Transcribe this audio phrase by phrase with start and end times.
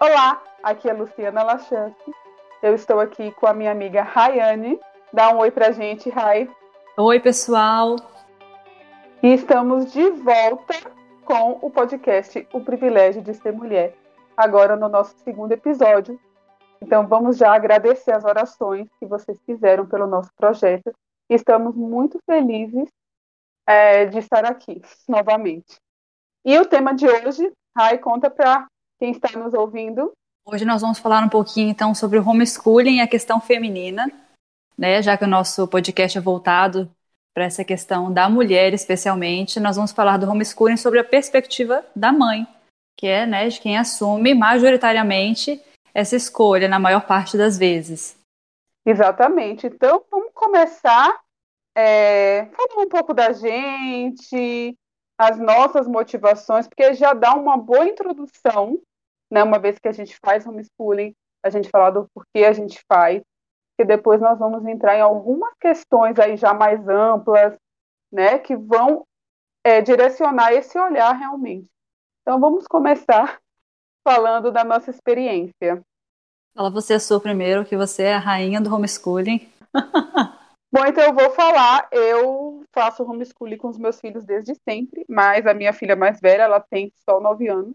[0.00, 2.14] Olá, aqui é Luciana Lachance.
[2.62, 4.78] Eu estou aqui com a minha amiga Rayane.
[5.12, 6.48] Dá um oi pra gente, Ray.
[6.96, 7.96] Oi, pessoal.
[9.20, 10.74] E estamos de volta
[11.24, 13.92] com o podcast O Privilégio de Ser Mulher,
[14.36, 16.16] agora no nosso segundo episódio.
[16.80, 20.92] Então vamos já agradecer as orações que vocês fizeram pelo nosso projeto.
[21.28, 22.88] Estamos muito felizes
[23.66, 25.80] é, de estar aqui novamente.
[26.44, 28.64] E o tema de hoje, Rai, conta para
[28.98, 30.12] quem está nos ouvindo.
[30.44, 34.10] Hoje nós vamos falar um pouquinho então sobre o homeschooling e a questão feminina,
[34.76, 35.00] né?
[35.02, 36.90] Já que o nosso podcast é voltado
[37.34, 42.10] para essa questão da mulher, especialmente, nós vamos falar do homeschooling sobre a perspectiva da
[42.10, 42.46] mãe,
[42.96, 45.62] que é, né, de quem assume majoritariamente
[45.94, 48.18] essa escolha na maior parte das vezes.
[48.84, 49.66] Exatamente.
[49.66, 51.20] Então, vamos começar
[51.76, 54.76] é, falando um pouco da gente,
[55.16, 58.80] as nossas motivações, porque já dá uma boa introdução,
[59.30, 62.82] né, uma vez que a gente faz homeschooling, a gente falar do porquê a gente
[62.90, 63.22] faz,
[63.76, 67.56] que depois nós vamos entrar em algumas questões aí já mais amplas,
[68.10, 69.06] né, que vão
[69.64, 71.68] é, direcionar esse olhar realmente.
[72.22, 73.38] Então vamos começar
[74.06, 75.82] falando da nossa experiência.
[76.54, 79.48] Fala você a sua primeiro, que você é a rainha do homeschooling.
[80.70, 81.88] Bom, então eu vou falar.
[81.90, 86.42] Eu faço homeschooling com os meus filhos desde sempre, mas a minha filha mais velha,
[86.42, 87.74] ela tem só nove anos.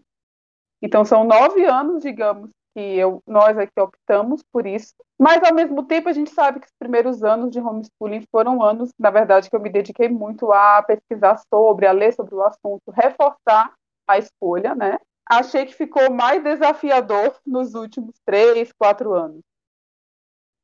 [0.84, 4.92] Então são nove anos, digamos, que eu, nós aqui optamos por isso.
[5.18, 8.90] Mas ao mesmo tempo a gente sabe que os primeiros anos de homeschooling foram anos,
[8.98, 12.90] na verdade, que eu me dediquei muito a pesquisar sobre, a ler sobre o assunto,
[12.90, 13.72] reforçar
[14.06, 14.98] a escolha, né?
[15.26, 19.40] Achei que ficou mais desafiador nos últimos três, quatro anos.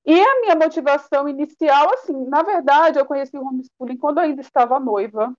[0.05, 4.43] E a minha motivação inicial, assim, na verdade, eu conheci o homeschooling quando eu ainda
[4.43, 5.33] estava noiva,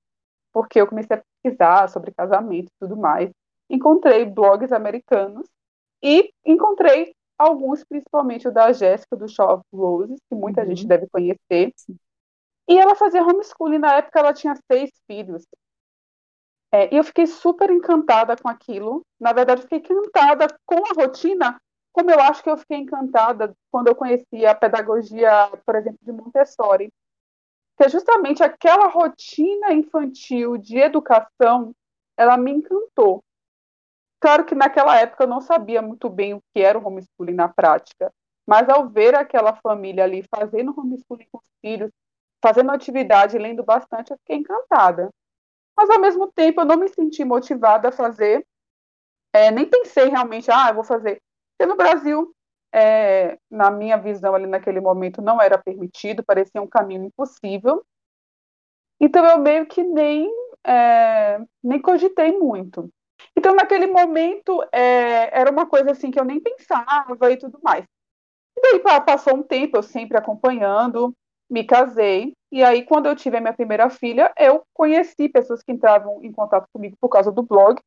[0.51, 3.29] porque eu comecei a pesquisar sobre casamento e tudo mais.
[3.71, 5.47] Encontrei blogs americanos
[6.03, 10.67] e encontrei alguns, principalmente o da Jéssica, do Shaw of Roses, que muita uhum.
[10.67, 11.73] gente deve conhecer.
[12.67, 15.45] E ela fazia homeschooling, na época ela tinha seis filhos.
[16.71, 19.01] É, e eu fiquei super encantada com aquilo.
[19.19, 21.59] Na verdade, fiquei encantada com a rotina
[21.91, 26.11] como eu acho que eu fiquei encantada quando eu conheci a pedagogia, por exemplo, de
[26.11, 26.89] Montessori,
[27.77, 31.73] que é justamente aquela rotina infantil de educação,
[32.17, 33.23] ela me encantou.
[34.21, 37.49] Claro que naquela época eu não sabia muito bem o que era o homeschooling na
[37.49, 38.13] prática,
[38.47, 41.91] mas ao ver aquela família ali fazendo homeschooling com os filhos,
[42.43, 45.09] fazendo atividade, lendo bastante, eu fiquei encantada.
[45.77, 48.45] Mas ao mesmo tempo eu não me senti motivada a fazer,
[49.33, 51.21] é, nem pensei realmente, ah, eu vou fazer.
[51.57, 52.33] Porque no Brasil,
[52.73, 57.83] é, na minha visão ali naquele momento, não era permitido, parecia um caminho impossível.
[58.99, 60.29] Então eu meio que nem,
[60.65, 62.89] é, nem cogitei muito.
[63.37, 67.85] Então naquele momento é, era uma coisa assim que eu nem pensava e tudo mais.
[68.57, 71.15] E daí passou um tempo, eu sempre acompanhando,
[71.49, 75.71] me casei, e aí quando eu tive a minha primeira filha, eu conheci pessoas que
[75.71, 77.79] entravam em contato comigo por causa do blog,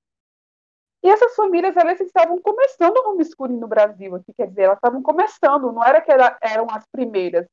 [1.04, 5.02] e essas famílias, elas estavam começando o homeschooling no Brasil, aqui, quer dizer, elas estavam
[5.02, 7.46] começando, não era que era, eram as primeiras,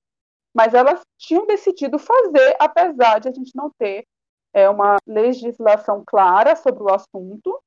[0.54, 4.06] mas elas tinham decidido fazer, apesar de a gente não ter
[4.54, 7.62] é, uma legislação clara sobre o assunto.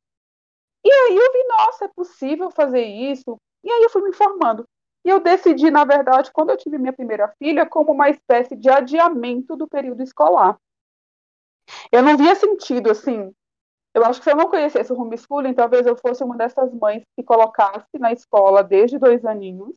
[0.84, 3.38] E aí eu vi, nossa, é possível fazer isso?
[3.62, 4.68] E aí eu fui me informando.
[5.04, 8.68] E eu decidi, na verdade, quando eu tive minha primeira filha, como uma espécie de
[8.68, 10.58] adiamento do período escolar.
[11.90, 13.32] Eu não via sentido, assim,
[13.94, 17.02] eu acho que se eu não conhecesse o homeschooling, talvez eu fosse uma dessas mães
[17.16, 19.76] que colocasse na escola desde dois aninhos.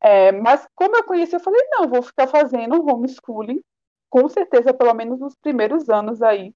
[0.00, 3.60] É, mas como eu conheci, eu falei, não, vou ficar fazendo homeschooling,
[4.08, 6.54] com certeza, pelo menos nos primeiros anos aí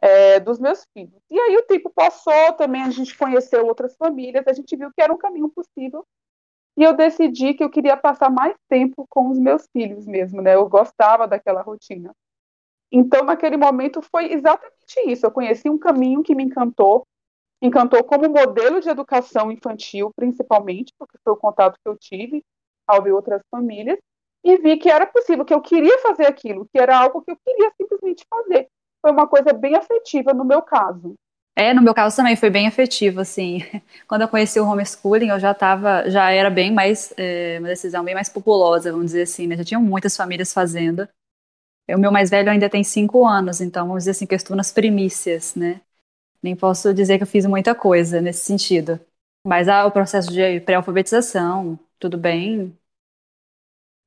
[0.00, 1.22] é, dos meus filhos.
[1.30, 5.02] E aí o tempo passou, também a gente conheceu outras famílias, a gente viu que
[5.02, 6.04] era um caminho possível.
[6.76, 10.54] E eu decidi que eu queria passar mais tempo com os meus filhos mesmo, né?
[10.54, 12.14] Eu gostava daquela rotina.
[12.92, 15.24] Então, naquele momento, foi exatamente isso.
[15.26, 17.06] Eu conheci um caminho que me encantou,
[17.62, 22.44] encantou como modelo de educação infantil, principalmente, porque foi o contato que eu tive
[22.86, 23.98] ao ver outras famílias,
[24.44, 27.36] e vi que era possível, que eu queria fazer aquilo, que era algo que eu
[27.44, 28.68] queria simplesmente fazer.
[29.06, 31.14] Foi uma coisa bem afetiva no meu caso.
[31.54, 33.60] É, no meu caso também foi bem afetivo, assim.
[34.08, 38.02] Quando eu conheci o homeschooling, eu já estava, já era bem mais, é, uma decisão
[38.02, 39.56] bem mais populosa, vamos dizer assim, né?
[39.58, 41.08] Já tinham muitas famílias fazendo.
[41.88, 44.56] O meu mais velho ainda tem cinco anos, então vamos dizer assim que eu estou
[44.56, 45.80] nas primícias, né?
[46.42, 48.98] Nem posso dizer que eu fiz muita coisa nesse sentido.
[49.46, 52.76] Mas ah, o processo de pré-alfabetização, tudo bem.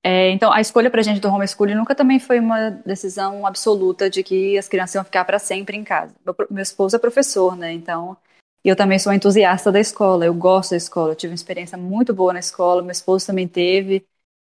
[0.02, 4.10] É, então, a escolha para a gente do homeschooling nunca também foi uma decisão absoluta
[4.10, 6.16] de que as crianças iam ficar para sempre em casa.
[6.26, 7.74] Meu, meu esposo é professor, né?
[7.74, 8.16] Então,
[8.64, 12.14] eu também sou entusiasta da escola, eu gosto da escola, eu tive uma experiência muito
[12.14, 14.06] boa na escola, meu esposo também teve.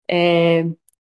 [0.09, 0.65] É,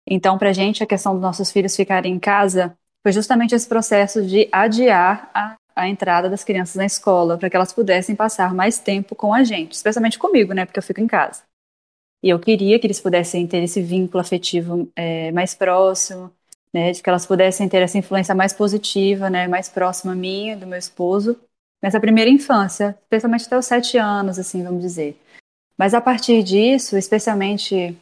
[0.06, 3.68] então, para a gente, a questão dos nossos filhos ficarem em casa foi justamente esse
[3.68, 8.54] processo de adiar a, a entrada das crianças na escola, para que elas pudessem passar
[8.54, 11.42] mais tempo com a gente, especialmente comigo, né, porque eu fico em casa.
[12.24, 16.30] E eu queria que eles pudessem ter esse vínculo afetivo é, mais próximo,
[16.72, 20.66] né, de que elas pudessem ter essa influência mais positiva, né, mais próxima minha, do
[20.66, 21.38] meu esposo,
[21.82, 25.20] nessa primeira infância, especialmente até os sete anos, assim, vamos dizer.
[25.76, 27.94] Mas a partir disso, especialmente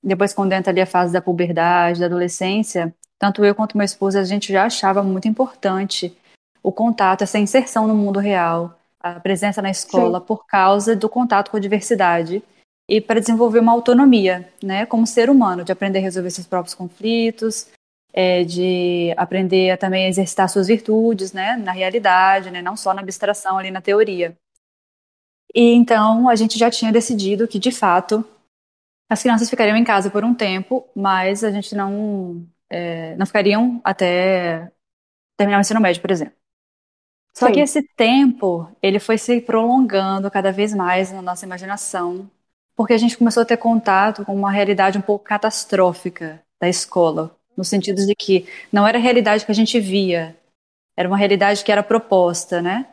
[0.00, 4.16] depois quando entra ali a fase da puberdade, da adolescência, tanto eu quanto meu esposo,
[4.16, 6.16] a gente já achava muito importante
[6.62, 10.26] o contato, essa inserção no mundo real, a presença na escola, Sim.
[10.26, 12.40] por causa do contato com a diversidade
[12.88, 16.74] e para desenvolver uma autonomia, né, como ser humano, de aprender a resolver seus próprios
[16.74, 17.68] conflitos,
[18.12, 23.02] é, de aprender a também exercitar suas virtudes, né, na realidade, né, não só na
[23.02, 24.36] abstração ali na teoria.
[25.54, 28.24] E então a gente já tinha decidido que de fato
[29.08, 33.80] as crianças ficariam em casa por um tempo, mas a gente não é, não ficariam
[33.84, 34.70] até
[35.36, 36.34] terminar o ensino médio, por exemplo.
[37.36, 37.52] Só Sim.
[37.52, 42.30] que esse tempo ele foi se prolongando cada vez mais na nossa imaginação,
[42.76, 47.36] porque a gente começou a ter contato com uma realidade um pouco catastrófica da escola,
[47.56, 50.36] no sentido de que não era a realidade que a gente via,
[50.96, 52.88] era uma realidade que era proposta, né?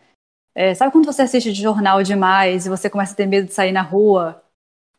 [0.54, 3.54] É, sabe quando você assiste de jornal demais e você começa a ter medo de
[3.54, 4.44] sair na rua,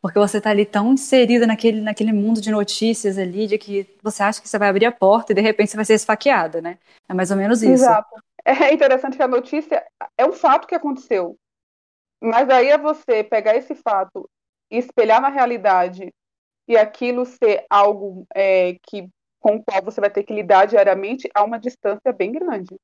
[0.01, 4.23] porque você está ali tão inserido naquele, naquele mundo de notícias ali, de que você
[4.23, 6.77] acha que você vai abrir a porta e de repente você vai ser esfaqueada, né?
[7.07, 7.71] É mais ou menos isso.
[7.71, 8.09] Exato.
[8.45, 9.85] É interessante que a notícia
[10.17, 11.37] é um fato que aconteceu,
[12.21, 14.29] mas aí é você pegar esse fato
[14.77, 16.13] espelhar na realidade
[16.67, 19.07] e aquilo ser algo é, que
[19.39, 22.75] com o qual você vai ter que lidar diariamente a uma distância bem grande.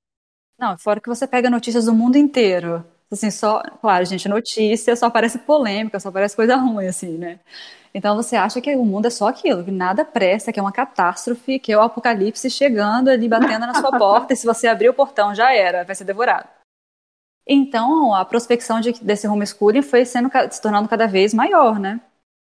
[0.57, 2.85] Não, fora que você pega notícias do mundo inteiro.
[3.09, 7.39] Assim, só, claro, gente, notícia só parece polêmica, só parece coisa ruim, assim, né?
[7.93, 10.71] Então você acha que o mundo é só aquilo, que nada presta, que é uma
[10.71, 14.89] catástrofe, que é o apocalipse chegando ali, batendo na sua porta, e se você abrir
[14.89, 16.47] o portão já era, vai ser devorado.
[17.49, 21.99] Então a prospecção de, desse homeschooling foi sendo, se tornando cada vez maior, né?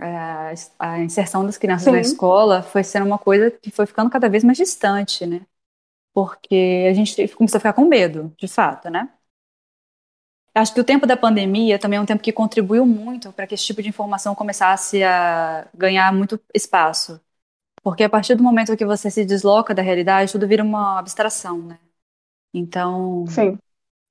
[0.02, 1.92] a, a inserção das crianças Sim.
[1.92, 5.46] na escola foi sendo uma coisa que foi ficando cada vez mais distante, né?
[6.12, 9.08] Porque a gente começou a ficar com medo, de fato, né?
[10.54, 13.54] Acho que o tempo da pandemia também é um tempo que contribuiu muito para que
[13.54, 17.18] esse tipo de informação começasse a ganhar muito espaço.
[17.82, 21.58] Porque a partir do momento que você se desloca da realidade, tudo vira uma abstração,
[21.58, 21.78] né?
[22.52, 23.58] Então, Sim.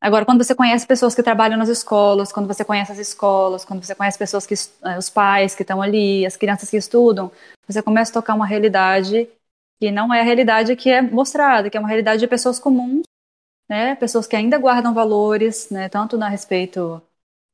[0.02, 3.84] Agora, quando você conhece pessoas que trabalham nas escolas, quando você conhece as escolas, quando
[3.84, 7.32] você conhece pessoas que eh, os pais que estão ali, as crianças que estudam,
[7.68, 9.30] você começa a tocar uma realidade
[9.80, 13.04] que não é a realidade que é mostrada, que é uma realidade de pessoas comuns,
[13.70, 13.96] né?
[13.96, 15.88] Pessoas que ainda guardam valores, né?
[15.88, 17.00] Tanto a respeito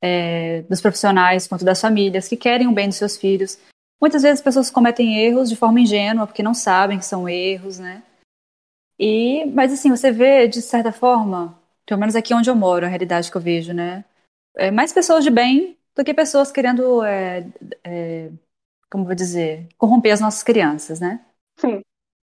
[0.01, 3.59] é, dos profissionais quanto das famílias que querem o bem dos seus filhos.
[4.01, 7.77] Muitas vezes as pessoas cometem erros de forma ingênua porque não sabem que são erros,
[7.77, 8.03] né?
[8.97, 12.89] E, mas assim, você vê de certa forma pelo menos aqui onde eu moro, a
[12.89, 14.05] realidade que eu vejo, né?
[14.55, 17.47] É mais pessoas de bem do que pessoas querendo, é,
[17.83, 18.29] é,
[18.91, 21.25] como vou dizer, corromper as nossas crianças, né?
[21.57, 21.81] Sim.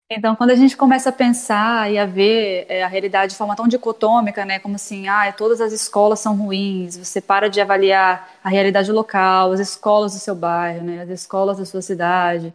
[0.08, 3.56] Então, quando a gente começa a pensar e a ver é, a realidade de forma
[3.56, 8.39] tão dicotômica, né, como assim, ah, todas as escolas são ruins, você para de avaliar
[8.43, 12.55] a realidade local, as escolas do seu bairro, né, as escolas da sua cidade,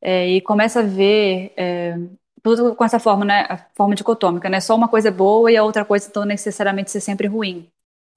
[0.00, 1.96] é, e começa a ver é,
[2.46, 5.56] tudo com essa forma, né, a forma dicotômica, né, só uma coisa é boa e
[5.56, 7.68] a outra coisa não necessariamente ser sempre ruim.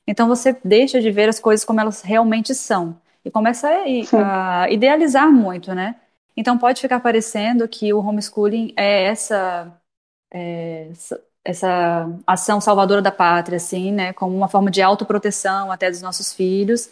[0.08, 2.96] Então você deixa de ver as coisas como elas realmente são
[3.26, 5.96] e começa a, a idealizar muito, né?
[6.38, 9.74] Então pode ficar parecendo que o homeschooling é essa,
[10.32, 15.90] é essa, essa ação salvadora da pátria, assim, né, como uma forma de autoproteção até
[15.90, 16.88] dos nossos filhos,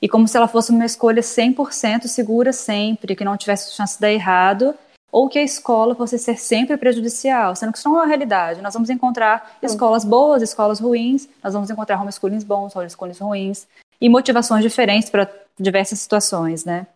[0.00, 4.00] e como se ela fosse uma escolha 100% segura sempre, que não tivesse chance de
[4.00, 4.76] dar errado,
[5.10, 8.60] ou que a escola fosse ser sempre prejudicial, sendo que isso não é uma realidade.
[8.60, 13.66] Nós vamos encontrar escolas boas, escolas ruins, nós vamos encontrar homeschoolings bons, homeschoolings ruins,
[14.00, 16.86] e motivações diferentes para diversas situações, né?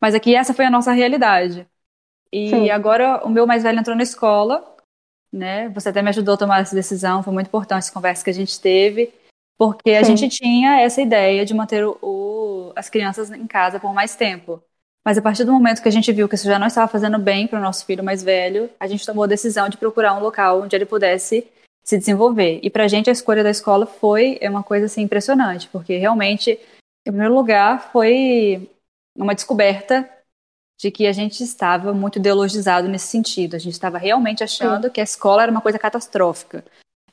[0.00, 1.66] Mas aqui essa foi a nossa realidade.
[2.32, 2.70] E Sim.
[2.70, 4.76] agora o meu mais velho entrou na escola,
[5.32, 5.68] né?
[5.70, 8.34] Você até me ajudou a tomar essa decisão, foi muito importante essa conversa que a
[8.34, 9.12] gente teve,
[9.58, 13.92] porque a gente tinha essa ideia de manter o, o, as crianças em casa por
[13.92, 14.62] mais tempo.
[15.04, 17.18] Mas a partir do momento que a gente viu que isso já não estava fazendo
[17.18, 20.20] bem para o nosso filho mais velho, a gente tomou a decisão de procurar um
[20.20, 21.46] local onde ele pudesse
[21.82, 22.60] se desenvolver.
[22.62, 25.96] E para a gente a escolha da escola foi é uma coisa assim impressionante, porque
[25.96, 26.52] realmente,
[27.06, 28.70] em primeiro lugar, foi
[29.16, 30.08] uma descoberta
[30.78, 33.54] de que a gente estava muito ideologizado nesse sentido.
[33.54, 34.90] A gente estava realmente achando Sim.
[34.90, 36.64] que a escola era uma coisa catastrófica.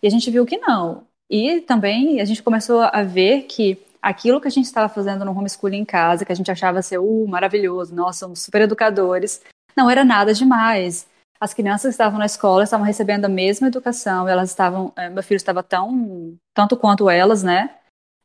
[0.01, 1.03] E a gente viu que não.
[1.29, 3.77] E também a gente começou a ver que
[4.07, 6.97] aquilo que a gente estava fazendo no homeschooling em casa, que a gente achava ser
[6.97, 9.41] uh, maravilhoso, nós somos super educadores,
[9.75, 11.05] não era nada demais.
[11.41, 15.21] As crianças que estavam na escola estavam recebendo a mesma educação, elas estavam, eh, meu
[15.21, 17.75] filho estava tão, tanto quanto elas, né?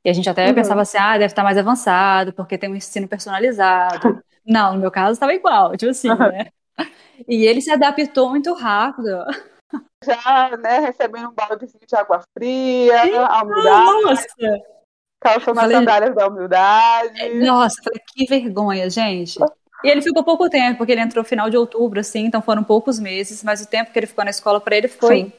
[0.05, 0.55] E a gente até uhum.
[0.55, 4.23] pensava assim, ah, deve estar mais avançado, porque tem um ensino personalizado.
[4.47, 6.17] Não, no meu caso estava igual, tipo assim, uhum.
[6.17, 6.47] né?
[7.29, 9.25] E ele se adaptou muito rápido.
[10.05, 14.03] Já, né, recebendo um baldezinho de água fria, Sim, a humildade.
[14.05, 14.72] Nossa!
[15.23, 17.35] Calçando as sandálias da humildade.
[17.41, 17.81] Nossa,
[18.15, 19.39] que vergonha, gente.
[19.85, 22.63] E ele ficou pouco tempo, porque ele entrou no final de outubro, assim, então foram
[22.63, 25.33] poucos meses, mas o tempo que ele ficou na escola para ele foi Sim.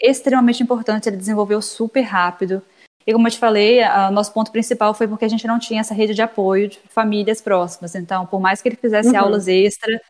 [0.00, 1.08] extremamente importante.
[1.08, 2.62] Ele desenvolveu super rápido.
[3.06, 5.80] E como eu te falei, o nosso ponto principal foi porque a gente não tinha
[5.80, 7.94] essa rede de apoio de famílias próximas.
[7.94, 9.18] Então, por mais que ele fizesse uhum.
[9.18, 10.00] aulas extra,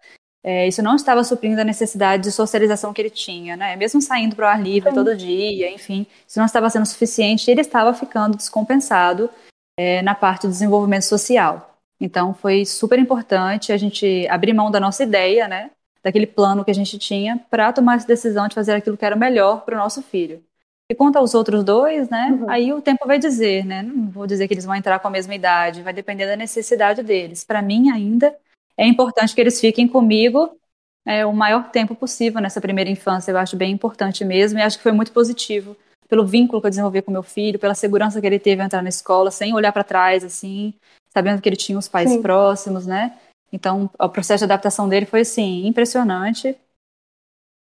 [0.42, 3.74] é, isso não estava suprindo a necessidade de socialização que ele tinha, né?
[3.74, 4.94] Mesmo saindo para o ar livre Sim.
[4.94, 7.50] todo dia, enfim, isso não estava sendo suficiente.
[7.50, 9.28] Ele estava ficando descompensado
[9.76, 11.76] é, na parte do desenvolvimento social.
[12.00, 15.70] Então, foi super importante a gente abrir mão da nossa ideia, né?
[16.02, 19.16] Daquele plano que a gente tinha para tomar essa decisão de fazer aquilo que era
[19.16, 20.42] melhor para o nosso filho.
[20.88, 22.28] E quanto aos outros dois, né?
[22.30, 22.48] Uhum.
[22.48, 23.82] Aí o tempo vai dizer, né?
[23.82, 27.02] Não vou dizer que eles vão entrar com a mesma idade, vai depender da necessidade
[27.02, 27.42] deles.
[27.42, 28.32] Para mim, ainda
[28.76, 30.58] é importante que eles fiquem comigo
[31.06, 33.30] é, o maior tempo possível nessa primeira infância.
[33.30, 35.76] Eu acho bem importante mesmo e acho que foi muito positivo
[36.08, 38.82] pelo vínculo que eu desenvolvi com meu filho, pela segurança que ele teve ao entrar
[38.82, 40.74] na escola, sem olhar para trás, assim,
[41.08, 42.22] sabendo que ele tinha os pais Sim.
[42.22, 43.18] próximos, né?
[43.52, 46.56] Então, o processo de adaptação dele foi, assim, impressionante.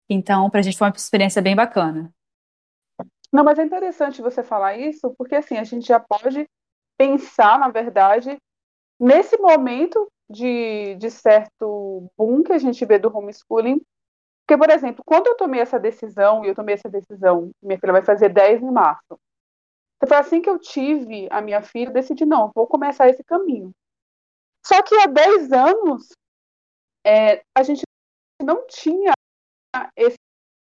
[0.08, 2.10] Então, para a gente foi uma experiência bem bacana.
[3.32, 6.46] Não, mas é interessante você falar isso, porque assim, a gente já pode
[6.96, 8.36] pensar, na verdade,
[8.98, 13.80] nesse momento de, de certo boom que a gente vê do homeschooling.
[14.46, 17.92] Porque, por exemplo, quando eu tomei essa decisão, e eu tomei essa decisão, minha filha
[17.92, 19.18] vai fazer 10 em março.
[19.96, 23.24] Então, foi assim que eu tive a minha filha, eu decidi, não, vou começar esse
[23.24, 23.72] caminho.
[24.64, 26.08] Só que há 10 anos,
[27.04, 27.82] é, a gente
[28.42, 29.12] não tinha
[29.96, 30.16] esse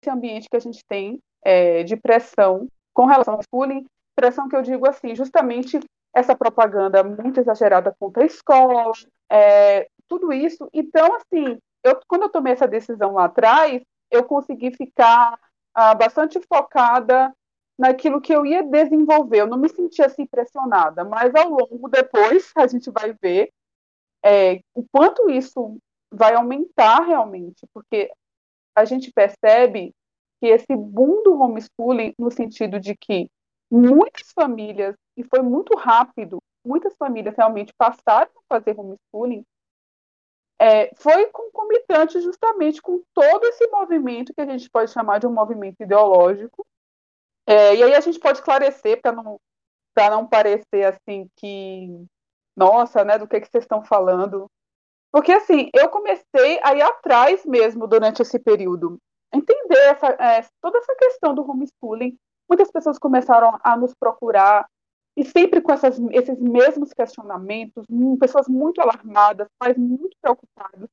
[0.08, 4.62] ambiente que a gente tem é, de pressão com relação ao bullying, pressão que eu
[4.62, 5.80] digo assim, justamente
[6.14, 8.92] essa propaganda muito exagerada contra a escola,
[9.30, 10.70] é, tudo isso.
[10.74, 15.40] Então, assim, eu, quando eu tomei essa decisão lá atrás, eu consegui ficar
[15.74, 17.34] ah, bastante focada
[17.78, 19.42] naquilo que eu ia desenvolver.
[19.42, 23.52] Eu não me sentia assim pressionada, mas ao longo depois a gente vai ver
[24.24, 25.78] é, o quanto isso
[26.12, 28.12] vai aumentar realmente, porque
[28.76, 29.94] a gente percebe
[30.40, 33.30] que esse boom do homeschooling, no sentido de que
[33.72, 39.46] muitas famílias, e foi muito rápido, muitas famílias realmente passaram a fazer homeschooling,
[40.60, 45.34] é, foi concomitante justamente com todo esse movimento que a gente pode chamar de um
[45.34, 46.66] movimento ideológico.
[47.46, 49.38] É, e aí a gente pode esclarecer para não,
[49.98, 52.06] não parecer assim que,
[52.56, 54.50] nossa, né, do que, que vocês estão falando.
[55.12, 58.98] Porque assim, eu comecei a ir atrás mesmo durante esse período
[59.34, 62.18] entender essa, é, toda essa questão do homeschooling.
[62.48, 64.66] Muitas pessoas começaram a nos procurar
[65.16, 70.90] e sempre com essas, esses mesmos questionamentos, hum, pessoas muito alarmadas, pais muito preocupados,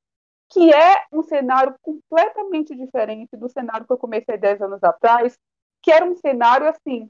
[0.50, 5.39] que é um cenário completamente diferente do cenário que eu comecei 10 anos atrás,
[5.83, 7.09] que era um cenário assim,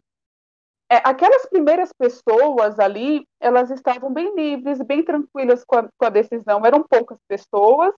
[0.91, 6.11] é, aquelas primeiras pessoas ali, elas estavam bem livres, bem tranquilas com a, com a
[6.11, 7.95] decisão, eram poucas pessoas,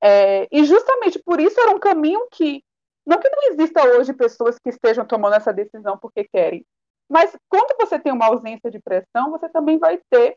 [0.00, 2.62] é, e justamente por isso era um caminho que,
[3.06, 6.64] não que não exista hoje pessoas que estejam tomando essa decisão porque querem,
[7.08, 10.36] mas quando você tem uma ausência de pressão, você também vai ter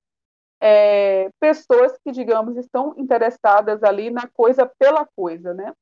[0.61, 5.73] é, pessoas que, digamos, estão interessadas ali na coisa pela coisa, né?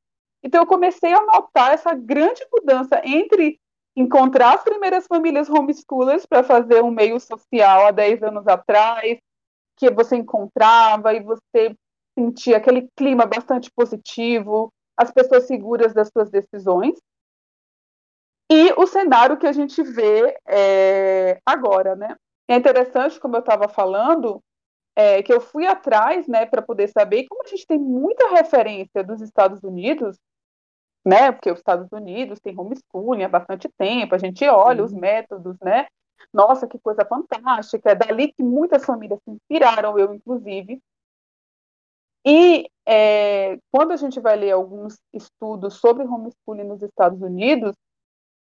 [0.42, 3.60] Então eu comecei a notar essa grande mudança entre
[3.96, 9.20] encontrar as primeiras famílias homeschoolers para fazer um meio social há 10 anos atrás,
[9.76, 11.76] que você encontrava e você
[12.18, 16.98] sentir aquele clima bastante positivo, as pessoas seguras das suas decisões.
[18.52, 22.16] E o cenário que a gente vê é, agora, né?
[22.48, 24.42] É interessante, como eu estava falando,
[24.96, 29.04] é, que eu fui atrás, né, para poder saber, como a gente tem muita referência
[29.04, 30.18] dos Estados Unidos,
[31.06, 35.56] né, porque os Estados Unidos tem homeschooling há bastante tempo, a gente olha os métodos,
[35.62, 35.88] né,
[36.34, 40.82] nossa, que coisa fantástica, é dali que muitas famílias se inspiraram, eu inclusive,
[42.26, 47.74] e é, quando a gente vai ler alguns estudos sobre homeschooling nos Estados Unidos,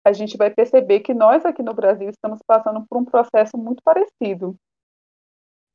[0.08, 3.82] a gente vai perceber que nós aqui no Brasil estamos passando por um processo muito
[3.82, 4.56] parecido,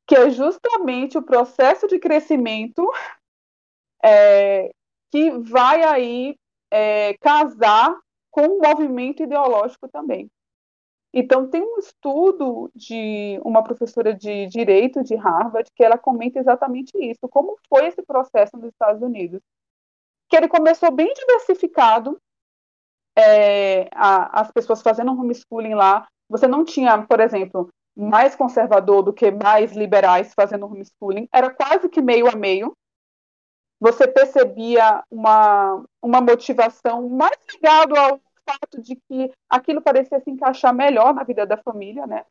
[0.07, 2.91] que é justamente o processo de crescimento
[4.03, 4.71] é,
[5.11, 6.35] que vai aí
[6.71, 7.95] é, casar
[8.31, 10.27] com o movimento ideológico também.
[11.13, 16.91] Então, tem um estudo de uma professora de direito de Harvard que ela comenta exatamente
[16.97, 19.39] isso, como foi esse processo nos Estados Unidos.
[20.27, 22.19] Que ele começou bem diversificado,
[23.15, 26.07] é, a, as pessoas fazendo homeschooling lá.
[26.29, 31.87] Você não tinha, por exemplo, mais conservador do que mais liberais fazendo homeschooling, era quase
[31.89, 32.73] que meio a meio.
[33.79, 40.73] Você percebia uma, uma motivação mais ligada ao fato de que aquilo parecia se encaixar
[40.73, 42.25] melhor na vida da família, né?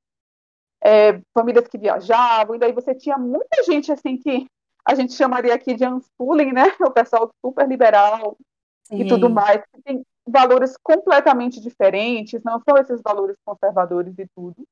[0.85, 4.47] É, famílias que viajavam, e daí você tinha muita gente assim que
[4.85, 6.65] a gente chamaria aqui de unschooling, né?
[6.81, 8.37] O pessoal super liberal
[8.85, 9.03] Sim.
[9.03, 14.67] e tudo mais, que tem valores completamente diferentes, não são esses valores conservadores e tudo.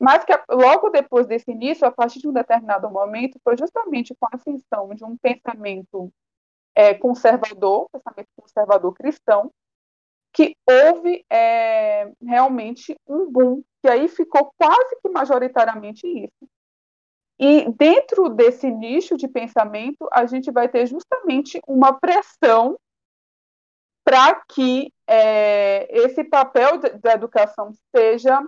[0.00, 4.26] Mas que logo depois desse início, a partir de um determinado momento, foi justamente com
[4.26, 6.12] a ascensão de um pensamento
[6.74, 9.50] é, conservador, pensamento conservador cristão,
[10.32, 16.48] que houve é, realmente um boom, que aí ficou quase que majoritariamente isso.
[17.40, 22.76] E dentro desse nicho de pensamento, a gente vai ter justamente uma pressão
[24.08, 28.42] para que é, esse papel da educação seja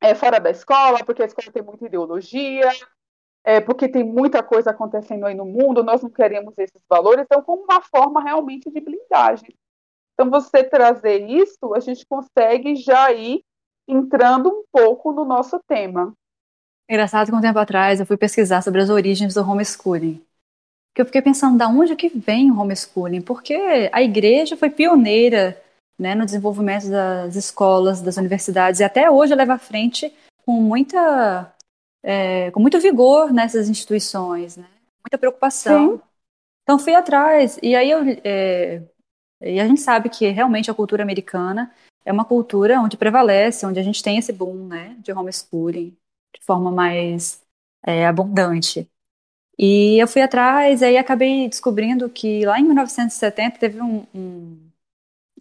[0.00, 2.70] é, fora da escola, porque a escola tem muita ideologia,
[3.44, 7.42] é, porque tem muita coisa acontecendo aí no mundo, nós não queremos esses valores, então,
[7.42, 9.54] como uma forma realmente de blindagem.
[10.14, 13.44] Então, você trazer isso, a gente consegue já ir
[13.86, 16.14] entrando um pouco no nosso tema.
[16.88, 20.26] Engraçado que um tempo atrás eu fui pesquisar sobre as origens do homeschooling.
[20.98, 23.20] Que eu fiquei pensando, da onde que vem o homeschooling?
[23.20, 23.54] Porque
[23.92, 25.56] a igreja foi pioneira
[25.96, 30.12] né, no desenvolvimento das escolas, das universidades, e até hoje leva à frente
[30.44, 31.54] com muita
[32.02, 34.66] é, com muito vigor nessas instituições, né?
[35.04, 35.98] muita preocupação.
[35.98, 36.02] Sim.
[36.64, 38.82] Então fui atrás, e aí eu, é,
[39.40, 41.72] e a gente sabe que realmente a cultura americana
[42.04, 45.96] é uma cultura onde prevalece, onde a gente tem esse boom né, de homeschooling
[46.34, 47.40] de forma mais
[47.86, 48.90] é, abundante.
[49.58, 54.56] E eu fui atrás, e aí acabei descobrindo que lá em 1970 teve um, um,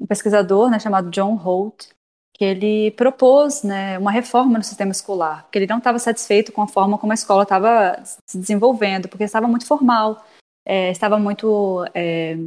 [0.02, 1.90] um pesquisador né, chamado John Holt,
[2.34, 6.62] que ele propôs né, uma reforma no sistema escolar, porque ele não estava satisfeito com
[6.62, 10.26] a forma como a escola estava se desenvolvendo, porque estava muito formal,
[10.66, 12.38] é, estava muito é,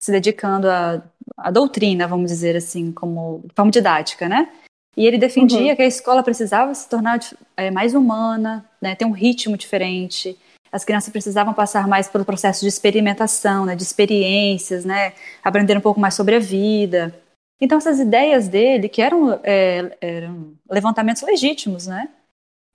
[0.00, 1.02] se dedicando à,
[1.36, 4.48] à doutrina, vamos dizer assim, como de forma didática, né?
[4.96, 5.76] E ele defendia uhum.
[5.76, 7.20] que a escola precisava se tornar
[7.56, 10.38] é, mais humana, né, ter um ritmo diferente.
[10.70, 15.80] As crianças precisavam passar mais pelo processo de experimentação, né, de experiências, né, aprender um
[15.80, 17.14] pouco mais sobre a vida.
[17.60, 22.08] Então essas ideias dele, que eram, é, eram levantamentos legítimos, né,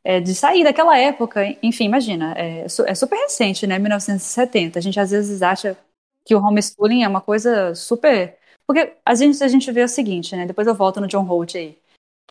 [0.04, 4.80] é, de sair daquela época, enfim, imagina, é, é super recente, né, 1970.
[4.80, 5.78] A gente às vezes acha
[6.26, 8.38] que o homeschooling é uma coisa super.
[8.66, 10.46] Porque a gente, a gente vê o seguinte, né?
[10.46, 11.78] Depois eu volto no John Holt aí.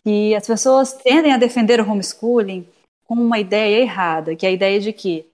[0.03, 2.67] Que as pessoas tendem a defender o homeschooling
[3.05, 5.29] com uma ideia errada, que é a ideia de que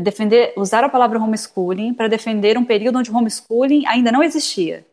[0.00, 4.86] defender, usar a palavra homeschooling para defender um período onde o homeschooling ainda não existia.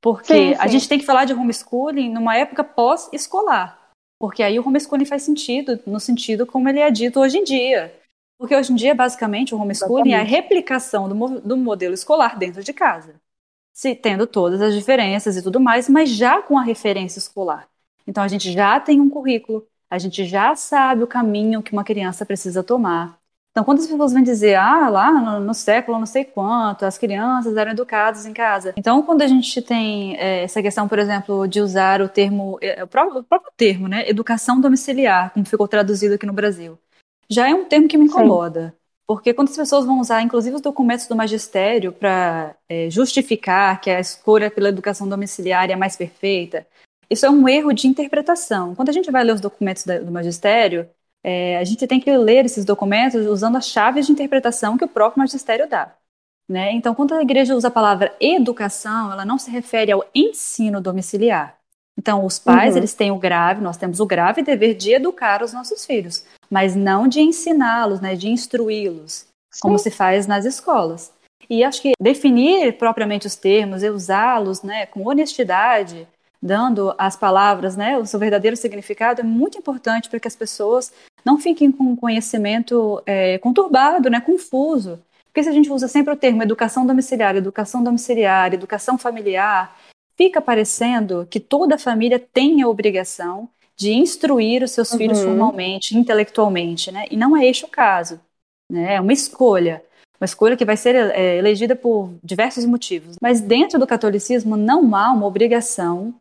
[0.00, 0.60] Porque sim, sim.
[0.60, 3.78] a gente tem que falar de homeschooling numa época pós-escolar.
[4.18, 7.94] Porque aí o homeschooling faz sentido, no sentido como ele é dito hoje em dia.
[8.38, 10.34] Porque hoje em dia, basicamente, o homeschooling Exatamente.
[10.34, 13.14] é a replicação do, do modelo escolar dentro de casa.
[13.72, 17.68] Se tendo todas as diferenças e tudo mais, mas já com a referência escolar.
[18.06, 21.84] Então a gente já tem um currículo, a gente já sabe o caminho que uma
[21.84, 23.21] criança precisa tomar.
[23.52, 26.96] Então, quando as pessoas vêm dizer, ah, lá no, no, século não sei quanto, as
[26.96, 28.72] crianças eram educadas em casa.
[28.76, 32.82] Então, quando a gente tem é, essa questão, por exemplo, de usar o termo, é,
[32.82, 36.78] o próprio, o próprio termo, né, educação domiciliar, como ficou traduzido aqui no Brasil
[37.32, 38.68] já é um termo que me incomoda.
[38.68, 38.76] Sim.
[39.06, 43.90] Porque quando as pessoas vão usar, inclusive, os documentos do magistério para é, justificar que
[43.90, 46.66] a escolha pela educação domiciliar é mais perfeita,
[47.10, 48.74] isso é um erro de interpretação.
[48.74, 50.88] Quando a gente vai ler os documentos do magistério,
[51.24, 54.88] é, a gente tem que ler esses documentos usando as chaves de interpretação que o
[54.88, 55.94] próprio magistério dá.
[56.48, 56.72] Né?
[56.72, 61.56] Então, quando a igreja usa a palavra educação, ela não se refere ao ensino domiciliar.
[61.98, 62.78] Então, os pais, uhum.
[62.78, 66.76] eles têm o grave, nós temos o grave dever de educar os nossos filhos mas
[66.76, 69.24] não de ensiná-los, né, de instruí-los,
[69.58, 71.10] como se faz nas escolas.
[71.48, 76.06] E acho que definir propriamente os termos e usá-los né, com honestidade,
[76.42, 80.92] dando às palavras né, o seu verdadeiro significado, é muito importante para que as pessoas
[81.24, 84.98] não fiquem com um conhecimento é, conturbado, né, confuso.
[85.26, 89.76] Porque se a gente usa sempre o termo educação domiciliar, educação domiciliar, educação familiar,
[90.16, 94.98] fica parecendo que toda família tem a obrigação de instruir os seus uhum.
[94.98, 97.06] filhos formalmente, intelectualmente, né?
[97.10, 98.20] E não é este o caso,
[98.70, 98.94] né?
[98.96, 99.82] É uma escolha,
[100.20, 103.16] uma escolha que vai ser é, elegida por diversos motivos.
[103.20, 106.14] Mas dentro do catolicismo não há uma obrigação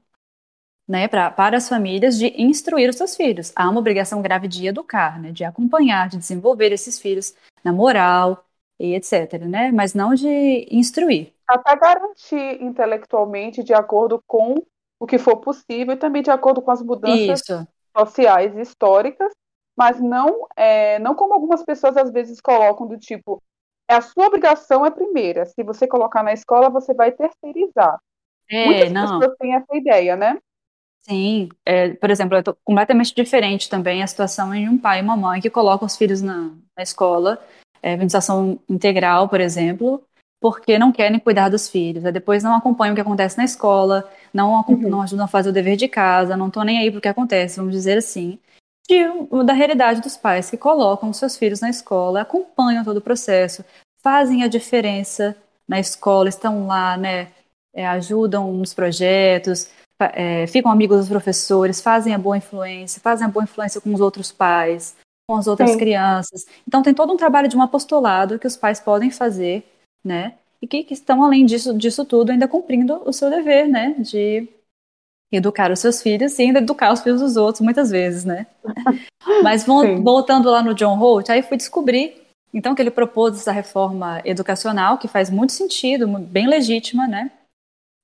[0.92, 3.54] né, pra, para as famílias de instruir os seus filhos.
[3.56, 8.44] Há uma obrigação grave de educar, né, de acompanhar, de desenvolver esses filhos na moral
[8.78, 11.34] e etc, né, mas não de instruir.
[11.48, 14.56] Até garantir intelectualmente de acordo com
[15.00, 17.66] o que for possível e também de acordo com as mudanças Isso.
[17.98, 19.32] sociais e históricas,
[19.78, 23.42] mas não, é, não como algumas pessoas às vezes colocam do tipo,
[23.90, 27.98] a sua obrigação é primeira, se você colocar na escola, você vai terceirizar.
[28.50, 29.20] É, Muitas não.
[29.20, 30.38] pessoas têm essa ideia, né?
[31.08, 35.18] Sim, é, por exemplo, é completamente diferente também a situação em um pai e uma
[35.18, 37.44] mãe que colocam os filhos na, na escola,
[37.82, 40.04] é, administração integral, por exemplo,
[40.40, 42.06] porque não querem cuidar dos filhos.
[42.06, 44.90] Aí depois não acompanham o que acontece na escola, não, uhum.
[44.90, 47.08] não ajudam a fazer o dever de casa, não estão nem aí para o que
[47.08, 48.40] acontece, vamos dizer assim.
[48.88, 49.04] De,
[49.46, 53.64] da realidade dos pais que colocam os seus filhos na escola, acompanham todo o processo,
[54.04, 55.36] fazem a diferença
[55.68, 57.32] na escola, estão lá, né,
[57.74, 59.70] é, ajudam nos projetos,
[60.06, 64.00] é, ficam amigos dos professores, fazem a boa influência, fazem a boa influência com os
[64.00, 64.96] outros pais,
[65.28, 65.78] com as outras Sim.
[65.78, 66.46] crianças.
[66.68, 69.64] Então tem todo um trabalho de um apostolado que os pais podem fazer,
[70.04, 70.36] né?
[70.62, 73.96] E que, que estão, além disso, disso tudo, ainda cumprindo o seu dever, né?
[73.98, 74.48] De
[75.32, 78.48] educar os seus filhos e ainda educar os filhos dos outros, muitas vezes, né?
[79.44, 82.22] Mas voltando lá no John Holt, aí fui descobrir
[82.54, 87.32] então, que ele propôs essa reforma educacional, que faz muito sentido, bem legítima, né?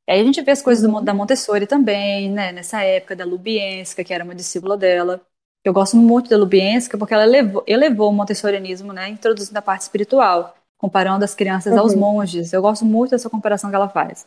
[0.10, 2.52] Aí a gente vê as coisas do, da Montessori também, né?
[2.52, 5.22] Nessa época, da Lubienska, que era uma discípula dela.
[5.66, 9.10] Eu gosto muito da Lubienska porque ela elevou, elevou o montessorianismo, né?
[9.10, 11.80] Introduzindo a parte espiritual, comparando as crianças uhum.
[11.80, 12.54] aos monges.
[12.54, 14.26] Eu gosto muito dessa comparação que ela faz.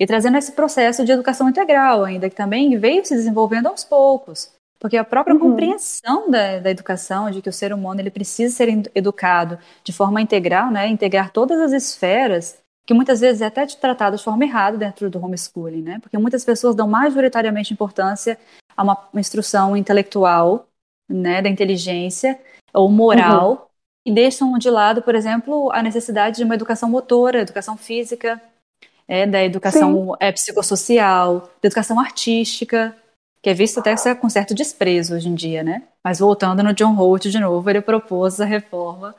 [0.00, 4.52] E trazendo esse processo de educação integral ainda, que também veio se desenvolvendo aos poucos.
[4.80, 5.40] Porque a própria uhum.
[5.40, 10.20] compreensão da, da, educação, de que o ser humano ele precisa ser educado de forma
[10.20, 14.76] integral, né, integrar todas as esferas, que muitas vezes é até tratado de forma errada
[14.76, 18.38] dentro do homeschooling, né, porque muitas pessoas dão majoritariamente importância
[18.76, 20.68] a uma, instrução intelectual,
[21.08, 22.38] né, da inteligência
[22.72, 23.58] ou moral, uhum.
[24.06, 28.40] e deixam de lado, por exemplo, a necessidade de uma educação motora, educação física,
[29.06, 32.96] é, da educação é, psicossocial, da educação artística,
[33.42, 35.82] que é visto até com certo desprezo hoje em dia, né?
[36.02, 39.14] Mas voltando no John Holt de novo, ele propôs a reforma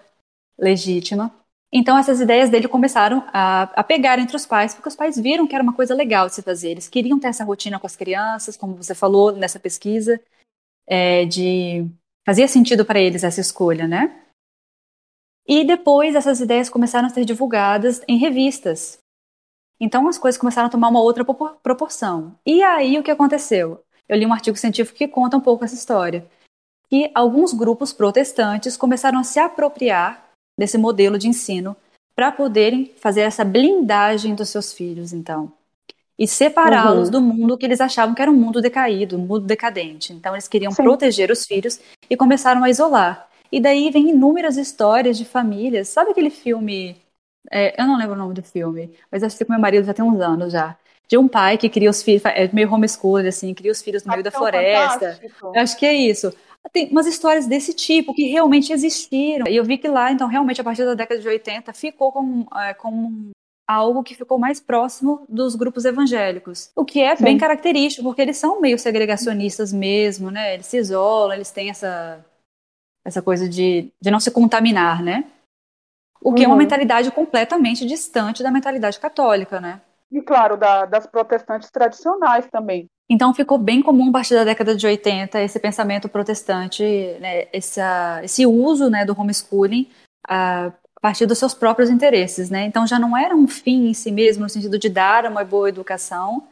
[0.57, 1.31] legítima.
[1.77, 5.45] Então essas ideias dele começaram a, a pegar entre os pais, porque os pais viram
[5.45, 6.69] que era uma coisa legal de se fazer.
[6.69, 10.17] Eles queriam ter essa rotina com as crianças, como você falou nessa pesquisa,
[10.87, 11.85] é, de
[12.25, 14.23] fazia sentido para eles essa escolha, né?
[15.45, 18.97] E depois essas ideias começaram a ser divulgadas em revistas.
[19.77, 21.25] Então as coisas começaram a tomar uma outra
[21.61, 22.39] proporção.
[22.45, 23.83] E aí o que aconteceu?
[24.07, 26.25] Eu li um artigo científico que conta um pouco essa história.
[26.89, 30.24] E alguns grupos protestantes começaram a se apropriar
[30.57, 31.75] desse modelo de ensino
[32.15, 35.51] para poderem fazer essa blindagem dos seus filhos, então.
[36.17, 37.11] E separá-los uhum.
[37.11, 40.13] do mundo que eles achavam que era um mundo decaído, um mundo decadente.
[40.13, 40.83] Então, eles queriam Sim.
[40.83, 43.27] proteger os filhos e começaram a isolar.
[43.51, 45.89] E daí vem inúmeras histórias de famílias.
[45.89, 46.95] Sabe aquele filme?
[47.51, 49.93] É, eu não lembro o nome do filme, mas acho que com meu marido já
[49.93, 53.53] tem uns anos já de um pai que cria os filhos, é meio homeschooling, assim,
[53.53, 55.13] cria os filhos no meio da floresta.
[55.13, 55.51] Fantástico.
[55.53, 56.33] Eu acho que é isso.
[56.71, 59.47] Tem umas histórias desse tipo que realmente existiram.
[59.47, 62.45] E eu vi que lá, então, realmente, a partir da década de 80, ficou com,
[62.57, 63.31] é, com
[63.67, 66.71] algo que ficou mais próximo dos grupos evangélicos.
[66.75, 67.23] O que é Sim.
[67.23, 70.53] bem característico, porque eles são meio segregacionistas mesmo, né?
[70.53, 72.23] Eles se isolam, eles têm essa,
[73.03, 75.25] essa coisa de, de não se contaminar, né?
[76.21, 76.45] O que uhum.
[76.45, 76.61] é uma uhum.
[76.61, 79.81] mentalidade completamente distante da mentalidade católica, né?
[80.11, 82.89] E, claro, da, das protestantes tradicionais também.
[83.09, 86.83] Então ficou bem comum a partir da década de 80 esse pensamento protestante,
[87.19, 89.87] né, esse, uso né, do homeschooling
[90.27, 92.49] a partir dos seus próprios interesses.
[92.49, 92.65] Né?
[92.65, 95.69] Então já não era um fim em si mesmo, no sentido de dar uma boa
[95.69, 96.47] educação,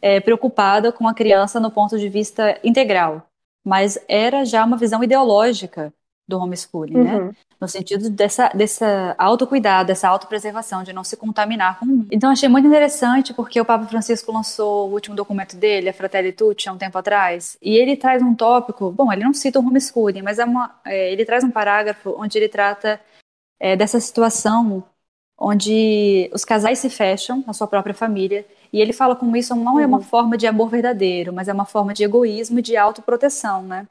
[0.00, 3.26] é, preocupada com a criança no ponto de vista integral,
[3.64, 5.92] mas era já uma visão ideológica
[6.26, 7.14] do homeschooling, né?
[7.14, 7.26] uhum.
[7.26, 7.34] né?
[7.60, 12.08] No sentido dessa, dessa autocuidado, dessa autopreservação, de não se contaminar com o mundo.
[12.10, 16.32] Então, achei muito interessante porque o Papa Francisco lançou o último documento dele, a Fratelli
[16.32, 19.66] Tutti, há um tempo atrás, e ele traz um tópico, bom, ele não cita o
[19.66, 23.00] homeschooling, mas é uma, é, ele traz um parágrafo onde ele trata
[23.58, 24.84] é, dessa situação
[25.38, 29.78] onde os casais se fecham na sua própria família, e ele fala como isso não
[29.78, 30.02] é uma uhum.
[30.02, 33.86] forma de amor verdadeiro, mas é uma forma de egoísmo e de autoproteção, né?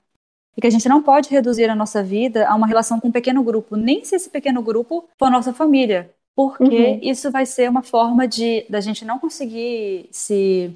[0.58, 3.12] E que a gente não pode reduzir a nossa vida a uma relação com um
[3.12, 7.00] pequeno grupo, nem se esse pequeno grupo for a nossa família, porque uhum.
[7.02, 10.76] isso vai ser uma forma de da gente não conseguir se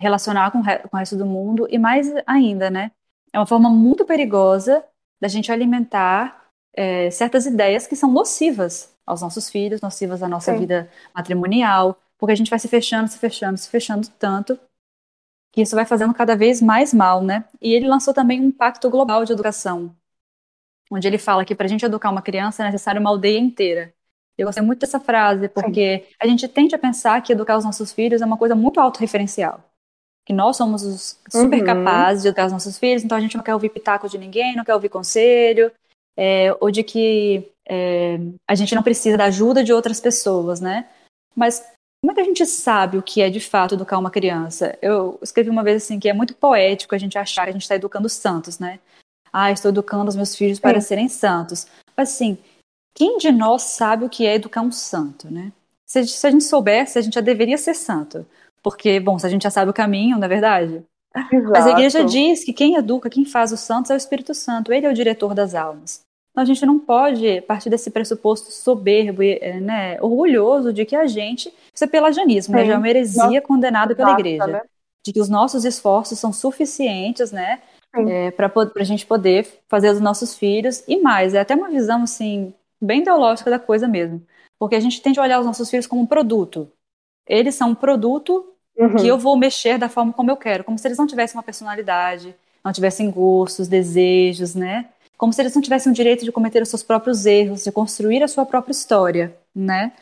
[0.00, 2.90] relacionar com, com o resto do mundo e mais ainda, né?
[3.32, 4.84] É uma forma muito perigosa
[5.20, 10.52] da gente alimentar é, certas ideias que são nocivas aos nossos filhos, nocivas à nossa
[10.52, 10.60] Sim.
[10.60, 14.58] vida matrimonial, porque a gente vai se fechando, se fechando, se fechando tanto
[15.52, 17.44] que isso vai fazendo cada vez mais mal, né?
[17.60, 19.94] E ele lançou também um pacto global de educação,
[20.90, 23.92] onde ele fala que para a gente educar uma criança é necessário uma aldeia inteira.
[24.36, 26.14] Eu gostei muito dessa frase, porque Sim.
[26.18, 29.62] a gente tende a pensar que educar os nossos filhos é uma coisa muito autorreferencial.
[30.24, 31.66] Que nós somos os super uhum.
[31.66, 34.56] capazes de educar os nossos filhos, então a gente não quer ouvir pitaco de ninguém,
[34.56, 35.70] não quer ouvir conselho,
[36.16, 40.88] é, ou de que é, a gente não precisa da ajuda de outras pessoas, né?
[41.34, 41.62] Mas
[42.02, 44.76] como é que a gente sabe o que é de fato educar uma criança?
[44.82, 47.62] Eu escrevi uma vez assim que é muito poético a gente achar que a gente
[47.62, 48.80] está educando santos, né?
[49.32, 50.88] Ah, estou educando os meus filhos para Sim.
[50.88, 51.68] serem santos.
[51.96, 52.36] Mas assim,
[52.92, 55.52] quem de nós sabe o que é educar um santo, né?
[55.86, 58.26] Se, se a gente soubesse, a gente já deveria ser santo.
[58.60, 60.84] Porque, bom, se a gente já sabe o caminho, não é verdade?
[61.14, 61.52] Exato.
[61.52, 64.72] Mas a igreja diz que quem educa, quem faz os santos é o Espírito Santo,
[64.72, 66.00] ele é o diretor das almas.
[66.32, 70.96] Então a gente não pode partir desse pressuposto soberbo e é, né, orgulhoso de que
[70.96, 74.62] a gente, isso é pelagianismo, né, já é uma heresia condenada pela igreja, né?
[75.04, 77.60] de que os nossos esforços são suficientes, né,
[78.08, 82.02] é, para a gente poder fazer os nossos filhos e mais, é até uma visão
[82.02, 84.24] assim bem teológica da coisa mesmo,
[84.58, 86.70] porque a gente tem de olhar os nossos filhos como um produto.
[87.26, 88.96] Eles são um produto uhum.
[88.96, 91.42] que eu vou mexer da forma como eu quero, como se eles não tivessem uma
[91.42, 94.88] personalidade, não tivessem gostos, desejos, né?
[95.16, 98.22] Como se eles não tivessem o direito de cometer os seus próprios erros, de construir
[98.22, 99.92] a sua própria história, né?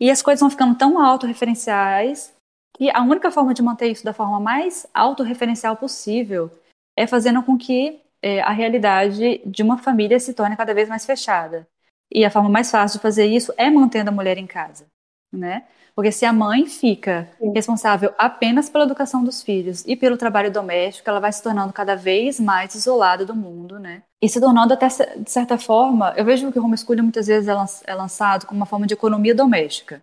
[0.00, 2.34] E as coisas vão ficando tão autorreferenciais
[2.76, 6.50] que a única forma de manter isso da forma mais autorreferencial possível
[6.94, 11.06] é fazendo com que é, a realidade de uma família se torne cada vez mais
[11.06, 11.66] fechada.
[12.12, 14.86] E a forma mais fácil de fazer isso é mantendo a mulher em casa,
[15.32, 15.64] né?
[15.94, 17.52] Porque se a mãe fica Sim.
[17.54, 21.96] responsável apenas pela educação dos filhos e pelo trabalho doméstico, ela vai se tornando cada
[21.96, 24.02] vez mais isolada do mundo, né?
[24.20, 27.92] E se tornando até, de certa forma, eu vejo que o homeschooling muitas vezes é,
[27.92, 30.02] é lançado como uma forma de economia doméstica.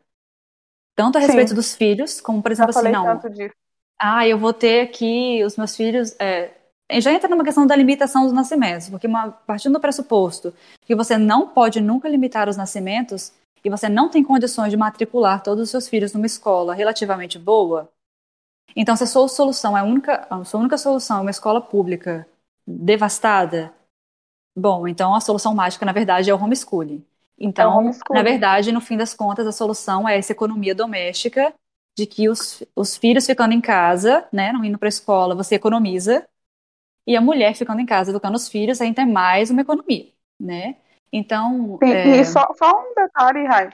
[0.95, 1.55] Tanto a respeito Sim.
[1.55, 3.19] dos filhos, como, por exemplo, assim, não.
[3.99, 6.15] Ah, eu vou ter aqui os meus filhos.
[6.19, 6.51] É,
[6.99, 10.53] já entra numa questão da limitação dos nascimentos, porque uma, partindo do pressuposto
[10.85, 13.31] que você não pode nunca limitar os nascimentos,
[13.63, 17.89] e você não tem condições de matricular todos os seus filhos numa escola relativamente boa,
[18.75, 21.61] então se a sua solução é a única, a sua única solução é uma escola
[21.61, 22.27] pública
[22.65, 23.73] devastada,
[24.55, 27.05] bom, então a solução mágica, na verdade, é o homeschooling.
[27.37, 28.03] Então, é homeschooling.
[28.17, 31.53] na verdade, no fim das contas, a solução é essa economia doméstica
[31.95, 35.55] de que os, os filhos ficando em casa, né, não indo para a escola, você
[35.55, 36.27] economiza,
[37.05, 40.07] e a mulher ficando em casa educando os filhos, aí tem mais uma economia,
[40.39, 40.77] né?
[41.13, 41.77] Então.
[41.81, 42.17] Sim, é...
[42.17, 43.69] E só, só um detalhe, Rai.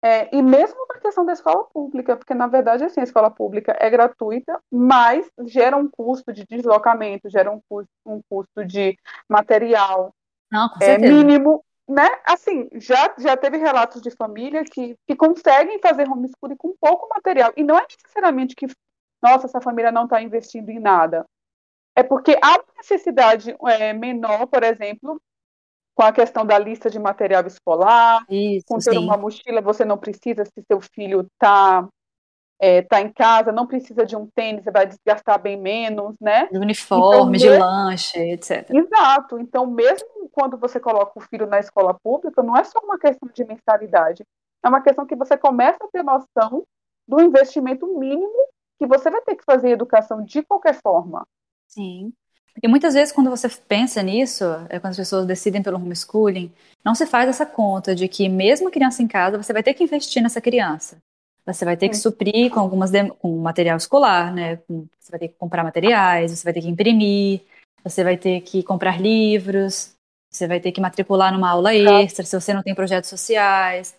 [0.00, 3.76] É, e mesmo na questão da escola pública, porque na verdade assim, a escola pública
[3.80, 8.96] é gratuita, mas gera um custo de deslocamento, gera um custo, um custo de
[9.28, 10.14] material
[10.52, 12.08] Não, é, mínimo, né?
[12.24, 17.52] Assim, já, já teve relatos de família que, que conseguem fazer homeschooling com pouco material.
[17.56, 18.68] E não é necessariamente que,
[19.20, 21.24] nossa, essa família não está investindo em nada.
[21.96, 25.20] É porque há necessidade é, menor, por exemplo,
[25.98, 28.98] com a questão da lista de material escolar, Isso, com ter sim.
[28.98, 31.88] uma mochila, você não precisa, se seu filho está
[32.60, 36.46] é, tá em casa, não precisa de um tênis, você vai desgastar bem menos, né?
[36.52, 38.70] De uniforme, então, de lanche, etc.
[38.70, 39.40] Exato.
[39.40, 43.28] Então, mesmo quando você coloca o filho na escola pública, não é só uma questão
[43.34, 44.22] de mensalidade,
[44.64, 46.62] é uma questão que você começa a ter noção
[47.08, 48.46] do investimento mínimo
[48.78, 51.26] que você vai ter que fazer em educação de qualquer forma.
[51.66, 52.12] Sim.
[52.62, 56.52] E muitas vezes, quando você pensa nisso, é quando as pessoas decidem pelo homeschooling,
[56.84, 59.84] não se faz essa conta de que, mesmo criança em casa, você vai ter que
[59.84, 60.98] investir nessa criança.
[61.46, 64.58] Você vai ter que suprir com algumas com material escolar, né?
[64.68, 67.40] Você vai ter que comprar materiais, você vai ter que imprimir,
[67.82, 69.94] você vai ter que comprar livros,
[70.30, 73.97] você vai ter que matricular numa aula extra, se você não tem projetos sociais.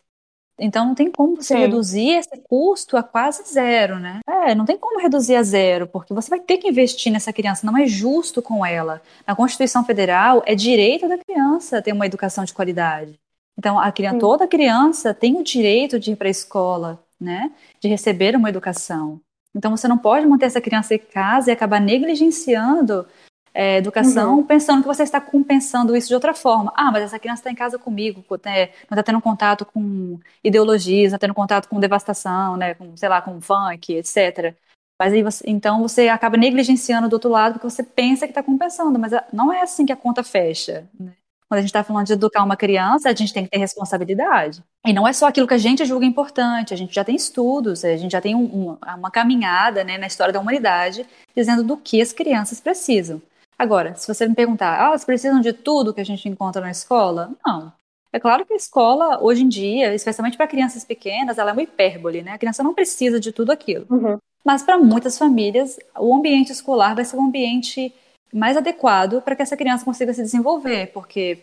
[0.59, 1.59] Então não tem como você Sim.
[1.61, 4.19] reduzir esse custo a quase zero, né?
[4.27, 7.65] É, não tem como reduzir a zero, porque você vai ter que investir nessa criança,
[7.65, 9.01] não é justo com ela.
[9.25, 13.19] Na Constituição Federal é direito da criança ter uma educação de qualidade.
[13.57, 17.51] Então a criança, toda criança tem o direito de ir para a escola, né?
[17.79, 19.19] De receber uma educação.
[19.55, 23.05] Então você não pode manter essa criança em casa e acabar negligenciando
[23.53, 24.43] é, educação, uhum.
[24.43, 26.71] pensando que você está compensando isso de outra forma.
[26.75, 31.11] Ah, mas essa criança está em casa comigo, né, não está tendo contato com ideologias,
[31.11, 34.55] não está tendo contato com devastação, né, com, sei lá, com funk, etc.
[34.99, 38.43] Mas aí você, então você acaba negligenciando do outro lado porque você pensa que está
[38.43, 40.89] compensando, mas não é assim que a conta fecha.
[40.99, 41.13] Né?
[41.47, 44.61] Quando a gente está falando de educar uma criança, a gente tem que ter responsabilidade.
[44.85, 47.83] E não é só aquilo que a gente julga importante, a gente já tem estudos,
[47.83, 51.75] a gente já tem um, um, uma caminhada né, na história da humanidade dizendo do
[51.75, 53.21] que as crianças precisam.
[53.59, 56.71] Agora, se você me perguntar, ah, elas precisam de tudo que a gente encontra na
[56.71, 57.31] escola?
[57.45, 57.73] Não.
[58.11, 61.61] É claro que a escola, hoje em dia, especialmente para crianças pequenas, ela é uma
[61.61, 62.31] hipérbole, né?
[62.31, 63.85] A criança não precisa de tudo aquilo.
[63.89, 64.17] Uhum.
[64.45, 67.93] Mas para muitas famílias, o ambiente escolar vai ser um ambiente
[68.33, 71.39] mais adequado para que essa criança consiga se desenvolver, porque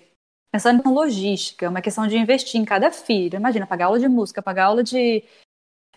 [0.51, 3.37] pensando em logística, é uma questão de investir em cada filho.
[3.37, 5.23] Imagina, pagar aula de música, pagar aula de,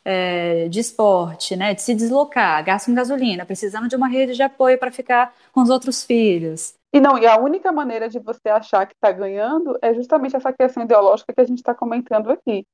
[0.10, 4.42] é, de esporte, né, de se deslocar, gasto em gasolina, precisando de uma rede de
[4.42, 6.74] apoio para ficar com os outros filhos.
[6.92, 10.52] E não, e a única maneira de você achar que está ganhando é justamente essa
[10.52, 12.66] questão ideológica que a gente está comentando aqui.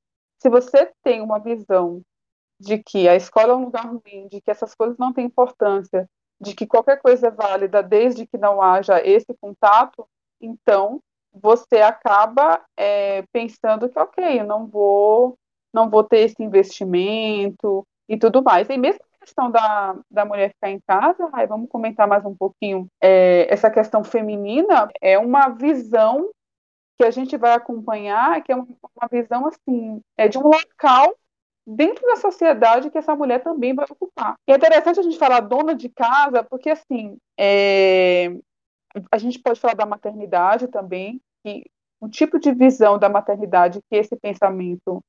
[0.41, 2.01] Se você tem uma visão
[2.57, 6.07] de que a escola é um lugar ruim, de que essas coisas não têm importância,
[6.39, 10.07] de que qualquer coisa é válida desde que não haja esse contato,
[10.39, 11.01] então
[11.33, 15.37] você acaba é, pensando que ok, eu não vou,
[15.75, 18.69] não vou ter esse investimento e tudo mais.
[18.69, 22.33] E mesmo a questão da, da mulher ficar em casa, ai, vamos comentar mais um
[22.33, 22.87] pouquinho.
[23.03, 26.29] É, essa questão feminina é uma visão
[26.97, 31.13] que a gente vai acompanhar, que é uma, uma visão assim, é de um local
[31.67, 34.35] dentro da sociedade que essa mulher também vai ocupar.
[34.47, 38.33] E é interessante a gente falar dona de casa, porque assim, é...
[39.11, 41.65] a gente pode falar da maternidade também, que
[41.99, 45.03] o tipo de visão da maternidade que esse pensamento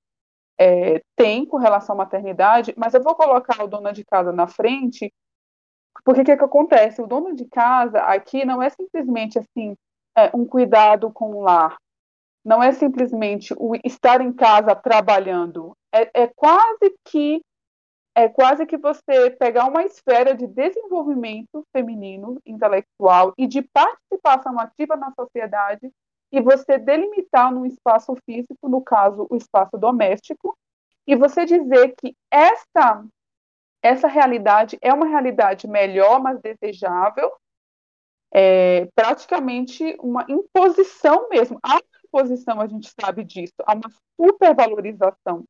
[0.58, 4.46] é, tem com relação à maternidade, mas eu vou colocar o dona de casa na
[4.46, 5.12] frente,
[6.04, 7.02] porque o que, que acontece?
[7.02, 9.76] O dono de casa aqui não é simplesmente assim
[10.16, 11.76] é, um cuidado com o lar,
[12.44, 17.42] não é simplesmente o estar em casa trabalhando, é, é quase que
[18.14, 24.96] é quase que você pegar uma esfera de desenvolvimento feminino, intelectual e de participação ativa
[24.96, 25.92] na sociedade
[26.36, 30.56] e você delimitar num espaço físico, no caso, o espaço doméstico,
[31.06, 33.04] e você dizer que essa
[33.82, 37.30] essa realidade é uma realidade melhor, mas desejável,
[38.34, 41.58] é praticamente uma imposição mesmo.
[41.62, 45.44] Há uma imposição, a gente sabe disso, há uma supervalorização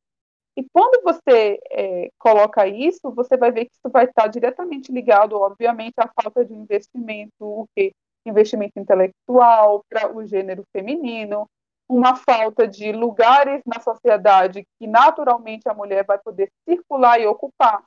[0.56, 5.38] e quando você é, coloca isso, você vai ver que isso vai estar diretamente ligado,
[5.38, 7.92] obviamente, à falta de investimento, o que
[8.28, 11.48] investimento intelectual para o gênero feminino,
[11.88, 17.84] uma falta de lugares na sociedade que naturalmente a mulher vai poder circular e ocupar.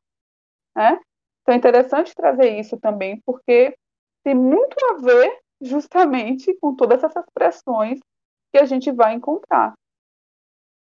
[0.76, 1.00] Né?
[1.42, 3.76] Então é interessante trazer isso também, porque
[4.24, 8.00] tem muito a ver justamente com todas essas pressões
[8.52, 9.74] que a gente vai encontrar.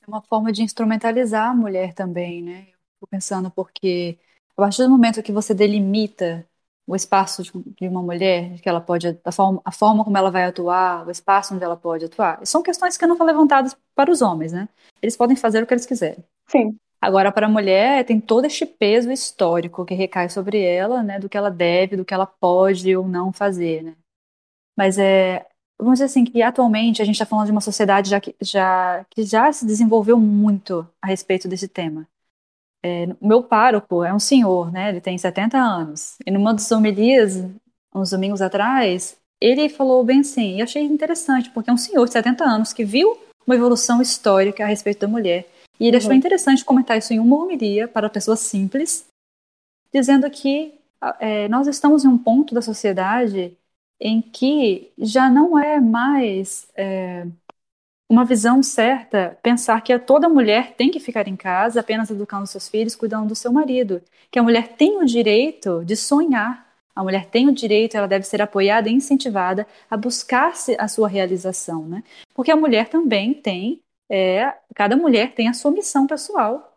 [0.03, 2.69] É uma forma de instrumentalizar a mulher também, né?
[3.01, 4.19] Eu pensando porque
[4.57, 6.47] a partir do momento que você delimita
[6.91, 10.45] o espaço de uma mulher, que ela pode, a forma, a forma como ela vai
[10.45, 14.21] atuar, o espaço onde ela pode atuar, são questões que não são levantadas para os
[14.21, 14.69] homens, né?
[15.01, 16.25] Eles podem fazer o que eles quiserem.
[16.49, 16.77] Sim.
[17.01, 21.29] Agora, para a mulher, tem todo este peso histórico que recai sobre ela, né, do
[21.29, 23.95] que ela deve, do que ela pode ou não fazer, né?
[24.77, 25.47] Mas é,
[25.79, 29.07] vamos dizer assim, que atualmente a gente está falando de uma sociedade já que, já
[29.09, 32.05] que já se desenvolveu muito a respeito desse tema.
[32.83, 34.89] É, o meu pároco é um senhor, né?
[34.89, 36.17] Ele tem 70 anos.
[36.27, 37.45] E numa das homilias,
[37.95, 42.13] uns domingos atrás, ele falou bem assim, e achei interessante, porque é um senhor de
[42.13, 43.17] 70 anos que viu
[43.47, 45.49] uma evolução histórica a respeito da mulher.
[45.79, 46.03] E ele uhum.
[46.03, 49.07] achou interessante comentar isso em uma homilia para pessoas simples,
[49.93, 50.75] dizendo que
[51.19, 53.57] é, nós estamos em um ponto da sociedade
[53.99, 57.27] em que já não é mais é,
[58.11, 62.69] uma visão certa pensar que toda mulher tem que ficar em casa apenas educando seus
[62.69, 64.03] filhos, cuidando do seu marido.
[64.33, 66.67] Que a mulher tem o direito de sonhar.
[66.93, 71.07] A mulher tem o direito, ela deve ser apoiada e incentivada a buscar a sua
[71.07, 72.03] realização, né?
[72.35, 76.77] Porque a mulher também tem, é, cada mulher tem a sua missão pessoal,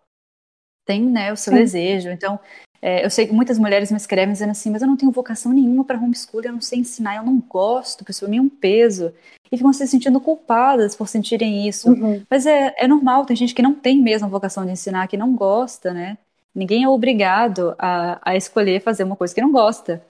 [0.85, 1.59] tem né, o seu Sim.
[1.59, 2.09] desejo.
[2.09, 2.39] Então,
[2.85, 5.53] é, eu sei que muitas mulheres me escrevem dizendo assim, mas eu não tenho vocação
[5.53, 9.13] nenhuma para homeschooling, eu não sei ensinar, eu não gosto, pessoa é um peso.
[9.49, 11.89] E ficam se sentindo culpadas por sentirem isso.
[11.89, 12.21] Uhum.
[12.29, 15.15] Mas é, é normal, tem gente que não tem mesmo a vocação de ensinar, que
[15.15, 16.17] não gosta, né?
[16.53, 20.05] Ninguém é obrigado a, a escolher fazer uma coisa que não gosta.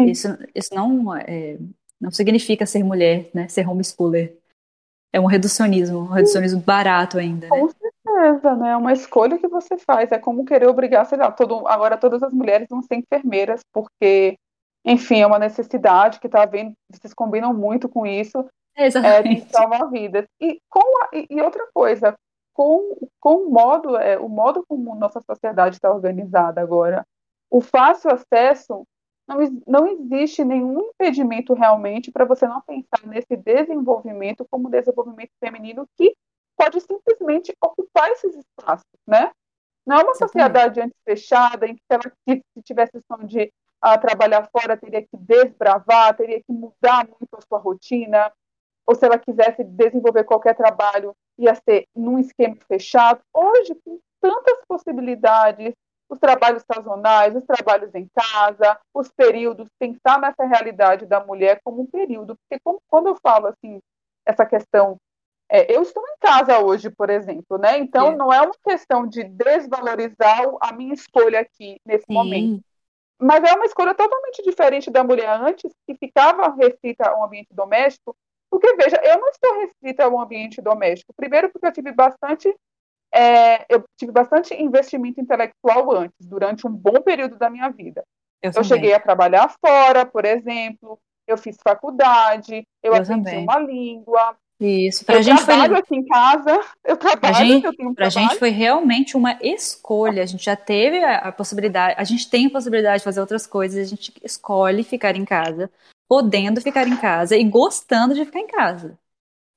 [0.00, 1.56] Isso, isso não, é,
[2.00, 3.46] não significa ser mulher, né?
[3.46, 4.36] Ser homeschooler.
[5.12, 7.60] É um reducionismo, um reducionismo barato ainda, né?
[7.60, 7.68] Com
[8.18, 8.70] certeza, né?
[8.70, 10.10] É uma escolha que você faz.
[10.12, 14.36] É como querer obrigar, sei lá, todo, agora todas as mulheres vão ser enfermeiras, porque,
[14.84, 18.44] enfim, é uma necessidade que está havendo, vocês combinam muito com isso,
[18.76, 19.42] Exatamente.
[19.42, 20.26] é, de salvar vidas.
[20.40, 22.14] E, com a, e outra coisa,
[22.52, 27.04] com, com o modo, é, o modo como nossa sociedade está organizada agora,
[27.50, 28.84] o fácil acesso
[29.26, 35.86] não, não existe nenhum impedimento realmente para você não pensar nesse desenvolvimento como desenvolvimento feminino
[35.96, 36.14] que
[36.58, 39.30] pode simplesmente ocupar esses espaços, né?
[39.86, 43.50] Não é uma sociedade antes fechada, em que se ela se tivesse som de
[43.82, 48.30] uh, trabalhar fora, teria que desbravar, teria que mudar muito a sua rotina,
[48.86, 53.20] ou se ela quisesse desenvolver qualquer trabalho, ia ser num esquema fechado.
[53.32, 55.74] Hoje, com tantas possibilidades
[56.10, 61.82] os trabalhos sazonais, os trabalhos em casa, os períodos, pensar nessa realidade da mulher como
[61.82, 62.36] um período.
[62.36, 63.78] Porque como, quando eu falo assim,
[64.26, 64.96] essa questão,
[65.50, 67.78] é, eu estou em casa hoje, por exemplo, né?
[67.78, 68.16] Então é.
[68.16, 72.12] não é uma questão de desvalorizar a minha escolha aqui nesse Sim.
[72.12, 72.62] momento.
[73.20, 78.14] Mas é uma escolha totalmente diferente da mulher antes, que ficava restrita ao ambiente doméstico,
[78.50, 81.12] porque, veja, eu não estou restrita ao ambiente doméstico.
[81.14, 82.54] Primeiro, porque eu tive bastante
[83.12, 88.04] é, eu tive bastante investimento intelectual antes, durante um bom período da minha vida.
[88.42, 93.44] Eu, eu cheguei a trabalhar fora, por exemplo, eu fiz faculdade, eu, eu aprendi também.
[93.44, 94.36] uma língua.
[94.60, 95.78] Isso, pra eu gente trabalho foi...
[95.78, 99.38] aqui em casa, eu trabalho, pra gente, eu tenho um pra gente foi realmente uma
[99.40, 103.20] escolha, a gente já teve a, a possibilidade, a gente tem a possibilidade de fazer
[103.20, 105.70] outras coisas, a gente escolhe ficar em casa,
[106.08, 108.98] podendo ficar em casa e gostando de ficar em casa.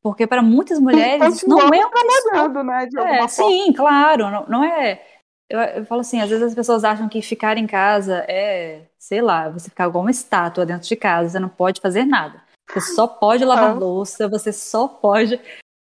[0.03, 2.85] Porque para muitas mulheres isso não é trabalhando, né?
[2.85, 5.01] De é, sim, claro, não, não é.
[5.49, 9.21] Eu, eu, falo assim, às vezes as pessoas acham que ficar em casa é, sei
[9.21, 12.41] lá, você ficar igual uma estátua dentro de casa, você não pode fazer nada.
[12.73, 15.39] Você só pode lavar louça, você só pode.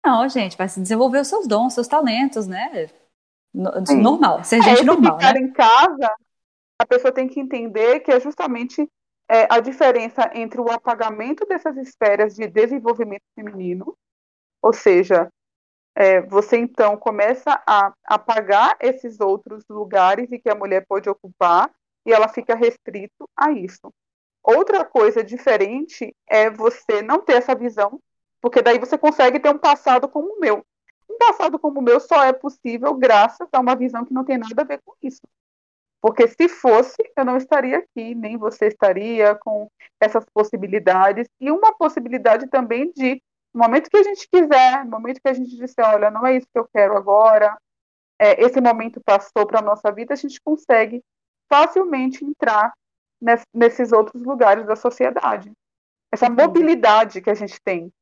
[0.04, 2.88] Não, gente, vai se desenvolver os seus dons, seus talentos, né?
[3.52, 5.18] Normal, ser é, gente normal.
[5.18, 5.40] Ficar né?
[5.40, 6.14] em casa,
[6.78, 8.88] a pessoa tem que entender que é justamente
[9.28, 13.96] é, a diferença entre o apagamento dessas esferas de desenvolvimento feminino
[14.66, 15.30] ou seja,
[15.94, 21.70] é, você então começa a apagar esses outros lugares em que a mulher pode ocupar
[22.04, 23.92] e ela fica restrito a isso.
[24.46, 28.00] Outra coisa diferente é você não ter essa visão,
[28.40, 30.64] porque daí você consegue ter um passado como o meu.
[31.10, 34.38] Um passado como o meu só é possível graças a uma visão que não tem
[34.38, 35.22] nada a ver com isso.
[36.00, 39.68] Porque se fosse, eu não estaria aqui, nem você estaria com
[40.00, 41.26] essas possibilidades.
[41.40, 43.20] E uma possibilidade também de
[43.52, 46.36] no momento que a gente quiser, no momento que a gente disser, olha, não é
[46.36, 47.58] isso que eu quero agora,
[48.16, 51.02] é, esse momento passou para a nossa vida, a gente consegue
[51.48, 52.72] facilmente entrar
[53.54, 55.50] nesses outros lugares da sociedade.
[56.12, 57.92] Essa mobilidade que a gente tem.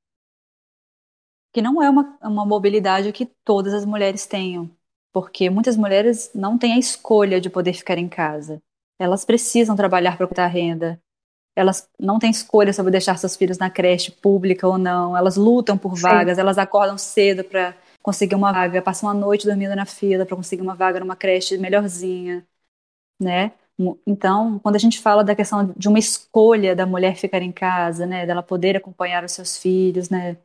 [1.52, 4.70] Que não é uma, uma mobilidade que todas as mulheres tenham,
[5.12, 8.60] porque muitas mulheres não têm a escolha de poder ficar em casa.
[8.98, 11.00] Elas precisam trabalhar para obter renda,
[11.56, 15.78] elas não têm escolha sobre deixar seus filhos na creche pública ou não, elas lutam
[15.78, 16.40] por vagas, Sim.
[16.40, 20.62] elas acordam cedo para conseguir uma vaga, passam a noite dormindo na fila para conseguir
[20.62, 22.46] uma vaga numa creche melhorzinha,
[23.20, 23.52] né?
[24.06, 28.06] Então, quando a gente fala da questão de uma escolha da mulher ficar em casa,
[28.06, 30.36] né, dela poder acompanhar os seus filhos, né,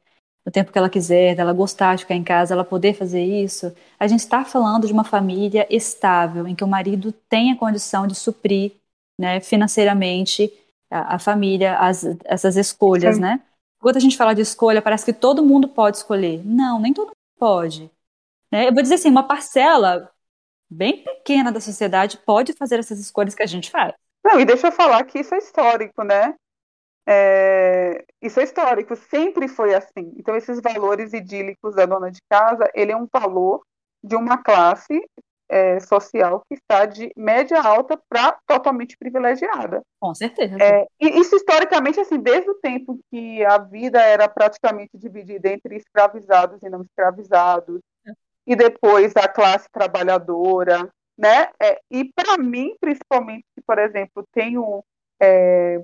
[0.46, 3.72] no tempo que ela quiser, dela gostar de ficar em casa, ela poder fazer isso,
[4.00, 8.08] a gente está falando de uma família estável, em que o marido tem a condição
[8.08, 8.74] de suprir,
[9.20, 10.52] né, financeiramente
[10.90, 13.22] a, a família, as, essas escolhas, Sim.
[13.22, 13.42] né?
[13.80, 16.42] Quando a gente fala de escolha, parece que todo mundo pode escolher.
[16.46, 17.90] Não, nem todo mundo pode.
[18.52, 18.68] Né?
[18.68, 20.12] Eu vou dizer assim, uma parcela
[20.70, 23.94] bem pequena da sociedade pode fazer essas escolhas que a gente faz.
[24.24, 26.36] Não, e deixa eu falar que isso é histórico, né?
[27.08, 30.14] É, isso é histórico, sempre foi assim.
[30.18, 33.62] Então, esses valores idílicos da dona de casa, ele é um valor
[34.04, 35.02] de uma classe
[35.50, 39.82] é, social que está de média alta para totalmente privilegiada.
[40.00, 40.56] Com certeza.
[40.62, 45.76] É, e isso historicamente, assim, desde o tempo que a vida era praticamente dividida entre
[45.78, 47.82] escravizados e não escravizados,
[48.50, 51.50] e depois a classe trabalhadora, né?
[51.62, 54.84] É, e para mim, principalmente, por exemplo, tenho
[55.22, 55.80] é,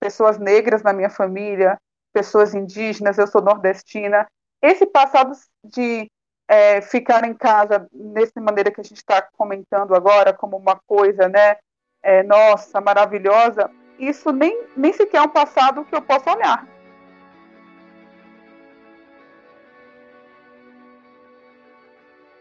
[0.00, 1.78] pessoas negras na minha família,
[2.14, 4.26] pessoas indígenas, eu sou nordestina,
[4.62, 6.10] esse passado de
[6.48, 11.28] é, ficar em casa dessa maneira que a gente está comentando agora, como uma coisa,
[11.28, 11.56] né?
[12.02, 16.66] É, nossa, maravilhosa, isso nem, nem sequer é um passado que eu possa olhar.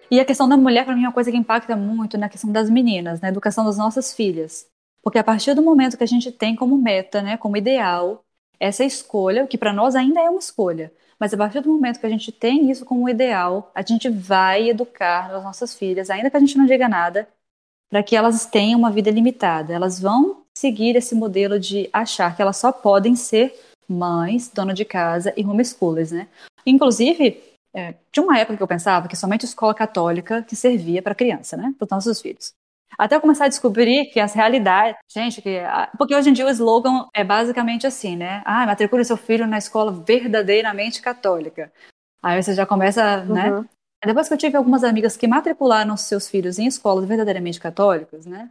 [0.09, 2.51] E a questão da mulher, para mim, é uma coisa que impacta muito na questão
[2.51, 4.67] das meninas, na educação das nossas filhas.
[5.01, 8.23] Porque a partir do momento que a gente tem como meta, né, como ideal,
[8.59, 12.05] essa escolha, que para nós ainda é uma escolha, mas a partir do momento que
[12.05, 16.37] a gente tem isso como ideal, a gente vai educar as nossas filhas, ainda que
[16.37, 17.27] a gente não diga nada,
[17.89, 19.73] para que elas tenham uma vida limitada.
[19.73, 23.53] Elas vão seguir esse modelo de achar que elas só podem ser
[23.87, 26.27] mães, dona de casa e homeschoolers, né?
[26.65, 27.41] Inclusive,
[27.75, 31.13] é, tinha uma época que eu pensava que somente a escola católica que servia para
[31.13, 31.75] criança, né?
[31.77, 32.53] Para os nossos filhos.
[32.97, 34.97] Até eu começar a descobrir que as realidades.
[35.09, 35.59] Gente, que,
[35.97, 38.41] porque hoje em dia o slogan é basicamente assim, né?
[38.45, 41.69] Ah, matricule seu filho na escola verdadeiramente católica.
[42.23, 43.51] Aí você já começa, né?
[43.51, 43.61] uhum.
[43.61, 43.67] né?
[44.05, 48.49] Depois que eu tive algumas amigas que matricularam seus filhos em escolas verdadeiramente católicas, né?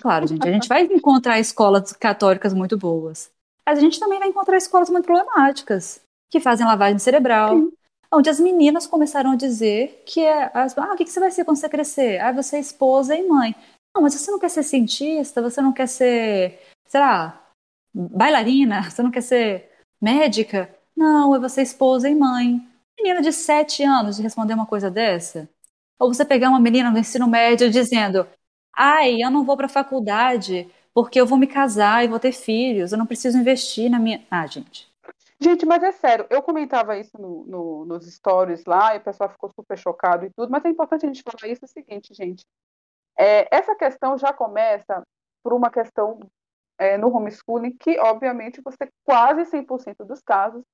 [0.00, 3.30] Claro, gente, a gente vai encontrar escolas católicas muito boas.
[3.66, 6.00] Mas a gente também vai encontrar escolas muito problemáticas,
[6.30, 7.72] que fazem lavagem cerebral, Sim
[8.12, 11.44] onde as meninas começaram a dizer que é, as, ah, o que, você vai ser
[11.44, 12.20] quando você crescer?
[12.20, 13.54] Ah, você é esposa e mãe.
[13.94, 17.42] Não, mas você não quer ser cientista, você não quer ser, sei lá,
[17.94, 20.74] bailarina, você não quer ser médica?
[20.96, 22.60] Não, é você esposa e mãe.
[22.98, 25.48] Menina de sete anos de responder uma coisa dessa?
[25.98, 28.26] Ou você pegar uma menina no ensino médio dizendo:
[28.74, 32.32] ai, eu não vou para a faculdade porque eu vou me casar e vou ter
[32.32, 34.24] filhos, eu não preciso investir na minha.
[34.30, 34.88] Ah, gente.
[35.38, 39.28] Gente, mas é sério, eu comentava isso no, no, nos stories lá e o pessoal
[39.28, 42.14] ficou super chocado e tudo, mas é importante a gente falar isso é o seguinte,
[42.14, 42.44] gente.
[43.18, 45.02] É, essa questão já começa
[45.42, 46.18] por uma questão
[46.78, 50.64] é, no homeschooling que, obviamente, você quase 100% dos casos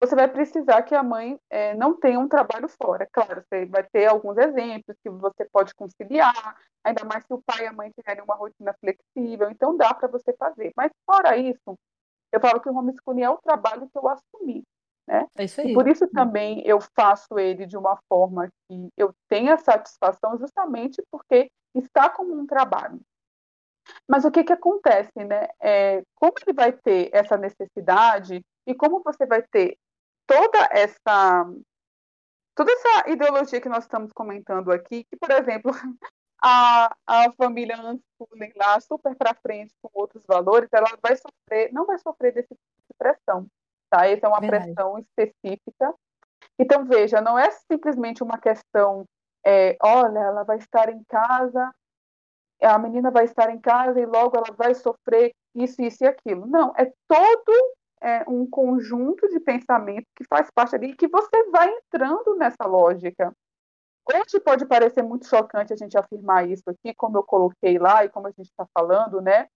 [0.00, 3.08] você vai precisar que a mãe é, não tenha um trabalho fora.
[3.10, 7.64] Claro, você vai ter alguns exemplos que você pode conciliar, ainda mais se o pai
[7.64, 10.72] e a mãe tiverem uma rotina flexível, então dá para você fazer.
[10.76, 11.78] Mas fora isso,
[12.32, 14.62] eu falo que o homeschooling é o trabalho que eu assumi.
[15.06, 15.26] Né?
[15.36, 15.70] É isso aí.
[15.70, 21.02] E por isso também eu faço ele de uma forma que eu tenha satisfação, justamente
[21.10, 23.00] porque está como um trabalho.
[24.08, 25.48] Mas o que, que acontece, né?
[25.60, 29.78] É, como ele vai ter essa necessidade e como você vai ter
[30.26, 31.46] toda essa
[32.56, 35.70] toda essa ideologia que nós estamos comentando aqui, que, por exemplo,
[36.42, 41.86] a, a família unschooling lá, super para frente com outros valores, ela vai sofrer, não
[41.86, 43.46] vai sofrer desse tipo de pressão,
[43.90, 44.06] tá?
[44.06, 44.72] Essa é uma Verdade.
[44.74, 45.94] pressão específica.
[46.58, 49.04] Então, veja, não é simplesmente uma questão,
[49.44, 51.74] é, olha, ela vai estar em casa,
[52.62, 56.46] a menina vai estar em casa e logo ela vai sofrer isso, isso e aquilo.
[56.46, 61.50] Não, é todo é, um conjunto de pensamento que faz parte ali e que você
[61.50, 63.32] vai entrando nessa lógica.
[64.08, 68.08] Hoje pode parecer muito chocante a gente afirmar isso aqui, como eu coloquei lá e
[68.08, 69.48] como a gente está falando, né?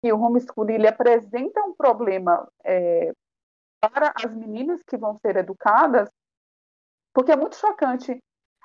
[0.00, 3.12] Que o homeschooling ele apresenta um problema é,
[3.80, 6.08] para as meninas que vão ser educadas,
[7.12, 8.16] porque é muito chocante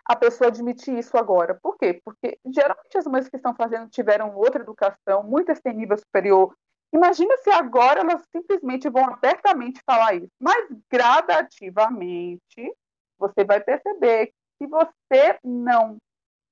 [0.05, 1.57] a pessoa admitir isso agora.
[1.61, 1.99] Por quê?
[2.05, 6.53] Porque geralmente as mães que estão fazendo tiveram outra educação, muitas têm nível superior,
[6.93, 10.31] Imagina se agora elas simplesmente vão abertamente falar isso.
[10.39, 12.71] Mas gradativamente
[13.17, 14.31] você vai perceber
[14.64, 15.97] se você não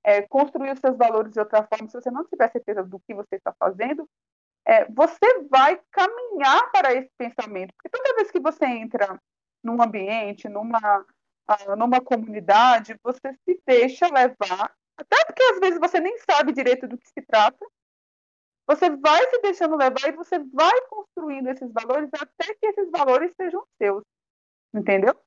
[0.04, 3.14] é, construir os seus valores de outra forma, se você não tiver certeza do que
[3.14, 4.08] você está fazendo,
[4.66, 7.74] é, você vai caminhar para esse pensamento.
[7.74, 9.20] Porque toda vez que você entra
[9.64, 16.00] num ambiente, numa, uh, numa comunidade, você se deixa levar, até porque às vezes você
[16.00, 17.66] nem sabe direito do que se trata,
[18.68, 23.34] você vai se deixando levar e você vai construindo esses valores até que esses valores
[23.36, 24.04] sejam seus.
[24.74, 25.20] Entendeu?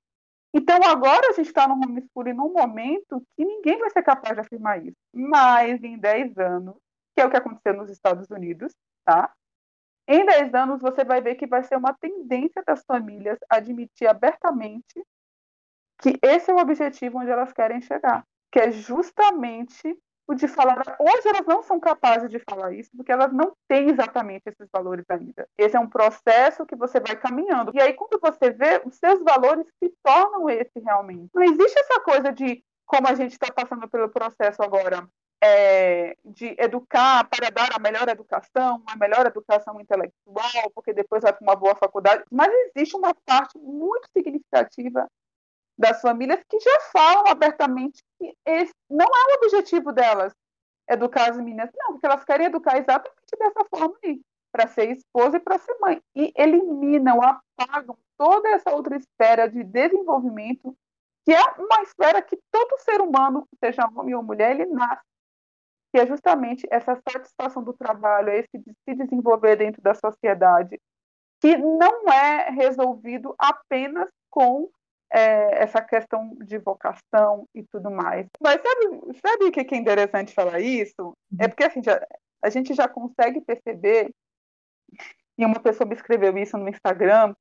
[0.57, 4.41] Então, agora a gente está no homeschooling num momento que ninguém vai ser capaz de
[4.41, 4.97] afirmar isso.
[5.13, 6.77] Mas em 10 anos,
[7.13, 8.73] que é o que aconteceu nos Estados Unidos,
[9.05, 9.33] tá?
[10.07, 15.05] Em 10 anos, você vai ver que vai ser uma tendência das famílias admitir abertamente
[16.01, 19.99] que esse é o objetivo onde elas querem chegar, que é justamente
[20.33, 20.97] de falar.
[20.99, 25.05] Hoje elas não são capazes de falar isso, porque elas não têm exatamente esses valores
[25.09, 25.47] ainda.
[25.59, 27.73] Esse é um processo que você vai caminhando.
[27.75, 31.31] E aí, quando você vê, os seus valores se tornam esse realmente.
[31.35, 35.07] Não existe essa coisa de como a gente está passando pelo processo agora.
[35.47, 41.35] É, de educar para dar a melhor educação, a melhor educação intelectual, porque depois vai
[41.35, 45.07] para uma boa faculdade, mas existe uma parte muito significativa
[45.77, 50.33] das famílias que já falam abertamente que esse não é o objetivo delas
[50.89, 54.21] educar as meninas, não, porque elas querem educar exatamente dessa forma aí,
[54.53, 56.01] para ser esposa e para ser mãe.
[56.15, 60.77] E eliminam, apagam toda essa outra esfera de desenvolvimento,
[61.25, 65.03] que é uma esfera que todo ser humano, seja homem ou mulher, ele nasce.
[65.93, 70.81] Que é justamente essa satisfação do trabalho, esse de se desenvolver dentro da sociedade,
[71.41, 74.69] que não é resolvido apenas com
[75.15, 78.27] é, essa questão de vocação e tudo mais.
[78.43, 81.17] Mas sabe, sabe o que é interessante falar isso?
[81.39, 82.05] É porque assim, já,
[82.43, 84.11] a gente já consegue perceber,
[85.39, 87.33] e uma pessoa me escreveu isso no Instagram,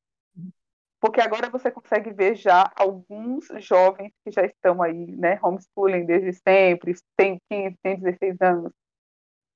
[1.02, 6.32] porque agora você consegue ver já alguns jovens que já estão aí, né, homeschooling desde
[6.48, 8.72] sempre, tem 15, tem 16 anos,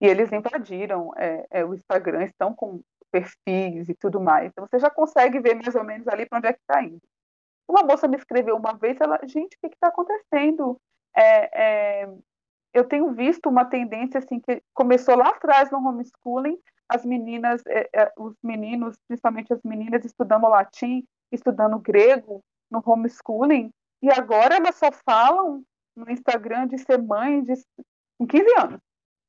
[0.01, 4.47] e eles invadiram é, é, o Instagram, estão com perfis e tudo mais.
[4.47, 7.01] Então você já consegue ver mais ou menos ali para onde é que está indo.
[7.68, 10.80] Uma moça me escreveu uma vez, ela, gente, o que está acontecendo?
[11.15, 12.09] É, é,
[12.74, 16.57] eu tenho visto uma tendência assim que começou lá atrás no homeschooling,
[16.88, 22.41] as meninas, é, é, os meninos, principalmente as meninas, estudando latim, estudando grego
[22.72, 23.70] no homeschooling,
[24.01, 25.63] e agora elas só falam
[25.95, 27.53] no Instagram de ser mãe de,
[28.18, 28.80] com 15 anos,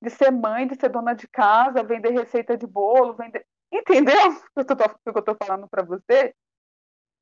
[0.03, 3.45] de ser mãe, de ser dona de casa, vender receita de bolo, vender.
[3.73, 4.15] Entendeu
[4.57, 4.73] o que
[5.07, 6.35] eu estou falando para você?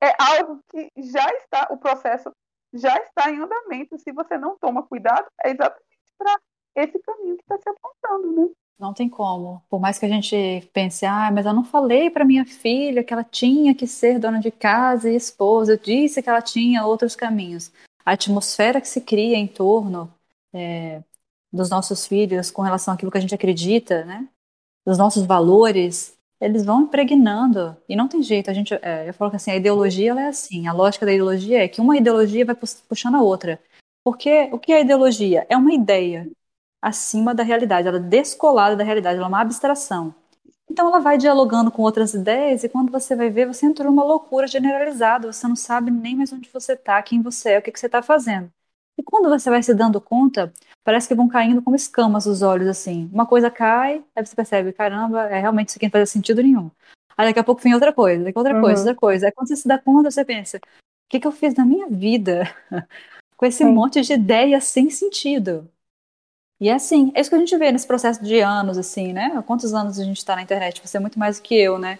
[0.01, 2.31] É algo que já está, o processo
[2.73, 3.97] já está em andamento.
[3.97, 5.85] Se você não toma cuidado, é exatamente
[6.17, 6.39] para
[6.75, 8.49] esse caminho que está se apontando, né?
[8.79, 9.63] Não tem como.
[9.69, 13.11] Por mais que a gente pense, ah, mas eu não falei para minha filha que
[13.11, 17.15] ela tinha que ser dona de casa e esposa, eu disse que ela tinha outros
[17.15, 17.71] caminhos.
[18.05, 20.13] A atmosfera que se cria em torno
[20.53, 21.01] é,
[21.51, 24.27] dos nossos filhos com relação àquilo que a gente acredita, né?
[24.85, 27.75] Dos nossos valores, eles vão impregnando.
[27.87, 28.49] E não tem jeito.
[28.49, 30.67] A gente, é, eu falo que assim, a ideologia é assim.
[30.67, 33.59] A lógica da ideologia é que uma ideologia vai puxando a outra.
[34.03, 35.45] Porque o que é ideologia?
[35.49, 36.29] É uma ideia
[36.81, 40.13] acima da realidade, ela é descolada da realidade, ela é uma abstração.
[40.69, 44.03] Então ela vai dialogando com outras ideias e quando você vai ver, você entrou numa
[44.03, 47.71] loucura generalizada, você não sabe nem mais onde você está, quem você é, o que,
[47.71, 48.51] que você está fazendo.
[48.97, 50.51] E quando você vai se dando conta,
[50.87, 53.09] parece que vão caindo como escamas os olhos, assim.
[53.11, 56.71] Uma coisa cai, aí você percebe, caramba, é realmente isso aqui não faz sentido nenhum.
[57.17, 58.61] Aí daqui a pouco vem outra coisa, daqui outra uhum.
[58.61, 59.25] coisa, outra coisa.
[59.25, 60.61] Aí quando você se dá conta, você pensa, o
[61.09, 62.43] que, que eu fiz na minha vida
[63.35, 63.73] com esse Sim.
[63.73, 65.69] monte de ideias sem sentido?
[66.57, 69.33] E é assim, é isso que a gente vê nesse processo de anos, assim, né?
[69.35, 70.79] Há quantos anos a gente está na internet?
[70.81, 71.99] Você é muito mais do que eu, né?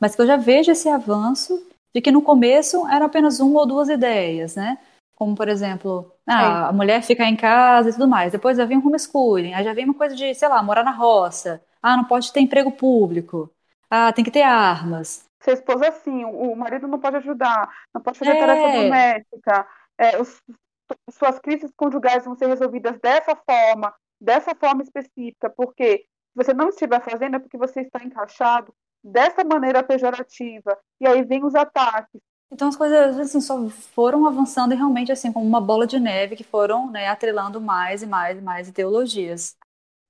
[0.00, 1.60] Mas que eu já vejo esse avanço
[1.92, 4.78] de que no começo eram apenas uma ou duas ideias, né?
[5.16, 8.32] Como, por exemplo, ah, a mulher ficar em casa e tudo mais.
[8.32, 10.90] Depois já vem um homeschooling, aí já vem uma coisa de, sei lá, morar na
[10.90, 11.62] roça.
[11.82, 13.50] Ah, não pode ter emprego público.
[13.90, 15.26] Ah, tem que ter armas.
[15.40, 18.38] Ser esposa assim, o marido não pode ajudar, não pode fazer é...
[18.40, 19.66] tarefa doméstica.
[19.96, 20.40] É, os,
[21.10, 26.68] suas crises conjugais vão ser resolvidas dessa forma, dessa forma específica, porque se você não
[26.68, 30.76] estiver fazendo é porque você está encaixado dessa maneira pejorativa.
[31.00, 32.20] E aí vem os ataques.
[32.50, 36.34] Então as coisas assim só foram avançando e realmente assim como uma bola de neve
[36.34, 39.56] que foram né, atrelando mais e mais e mais ideologias.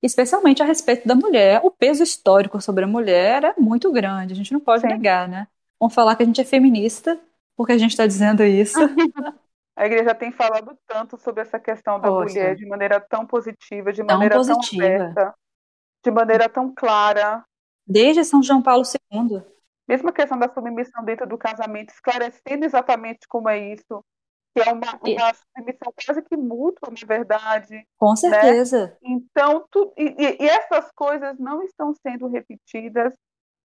[0.00, 4.36] Especialmente a respeito da mulher, o peso histórico sobre a mulher é muito grande, a
[4.36, 4.88] gente não pode Sim.
[4.88, 5.48] negar, né?
[5.80, 7.18] Vamos falar que a gente é feminista,
[7.56, 8.78] porque a gente está dizendo isso.
[9.76, 12.32] a igreja tem falado tanto sobre essa questão da Poxa.
[12.32, 14.86] mulher de maneira tão positiva, de maneira tão, positiva.
[14.86, 15.34] tão aberta,
[16.04, 17.44] de maneira tão clara.
[17.84, 19.42] Desde São João Paulo II.
[19.88, 24.04] Mesmo a questão da submissão dentro do casamento, esclarecendo exatamente como é isso,
[24.54, 27.86] que é uma, uma submissão quase que mútua, na verdade.
[27.96, 28.16] Com né?
[28.16, 28.86] certeza.
[28.86, 28.96] Né?
[29.02, 33.14] Então, tu, e, e, essas coisas não estão sendo repetidas,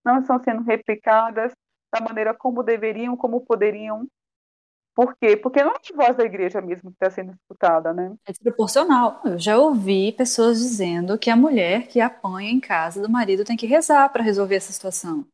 [0.06, 1.52] não estão sendo replicadas
[1.94, 4.08] da maneira como deveriam, como poderiam.
[4.96, 5.36] Por quê?
[5.36, 8.16] Porque não é a voz da igreja mesmo que está sendo escutada, né?
[8.26, 9.22] É desproporcional.
[9.26, 13.58] Eu já ouvi pessoas dizendo que a mulher que apanha em casa do marido tem
[13.58, 15.26] que rezar para resolver essa situação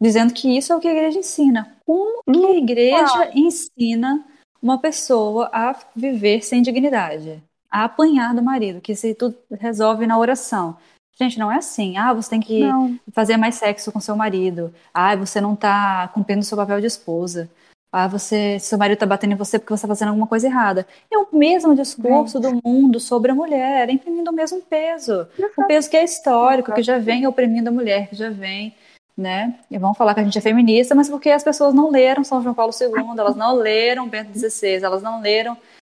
[0.00, 1.76] dizendo que isso é o que a igreja ensina.
[1.84, 4.24] Como que a igreja ensina
[4.62, 7.42] uma pessoa a viver sem dignidade?
[7.70, 10.76] A apanhar do marido, que se tudo resolve na oração.
[11.16, 11.98] Gente, não é assim.
[11.98, 12.98] Ah, você tem que não.
[13.12, 14.72] fazer mais sexo com seu marido.
[14.92, 17.50] Ah, você não está cumprindo o seu papel de esposa.
[17.92, 20.86] Ah, você, seu marido está batendo em você porque você está fazendo alguma coisa errada.
[21.12, 25.26] É o mesmo discurso do mundo sobre a mulher, imprimindo o mesmo peso.
[25.58, 28.74] O peso que é histórico, que já vem oprimindo a mulher, que já vem
[29.20, 29.60] né?
[29.70, 32.42] E vão falar que a gente é feminista, mas porque as pessoas não leram São
[32.42, 35.56] João Paulo II, elas não leram Bento XVI, elas não leram,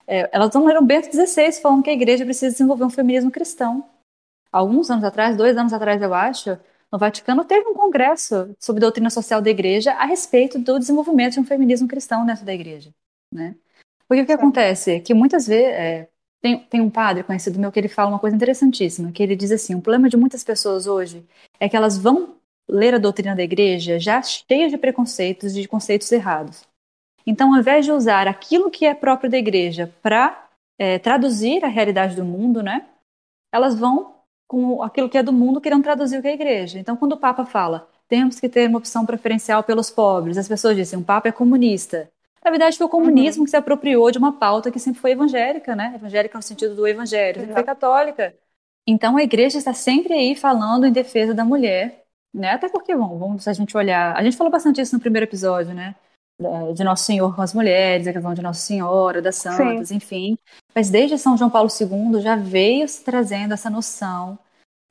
[0.07, 3.85] é, elas não leram Bento XVI falando que a igreja precisa desenvolver um feminismo cristão.
[4.51, 6.57] Alguns anos atrás, dois anos atrás, eu acho,
[6.91, 11.39] no Vaticano teve um congresso sobre doutrina social da igreja a respeito do desenvolvimento de
[11.39, 12.91] um feminismo cristão dentro da igreja,
[13.33, 13.55] né?
[14.07, 14.99] Porque o que acontece?
[14.99, 16.09] Que muitas vezes, é,
[16.41, 19.51] tem, tem um padre conhecido meu que ele fala uma coisa interessantíssima, que ele diz
[19.51, 21.25] assim, o problema de muitas pessoas hoje
[21.59, 25.67] é que elas vão ler a doutrina da igreja já cheia de preconceitos e de
[25.67, 26.63] conceitos errados.
[27.25, 31.67] Então, ao invés de usar aquilo que é próprio da igreja para é, traduzir a
[31.67, 32.85] realidade do mundo, né,
[33.51, 34.15] elas vão
[34.47, 36.79] com aquilo que é do mundo querendo traduzir o que é a igreja.
[36.79, 40.75] Então, quando o Papa fala temos que ter uma opção preferencial pelos pobres, as pessoas
[40.75, 42.11] dizem o Papa é comunista.
[42.43, 43.45] Na verdade, foi o comunismo uhum.
[43.45, 45.93] que se apropriou de uma pauta que sempre foi evangélica, né?
[45.95, 48.35] Evangélica no sentido do evangelho, sempre foi católica.
[48.85, 52.00] Então, a igreja está sempre aí falando em defesa da mulher
[52.33, 52.51] né?
[52.51, 54.15] Até porque, bom, vamos a gente olhar.
[54.15, 55.95] A gente falou bastante isso no primeiro episódio, né?
[56.73, 59.95] De Nosso Senhor com as mulheres, a questão de Nossa Senhora, das santas, Sim.
[59.95, 60.37] enfim.
[60.73, 64.39] Mas desde São João Paulo II já veio se trazendo essa noção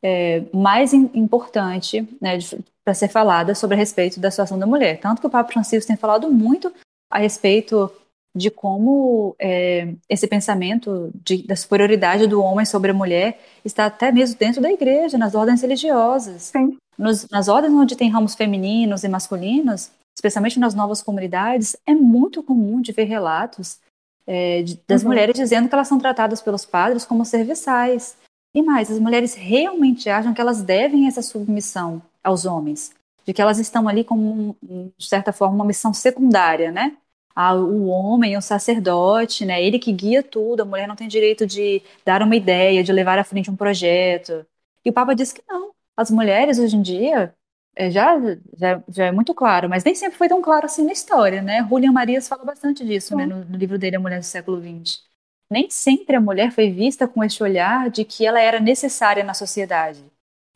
[0.02, 2.38] é, mais in, importante né,
[2.84, 5.00] para ser falada sobre a respeito da situação da mulher.
[5.00, 6.72] Tanto que o Papa Francisco tem falado muito
[7.10, 7.90] a respeito
[8.34, 14.12] de como é, esse pensamento de, da superioridade do homem sobre a mulher está até
[14.12, 16.42] mesmo dentro da igreja, nas ordens religiosas.
[16.42, 16.76] Sim.
[16.96, 22.42] Nos, nas ordens onde tem ramos femininos e masculinos, especialmente nas novas comunidades, é muito
[22.42, 23.78] comum de ver relatos
[24.26, 25.08] é, de, das uhum.
[25.08, 28.16] mulheres dizendo que elas são tratadas pelos padres como serviçais.
[28.54, 32.92] E mais, as mulheres realmente acham que elas devem essa submissão aos homens,
[33.24, 36.96] de que elas estão ali como, de certa forma, uma missão secundária, né?
[37.40, 39.62] Ah, o homem, o sacerdote, né?
[39.62, 43.18] Ele que guia tudo, a mulher não tem direito de dar uma ideia, de levar
[43.18, 44.44] à frente um projeto.
[44.84, 45.72] E o Papa disse que não.
[45.96, 47.34] As mulheres hoje em dia
[47.74, 48.18] é, já,
[48.56, 51.66] já, já é muito claro, mas nem sempre foi tão claro assim na história, né?
[51.68, 55.02] Julian Marias fala bastante disso, né, no, no livro dele, A Mulher do Século XX.
[55.50, 59.34] Nem sempre a mulher foi vista com esse olhar de que ela era necessária na
[59.34, 60.04] sociedade,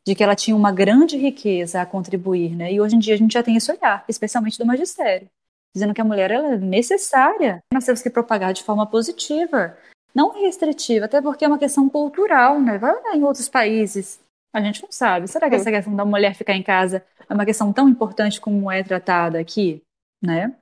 [0.06, 2.72] de que ela tinha uma grande riqueza a contribuir, né?
[2.72, 5.28] E hoje em dia a gente já tem esse olhar, especialmente do magistério,
[5.74, 7.62] dizendo que a mulher é necessária.
[7.72, 9.76] Nós temos que propagar de forma positiva,
[10.14, 12.78] não restritiva, até porque é uma questão cultural, né?
[12.78, 14.20] Vai olhar em outros países,
[14.52, 15.26] a gente não sabe.
[15.26, 18.70] Será que essa questão da mulher ficar em casa é uma questão tão importante como
[18.70, 19.82] é tratada aqui,
[20.22, 20.56] né?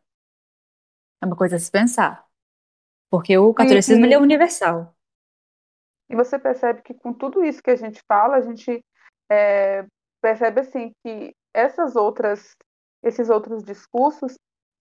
[1.20, 2.24] É uma coisa a se pensar.
[3.10, 4.94] Porque o catolicismo é universal.
[6.08, 8.82] E você percebe que com tudo isso que a gente fala, a gente
[9.30, 9.84] é,
[10.22, 12.56] percebe assim que essas outras,
[13.02, 14.34] esses outros discursos,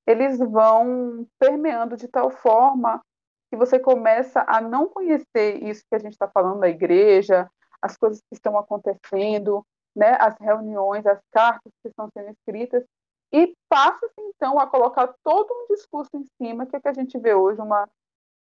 [0.07, 3.01] eles vão permeando de tal forma
[3.49, 7.49] que você começa a não conhecer isso que a gente está falando da igreja,
[7.81, 12.83] as coisas que estão acontecendo, né, as reuniões, as cartas que estão sendo escritas,
[13.33, 17.17] e passa-se então a colocar todo um discurso em cima, que é que a gente
[17.17, 17.87] vê hoje, uma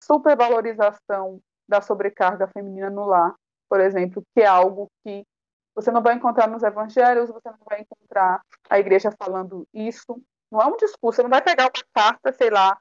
[0.03, 3.35] supervalorização da sobrecarga feminina no lar,
[3.69, 5.23] por exemplo, que é algo que
[5.73, 10.21] você não vai encontrar nos evangelhos, você não vai encontrar a igreja falando isso.
[10.51, 12.77] Não é um discurso, você não vai pegar uma carta, sei lá,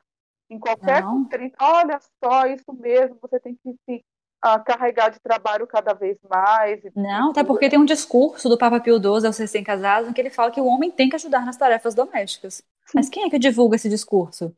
[0.48, 4.04] em qualquer conferência, olha só, isso mesmo, você tem que se
[4.42, 6.80] a carregar de trabalho cada vez mais.
[6.96, 10.30] Não, até porque tem um discurso do Papa Pio XII aos recém-casados em que ele
[10.30, 12.62] fala que o homem tem que ajudar nas tarefas domésticas.
[12.94, 14.54] Mas quem é que divulga esse discurso?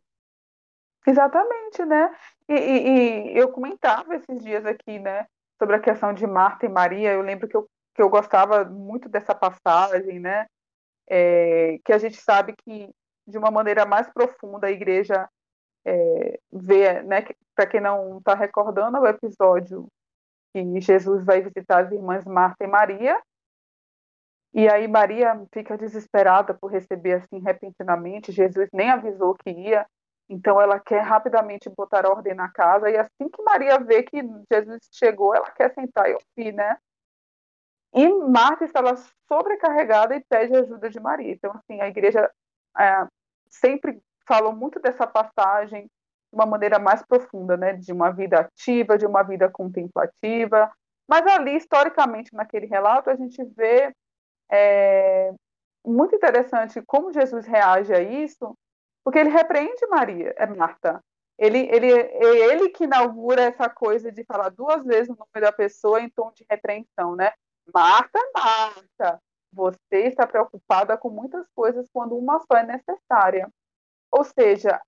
[1.07, 2.15] Exatamente, né?
[2.49, 2.89] E, e,
[3.35, 5.27] e, eu comentava esses dias aqui, né,
[5.59, 7.13] sobre a questão de Marta e Maria.
[7.13, 10.47] Eu lembro que eu, que eu gostava muito dessa passagem, né?
[11.09, 12.89] É, que a gente sabe que,
[13.33, 15.29] de uma maneira mais profunda, a igreja
[15.85, 17.25] é, ver, né,
[17.55, 19.89] para quem não está recordando, é o episódio
[20.55, 23.21] que Jesus vai visitar as irmãs Marta e Maria,
[24.55, 29.87] e aí Maria fica desesperada por receber assim repentinamente, Jesus nem avisou que ia,
[30.29, 34.23] então ela quer rapidamente botar ordem na casa, e assim que Maria vê que
[34.53, 36.77] Jesus chegou, ela quer sentar e ouvir, né?
[37.95, 38.95] E Marta estava
[39.29, 41.33] sobrecarregada e pede ajuda de Maria.
[41.33, 42.31] Então, assim, a igreja
[42.79, 43.07] é,
[43.53, 45.91] sempre falou muito dessa passagem de
[46.33, 50.73] uma maneira mais profunda, né, de uma vida ativa, de uma vida contemplativa.
[51.07, 53.95] Mas ali, historicamente, naquele relato, a gente vê
[54.51, 55.33] é,
[55.85, 58.57] muito interessante como Jesus reage a isso,
[59.05, 61.03] porque ele repreende Maria, é Marta.
[61.39, 65.51] Ele, ele, é ele que inaugura essa coisa de falar duas vezes o nome da
[65.51, 67.33] pessoa em tom de repreensão, né?
[67.75, 69.21] Marta, Marta,
[69.53, 73.49] você está preocupada com muitas coisas quando uma só é necessária.
[74.11, 74.81] Ou seja,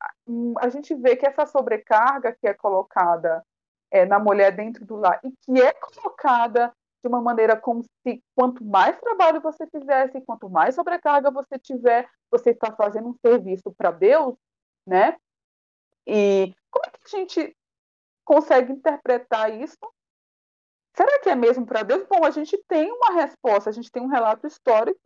[0.58, 3.44] a gente vê que essa sobrecarga que é colocada
[3.90, 8.22] é, na mulher dentro do lar e que é colocada de uma maneira como se
[8.34, 13.72] quanto mais trabalho você fizesse, quanto mais sobrecarga você tiver, você está fazendo um serviço
[13.76, 14.34] para Deus,
[14.86, 15.16] né?
[16.06, 17.56] E como é que a gente
[18.24, 19.78] consegue interpretar isso?
[20.96, 22.06] Será que é mesmo para Deus?
[22.08, 25.00] Bom, a gente tem uma resposta, a gente tem um relato histórico,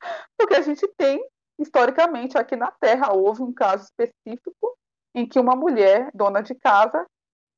[0.38, 1.22] porque a gente tem
[1.58, 4.76] historicamente, aqui na Terra, houve um caso específico
[5.14, 7.04] em que uma mulher, dona de casa,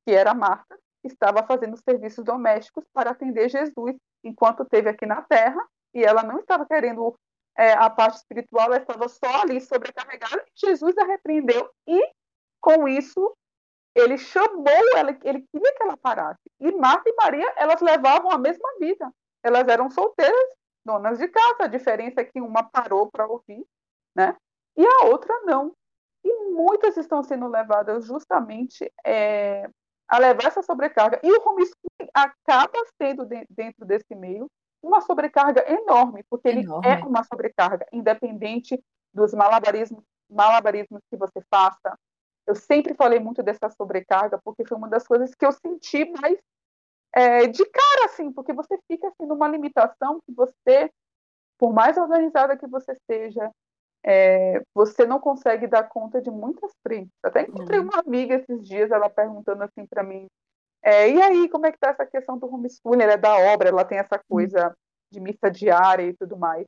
[0.05, 5.63] que era Marta, estava fazendo serviços domésticos para atender Jesus enquanto esteve aqui na Terra,
[5.93, 7.15] e ela não estava querendo
[7.57, 10.43] é, a parte espiritual, ela estava só ali sobrecarregada.
[10.55, 12.11] Jesus a repreendeu e,
[12.59, 13.35] com isso,
[13.95, 14.65] ele chamou
[14.95, 16.41] ela, ele queria que ela parasse.
[16.59, 19.11] E Marta e Maria, elas levavam a mesma vida.
[19.43, 20.49] Elas eram solteiras,
[20.85, 21.63] donas de casa.
[21.63, 23.65] A diferença é que uma parou para ouvir
[24.15, 24.35] né?
[24.77, 25.73] E a outra não.
[26.23, 29.67] E muitas estão sendo levadas justamente é,
[30.07, 31.19] a levar essa sobrecarga.
[31.23, 34.47] E o homeschooling acaba sendo, de, dentro desse meio,
[34.83, 36.87] uma sobrecarga enorme, porque enorme.
[36.87, 38.81] ele é uma sobrecarga, independente
[39.13, 41.97] dos malabarismos, malabarismos que você faça.
[42.47, 46.37] Eu sempre falei muito dessa sobrecarga, porque foi uma das coisas que eu senti mais
[47.13, 50.89] é, de cara, assim, porque você fica assim, numa limitação que você,
[51.57, 53.51] por mais organizada que você seja,
[54.03, 57.13] é, você não consegue dar conta de muitas frentes.
[57.23, 57.85] Até encontrei uhum.
[57.85, 60.27] uma amiga esses dias, ela perguntando assim para mim,
[60.83, 63.03] é, e aí, como é que tá essa questão do homeschooling?
[63.03, 64.23] Ela é da obra, ela tem essa uhum.
[64.27, 64.75] coisa
[65.11, 66.65] de missa diária e tudo mais,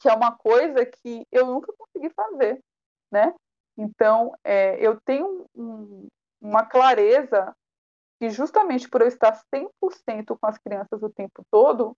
[0.00, 2.60] que é uma coisa que eu nunca consegui fazer,
[3.10, 3.32] né?
[3.76, 6.06] Então, é, eu tenho um,
[6.40, 7.54] uma clareza
[8.20, 11.96] que justamente por eu estar 100% com as crianças o tempo todo,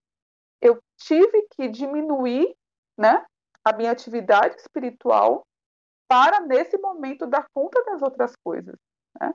[0.61, 2.55] eu tive que diminuir,
[2.97, 3.25] né,
[3.65, 5.45] a minha atividade espiritual
[6.09, 8.77] para, nesse momento, dar conta das outras coisas.
[9.21, 9.35] Né?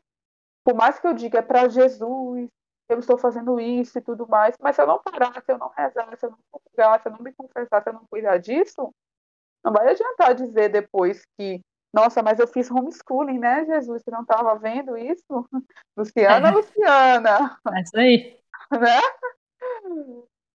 [0.64, 2.50] Por mais que eu diga é para Jesus,
[2.89, 5.70] eu estou fazendo isso e tudo mais, mas se eu não parar, se eu não
[5.70, 8.94] rezar, se eu não cuidar, se eu não me confessar, se eu não cuidar disso,
[9.64, 11.62] não vai adiantar dizer depois que,
[11.94, 14.02] nossa, mas eu fiz homeschooling, né, Jesus?
[14.04, 15.48] Você não estava vendo isso?
[15.98, 16.52] Luciana, é.
[16.52, 17.60] Luciana.
[17.76, 18.42] É isso aí.
[18.72, 19.02] Né?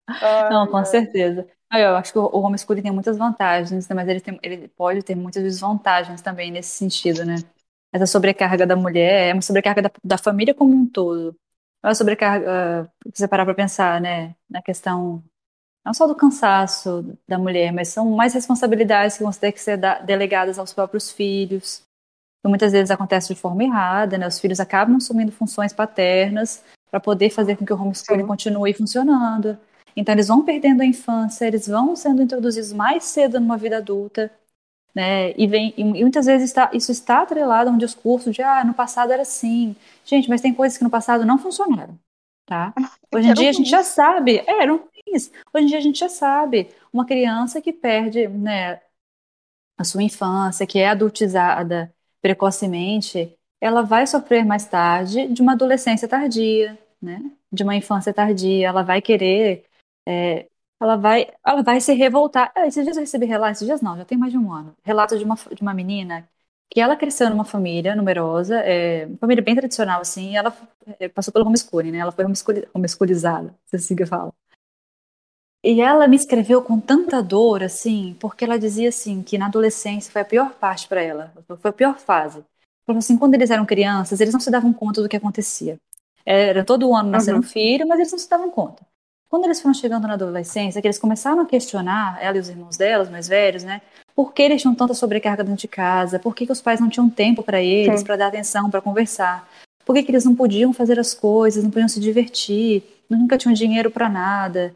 [0.08, 1.46] Ai, não, com certeza.
[1.70, 5.14] Eu acho que o homeschooling tem muitas vantagens, né, mas ele, tem, ele pode ter
[5.14, 7.34] muitas desvantagens também nesse sentido, né?
[7.92, 11.36] Essa sobrecarga da mulher é uma sobrecarga da, da família como um todo.
[11.82, 15.22] É uma sobrecarga, se você parar para pensar, né, na questão
[15.86, 19.78] não só do cansaço da mulher, mas são mais responsabilidades que vão ter que ser
[20.04, 21.82] delegadas aos próprios filhos.
[22.42, 24.26] Que muitas vezes acontece de forma errada, né?
[24.26, 28.26] Os filhos acabam assumindo funções paternas para poder fazer com que o homeschooling Sim.
[28.26, 29.56] continue funcionando.
[29.94, 34.28] Então, eles vão perdendo a infância, eles vão sendo introduzidos mais cedo numa vida adulta,
[34.92, 35.32] né?
[35.38, 38.74] E, vem, e muitas vezes está, isso está atrelado a um discurso de, ah, no
[38.74, 39.76] passado era assim.
[40.04, 41.96] Gente, mas tem coisas que no passado não funcionaram,
[42.44, 42.74] tá?
[43.14, 44.82] Hoje em dia a gente já sabe, é, eram
[45.16, 45.30] ruins.
[45.54, 46.68] Hoje em dia a gente já sabe.
[46.92, 48.80] Uma criança que perde, né,
[49.78, 51.92] a sua infância, que é adultizada
[52.22, 57.20] precocemente, ela vai sofrer mais tarde de uma adolescência tardia, né?
[57.52, 59.64] De uma infância tardia, ela vai querer
[60.08, 60.48] é,
[60.80, 62.52] ela vai, ela vai se revoltar.
[62.54, 64.74] Ah, esses dias eu recebi relatos, esses dias não, já tem mais de um ano.
[64.84, 66.28] Relato de uma, de uma menina
[66.70, 70.54] que ela cresceu numa família numerosa, é, uma família bem tradicional, assim, ela
[71.00, 71.98] é, passou pelo homeschooling, né?
[71.98, 72.24] Ela foi
[72.74, 74.34] homeschoolizada, se assim que eu falo.
[75.68, 80.12] E ela me escreveu com tanta dor, assim, porque ela dizia, assim, que na adolescência
[80.12, 82.44] foi a pior parte para ela, foi a pior fase.
[82.86, 85.76] Falou assim, quando eles eram crianças, eles não se davam conta do que acontecia.
[86.24, 87.44] Era todo ano nascendo uhum.
[87.44, 88.86] um filho, mas eles não se davam conta.
[89.28, 92.76] Quando eles foram chegando na adolescência, que eles começaram a questionar, ela e os irmãos
[92.76, 93.82] delas, mais velhos, né?
[94.14, 96.20] Por que eles tinham tanta sobrecarga dentro de casa?
[96.20, 99.48] Por que, que os pais não tinham tempo para eles, para dar atenção, para conversar?
[99.84, 103.52] Por que, que eles não podiam fazer as coisas, não podiam se divertir, nunca tinham
[103.52, 104.72] dinheiro para nada?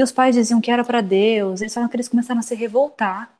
[0.00, 2.54] E os pais diziam que era para Deus, eles falaram que eles começaram a se
[2.54, 3.38] revoltar.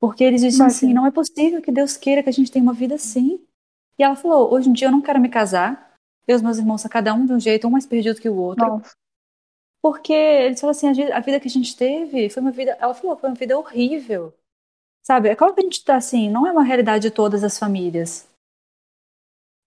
[0.00, 2.64] Porque eles diziam Mas, assim: não é possível que Deus queira que a gente tenha
[2.64, 3.40] uma vida assim.
[3.96, 5.94] E ela falou: hoje em dia eu não quero me casar.
[6.26, 8.34] Eu e os meus irmãos, cada um de um jeito, um mais perdido que o
[8.34, 8.66] outro.
[8.66, 8.96] Nossa.
[9.80, 13.16] Porque eles falam assim, a vida que a gente teve foi uma vida, ela falou,
[13.16, 14.34] foi uma vida horrível.
[15.06, 15.28] Sabe?
[15.28, 18.28] É claro que a gente tá assim, não é uma realidade de todas as famílias.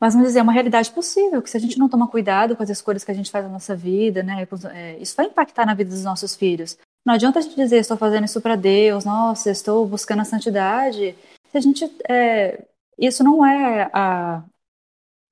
[0.03, 2.63] Mas vamos dizer, é uma realidade possível, que se a gente não tomar cuidado com
[2.63, 5.73] as escolhas que a gente faz na nossa vida, né, é, isso vai impactar na
[5.73, 6.77] vida dos nossos filhos.
[7.05, 11.15] Não adianta a gente dizer, estou fazendo isso para Deus, nossa, estou buscando a santidade.
[11.49, 12.65] Se a gente, é,
[12.99, 14.43] isso não é a,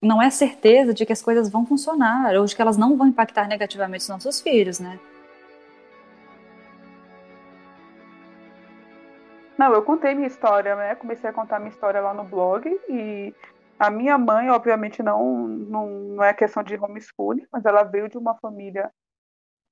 [0.01, 3.07] não é certeza de que as coisas vão funcionar ou de que elas não vão
[3.07, 4.97] impactar negativamente os nossos filhos, né?
[9.57, 10.95] Não, eu contei minha história, né?
[10.95, 13.34] Comecei a contar minha história lá no blog e
[13.82, 18.15] a minha mãe, obviamente, não, não, não é questão de homeschooling, mas ela veio de
[18.15, 18.93] uma família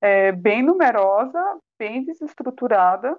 [0.00, 1.40] é, bem numerosa,
[1.78, 3.16] bem desestruturada,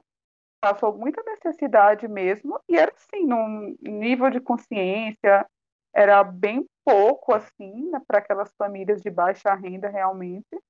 [0.59, 5.47] passou muita necessidade mesmo, e era assim, num nível de consciência,
[5.93, 10.61] era bem pouco assim né, para aquelas famílias de baixa renda realmente.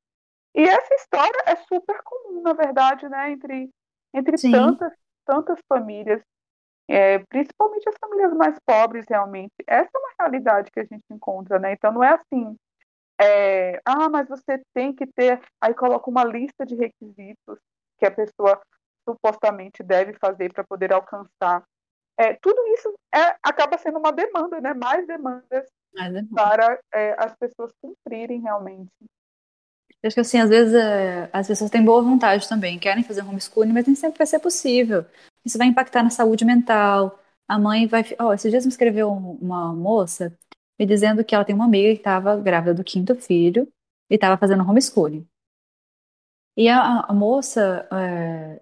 [0.53, 3.71] E essa história é super comum, na verdade, né, entre,
[4.13, 4.93] entre tantas,
[5.25, 6.21] tantas famílias,
[6.91, 9.53] é, principalmente as famílias mais pobres realmente.
[9.65, 11.73] Essa é uma realidade que a gente encontra, né?
[11.73, 12.55] Então não é assim,
[13.19, 17.59] é, ah, mas você tem que ter, aí coloca uma lista de requisitos
[17.97, 18.59] que a pessoa
[19.07, 21.63] supostamente deve fazer para poder alcançar
[22.17, 24.73] é, tudo isso é, acaba sendo uma demanda, né?
[24.73, 25.67] Mais demandas
[26.33, 28.91] para é, as pessoas cumprirem realmente.
[30.03, 33.21] Eu acho que assim, às vezes é, as pessoas têm boa vontade também, querem fazer
[33.21, 35.05] homeschooling, mas nem sempre vai ser possível.
[35.45, 37.19] Isso vai impactar na saúde mental.
[37.47, 38.03] A mãe vai.
[38.19, 40.35] Oh, esses dias me escreveu uma moça
[40.79, 43.71] me dizendo que ela tem uma amiga que estava grávida do quinto filho
[44.09, 45.27] e estava fazendo homeschooling.
[46.57, 47.87] E a, a moça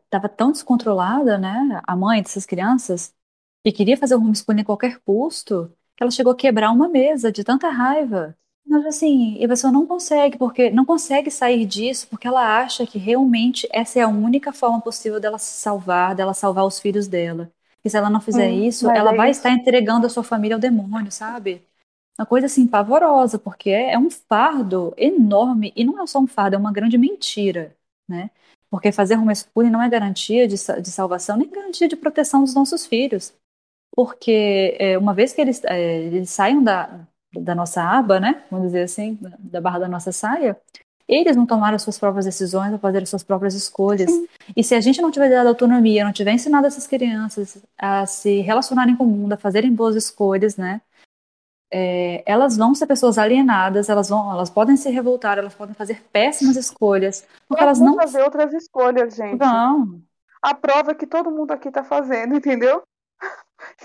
[0.05, 1.81] estava é, tão descontrolada, né?
[1.85, 3.13] A mãe dessas crianças,
[3.65, 7.31] e queria fazer o homeschooling a qualquer custo, que ela chegou a quebrar uma mesa
[7.31, 8.37] de tanta raiva.
[8.69, 12.85] Mas assim, e a pessoa não consegue, porque não consegue sair disso, porque ela acha
[12.85, 17.07] que realmente essa é a única forma possível dela se salvar, dela salvar os filhos
[17.07, 17.51] dela.
[17.83, 19.39] E se ela não fizer hum, isso, ela é vai isso.
[19.39, 21.63] estar entregando a sua família ao demônio, sabe?
[22.19, 26.27] Uma coisa assim pavorosa, porque é, é um fardo enorme, e não é só um
[26.27, 27.75] fardo, é uma grande mentira,
[28.07, 28.29] né?
[28.69, 32.85] Porque fazer homeschooling não é garantia de, de salvação, nem garantia de proteção dos nossos
[32.85, 33.33] filhos
[33.95, 38.67] porque é, uma vez que eles, é, eles saiam da, da nossa aba, né, vamos
[38.67, 40.57] dizer assim, da barra da nossa saia,
[41.09, 44.11] eles não tomaram as suas próprias decisões, a fazer as suas próprias escolhas.
[44.11, 44.27] Sim.
[44.55, 48.41] E se a gente não tiver dado autonomia, não tiver ensinado essas crianças a se
[48.41, 50.81] relacionarem com o mundo, a fazerem boas escolhas, né?
[51.71, 56.03] É, elas vão ser pessoas alienadas, elas vão, elas podem se revoltar, elas podem fazer
[56.11, 59.37] péssimas escolhas, porque elas, elas não fazer outras escolhas, gente.
[59.37, 60.01] Vão.
[60.41, 62.83] A prova que todo mundo aqui está fazendo, entendeu?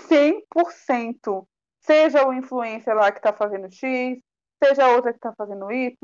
[0.07, 1.45] 100%.
[1.85, 4.19] Seja o influencer lá que está fazendo X,
[4.63, 5.95] seja outra que está fazendo Y.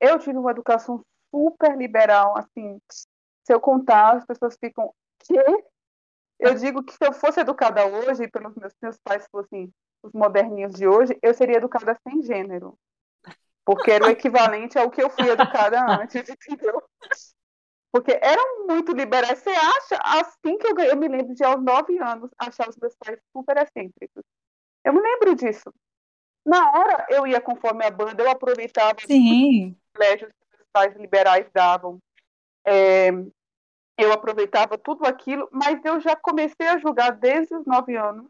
[0.00, 1.04] Eu tive uma educação
[1.34, 2.78] super liberal, assim.
[3.42, 5.42] Se eu contar, as pessoas ficam, quê?
[6.38, 9.72] Eu digo que se eu fosse educada hoje, pelos meus, meus pais fossem
[10.02, 12.78] os moderninhos de hoje, eu seria educada sem gênero.
[13.64, 16.82] Porque era o equivalente ao que eu fui educada antes, entendeu?
[17.90, 19.38] Porque eram muito liberais.
[19.38, 22.76] Você acha, assim que eu ganhei, eu me lembro de aos nove anos, achar os
[22.76, 24.24] meus pais super excêntricos.
[24.84, 25.72] Eu me lembro disso.
[26.44, 29.70] Na hora eu ia conforme a banda, eu aproveitava Sim.
[29.70, 31.98] os privilégios que os pais liberais davam.
[32.66, 33.10] É,
[33.96, 38.26] eu aproveitava tudo aquilo, mas eu já comecei a julgar desde os nove anos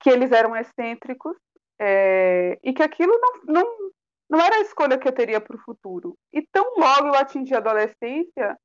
[0.00, 1.36] que eles eram excêntricos
[1.78, 3.90] é, e que aquilo não, não,
[4.28, 6.16] não era a escolha que eu teria para o futuro.
[6.32, 8.58] E tão logo eu atingi a adolescência,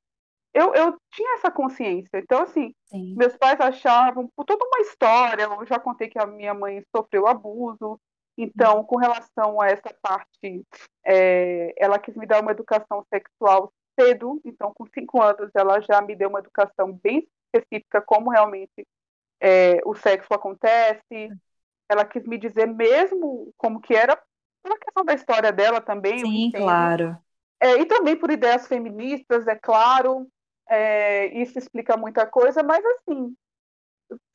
[0.54, 2.18] eu, eu tinha essa consciência.
[2.18, 3.14] Então, assim, Sim.
[3.16, 7.26] meus pais achavam, por toda uma história, eu já contei que a minha mãe sofreu
[7.26, 8.00] abuso,
[8.36, 10.64] então, com relação a essa parte,
[11.04, 16.00] é, ela quis me dar uma educação sexual cedo, então, com cinco anos, ela já
[16.00, 18.86] me deu uma educação bem específica, como realmente
[19.40, 21.30] é, o sexo acontece.
[21.88, 24.16] Ela quis me dizer mesmo como que era,
[24.62, 26.18] pela questão da história dela também.
[26.18, 27.18] Sim, claro.
[27.60, 30.28] É, e também por ideias feministas, é claro.
[30.68, 33.34] É, isso explica muita coisa, mas assim,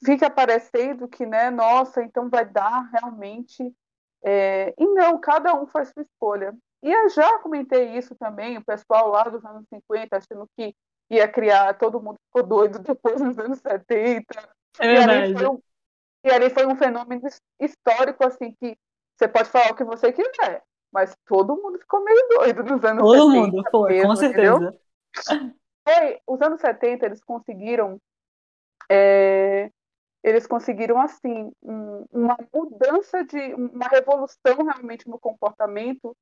[0.04, 3.74] fica parecendo que, né, nossa, então vai dar realmente.
[4.24, 6.56] É, e não, cada um faz sua escolha.
[6.82, 10.76] E eu já comentei isso também, o pessoal lá dos anos 50 achando que
[11.10, 14.26] ia criar, todo mundo ficou doido depois nos anos 70,
[14.80, 15.62] é e, ali foi um,
[16.26, 17.22] e ali foi um fenômeno
[17.60, 18.78] histórico, assim, que
[19.16, 23.04] você pode falar o que você quiser, mas todo mundo ficou meio doido nos anos
[23.04, 23.18] todo 70.
[23.18, 24.80] Todo mundo foi, mesmo, com certeza.
[25.88, 28.00] Foi, os anos 70, eles conseguiram.
[28.90, 29.70] É,
[30.24, 33.54] eles conseguiram, assim, um, uma mudança de.
[33.54, 36.16] uma revolução realmente no comportamento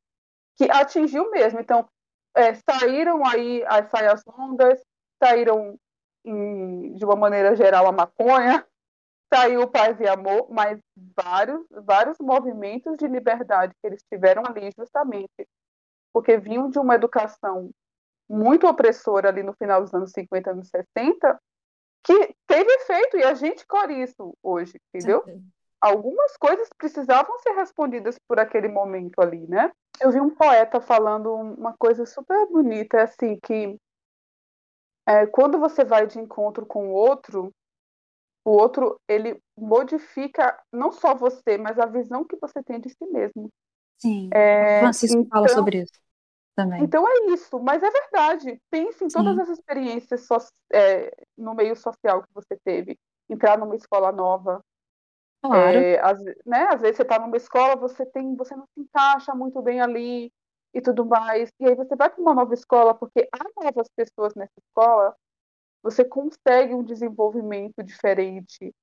[0.58, 1.60] que atingiu mesmo.
[1.60, 1.88] Então,
[2.36, 4.82] é, saíram aí as saias longas,
[5.22, 5.78] saíram
[6.26, 8.66] em, de uma maneira geral, a maconha,
[9.34, 10.80] saiu Paz e Amor, mas
[11.16, 15.48] vários, vários movimentos de liberdade que eles tiveram ali justamente
[16.14, 17.72] porque vinham de uma educação
[18.32, 21.40] muito opressora ali no final dos anos 50, anos 60,
[22.04, 25.24] que teve efeito e a gente corre isso hoje, entendeu?
[25.80, 29.72] Algumas coisas precisavam ser respondidas por aquele momento ali, né?
[30.00, 33.78] Eu vi um poeta falando uma coisa super bonita, assim, que
[35.06, 37.52] é, quando você vai de encontro com o outro,
[38.46, 43.06] o outro ele modifica não só você, mas a visão que você tem de si
[43.08, 43.50] mesmo.
[43.98, 44.30] Sim.
[44.34, 46.02] É, Francisco então, fala sobre isso
[46.56, 46.84] também.
[46.84, 48.62] Então é isso, mas é verdade.
[48.70, 49.18] Pense em Sim.
[49.18, 50.38] todas as experiências so,
[50.74, 52.98] é, no meio social que você teve.
[53.30, 54.62] Entrar numa escola nova.
[55.44, 55.78] Claro.
[55.78, 59.34] É, às, né, às vezes você está numa escola, você tem, você não se encaixa
[59.34, 60.32] muito bem ali
[60.74, 61.50] e tudo mais.
[61.60, 65.16] E aí você vai para uma nova escola, porque há novas pessoas nessa escola,
[65.82, 68.74] você consegue um desenvolvimento diferente.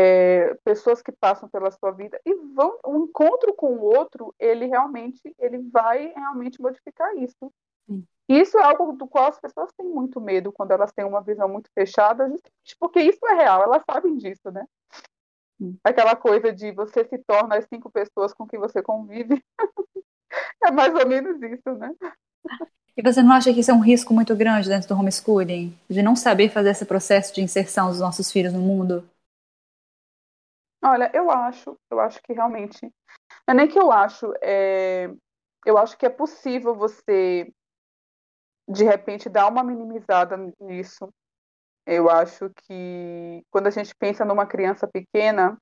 [0.00, 4.66] É, pessoas que passam pela sua vida e vão um encontro com o outro ele
[4.66, 7.52] realmente ele vai realmente modificar isso
[7.88, 8.04] Sim.
[8.28, 11.48] isso é algo do qual as pessoas têm muito medo quando elas têm uma visão
[11.48, 14.66] muito fechada justamente porque isso é real elas sabem disso né
[15.58, 15.76] Sim.
[15.82, 19.42] aquela coisa de você se torna as cinco pessoas com quem você convive
[20.64, 21.90] É mais ou menos isso, né?
[22.96, 25.76] E você não acha que isso é um risco muito grande dentro do homeschooling?
[25.88, 29.08] De não saber fazer esse processo de inserção dos nossos filhos no mundo?
[30.82, 32.80] Olha, eu acho, eu acho que realmente.
[33.46, 35.10] Não é nem que eu acho, é...
[35.66, 37.52] eu acho que é possível você,
[38.68, 41.12] de repente, dar uma minimizada nisso.
[41.86, 45.58] Eu acho que quando a gente pensa numa criança pequena,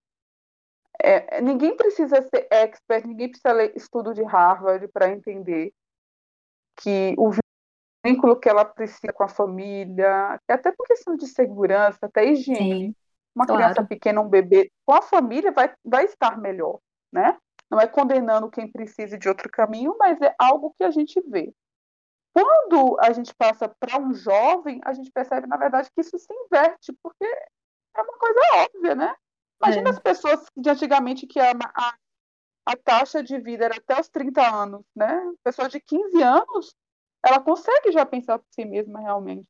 [1.01, 5.73] é, ninguém precisa ser expert, ninguém precisa ler estudo de Harvard para entender
[6.77, 7.31] que o
[8.05, 12.89] vínculo que ela precisa com a família, até por questão de segurança, até higiene.
[12.89, 12.95] Sim,
[13.37, 13.63] uma claro.
[13.63, 16.81] criança pequena, um bebê, com a família vai, vai estar melhor,
[17.13, 17.37] né?
[17.71, 21.53] Não é condenando quem precise de outro caminho, mas é algo que a gente vê.
[22.33, 26.33] Quando a gente passa para um jovem, a gente percebe, na verdade, que isso se
[26.33, 29.15] inverte, porque é uma coisa óbvia, né?
[29.63, 29.93] Imagina é.
[29.93, 31.95] as pessoas de antigamente que a, a,
[32.67, 35.19] a, taxa de vida era até os 30 anos, né?
[35.43, 36.75] Pessoa de 15 anos,
[37.25, 39.49] ela consegue já pensar por si mesma realmente.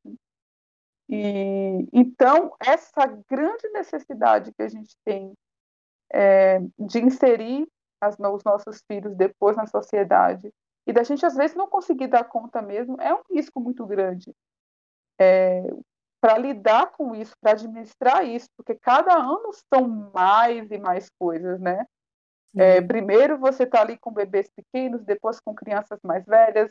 [1.08, 5.32] E então essa grande necessidade que a gente tem
[6.12, 7.66] é, de inserir
[8.00, 10.52] as, os nossos filhos depois na sociedade
[10.86, 14.32] e da gente às vezes não conseguir dar conta mesmo é um risco muito grande
[15.18, 15.62] é,
[16.20, 21.60] para lidar com isso, para administrar isso, porque cada ano são mais e mais coisas,
[21.60, 21.86] né?
[22.56, 26.70] É, primeiro você está ali com bebês pequenos, depois com crianças mais velhas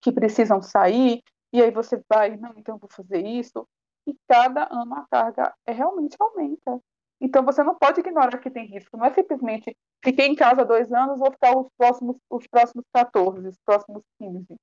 [0.00, 1.22] que precisam sair,
[1.52, 3.66] e aí você vai, não, então vou fazer isso.
[4.06, 6.80] E cada ano a carga é, realmente aumenta.
[7.20, 8.96] Então você não pode ignorar que tem risco.
[8.96, 13.48] Não é simplesmente fiquei em casa dois anos, vou ficar os próximos, os próximos 14,
[13.48, 14.56] os próximos 15.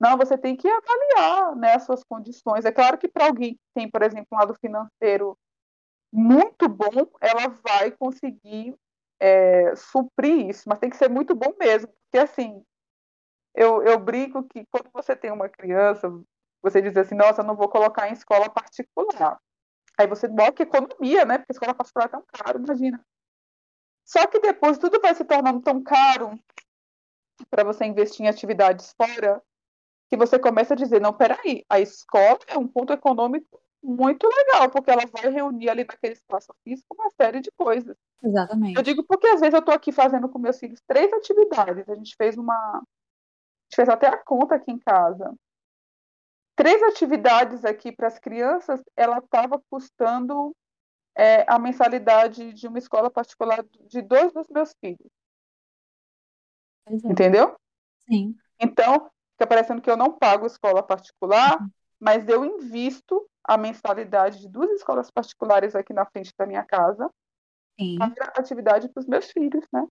[0.00, 2.64] Não, você tem que avaliar né, as suas condições.
[2.64, 5.36] É claro que para alguém que tem, por exemplo, um lado financeiro
[6.12, 8.74] muito bom, ela vai conseguir
[9.20, 11.88] é, suprir isso, mas tem que ser muito bom mesmo.
[11.88, 12.62] Porque assim,
[13.54, 16.08] eu, eu brinco que quando você tem uma criança,
[16.62, 19.38] você diz assim, nossa, eu não vou colocar em escola particular.
[19.98, 21.38] Aí você bota economia, né?
[21.38, 23.04] Porque a escola particular é tão caro, imagina.
[24.04, 26.38] Só que depois tudo vai se tornando tão caro
[27.48, 29.42] para você investir em atividades fora
[30.10, 34.70] que você começa a dizer, não, peraí, a escola é um ponto econômico muito legal,
[34.70, 37.96] porque ela vai reunir ali naquele espaço físico uma série de coisas.
[38.22, 38.76] Exatamente.
[38.76, 41.88] Eu digo porque às vezes eu estou aqui fazendo com meus filhos três atividades.
[41.88, 42.82] A gente fez uma.
[43.74, 45.34] Gente fez até a conta aqui em casa.
[46.54, 50.54] Três atividades aqui para as crianças, ela estava custando
[51.16, 55.10] é, a mensalidade de uma escola particular de dois dos meus filhos.
[56.86, 56.92] É.
[56.92, 57.56] Entendeu?
[58.08, 58.36] Sim.
[58.60, 61.68] Então, fica parecendo que eu não pago escola particular, uhum.
[61.98, 67.10] mas eu invisto a mensalidade de duas escolas particulares aqui na frente da minha casa
[67.78, 67.98] Sim.
[67.98, 69.84] para atividade para os meus filhos, né?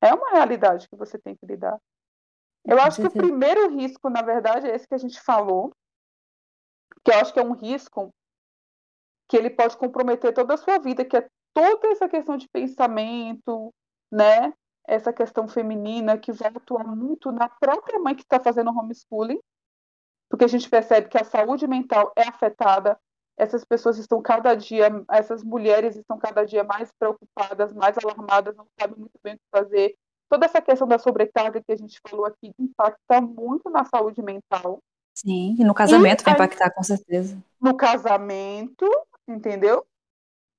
[0.00, 1.76] É uma realidade que você tem que lidar.
[2.66, 5.72] Eu acho que o primeiro risco, na verdade, é esse que a gente falou,
[7.04, 8.12] que eu acho que é um risco
[9.28, 13.72] que ele pode comprometer toda a sua vida, que é toda essa questão de pensamento,
[14.10, 14.52] né?
[14.86, 19.40] Essa questão feminina que vai atuar muito na própria mãe que está fazendo homeschooling,
[20.28, 22.98] porque a gente percebe que a saúde mental é afetada,
[23.36, 28.66] essas pessoas estão cada dia, essas mulheres estão cada dia mais preocupadas, mais alarmadas, não
[28.80, 29.94] sabem muito bem o que fazer.
[30.28, 34.80] Toda essa questão da sobrecarga que a gente falou aqui impacta muito na saúde mental.
[35.14, 37.42] Sim, e no casamento e, vai impactar, com certeza.
[37.60, 38.86] No casamento,
[39.26, 39.86] entendeu?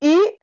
[0.02, 0.40] E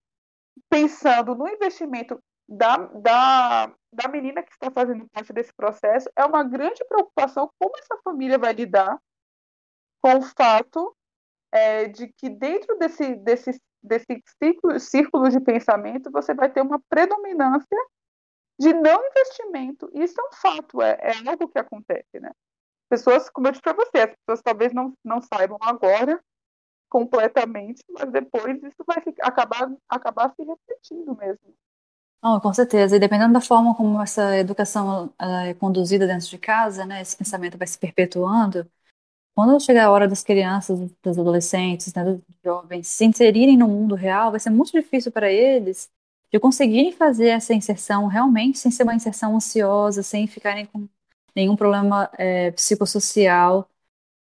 [0.68, 2.18] pensando no investimento
[2.48, 7.76] da, da, da menina que está fazendo parte desse processo, é uma grande preocupação como
[7.78, 8.98] essa família vai lidar
[10.02, 10.94] com o fato
[11.50, 16.80] é, de que dentro desse, desse, desse círculo, círculo de pensamento você vai ter uma
[16.88, 17.78] predominância
[18.58, 19.90] de não investimento.
[19.94, 22.30] Isso é um fato, é, é algo que acontece, né?
[22.88, 26.22] Pessoas, como eu disse para você, as pessoas talvez não, não saibam agora
[26.88, 31.54] completamente, mas depois isso vai ficar, acabar, acabar se repetindo mesmo.
[32.22, 32.96] Oh, com certeza.
[32.96, 37.58] E dependendo da forma como essa educação é conduzida dentro de casa, né, esse pensamento
[37.58, 38.66] vai se perpetuando,
[39.34, 43.94] quando chegar a hora das crianças, dos adolescentes, né, dos jovens se inserirem no mundo
[43.94, 45.90] real, vai ser muito difícil para eles
[46.34, 50.88] de conseguirem fazer essa inserção realmente sem ser uma inserção ansiosa, sem ficarem com
[51.32, 53.68] nenhum problema é, psicossocial,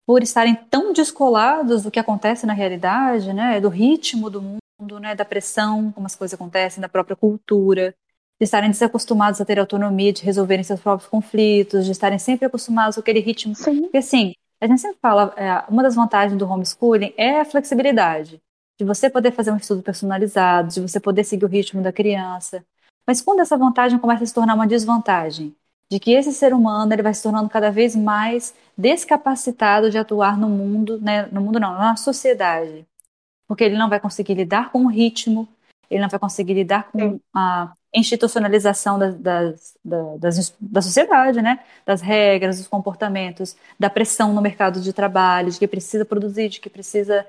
[0.05, 5.15] por estarem tão descolados do que acontece na realidade, né, do ritmo do mundo, né,
[5.15, 7.95] da pressão, como as coisas acontecem, da própria cultura,
[8.39, 12.93] de estarem desacostumados a ter autonomia, de resolverem seus próprios conflitos, de estarem sempre acostumados
[12.93, 13.55] com aquele ritmo.
[13.55, 13.81] Sim.
[13.81, 18.39] Porque assim, a gente sempre fala, é, uma das vantagens do homeschooling é a flexibilidade,
[18.77, 22.65] de você poder fazer um estudo personalizado, de você poder seguir o ritmo da criança.
[23.05, 25.55] Mas quando essa vantagem começa a se tornar uma desvantagem,
[25.89, 30.37] de que esse ser humano ele vai se tornando cada vez mais descapacitado de atuar
[30.37, 32.85] no mundo, né, no mundo não, na sociedade,
[33.47, 35.47] porque ele não vai conseguir lidar com o ritmo,
[35.89, 41.59] ele não vai conseguir lidar com a institucionalização das, das, das, da sociedade, né?
[41.85, 46.59] das regras, dos comportamentos, da pressão no mercado de trabalho, de que precisa produzir, de
[46.59, 47.25] que precisa,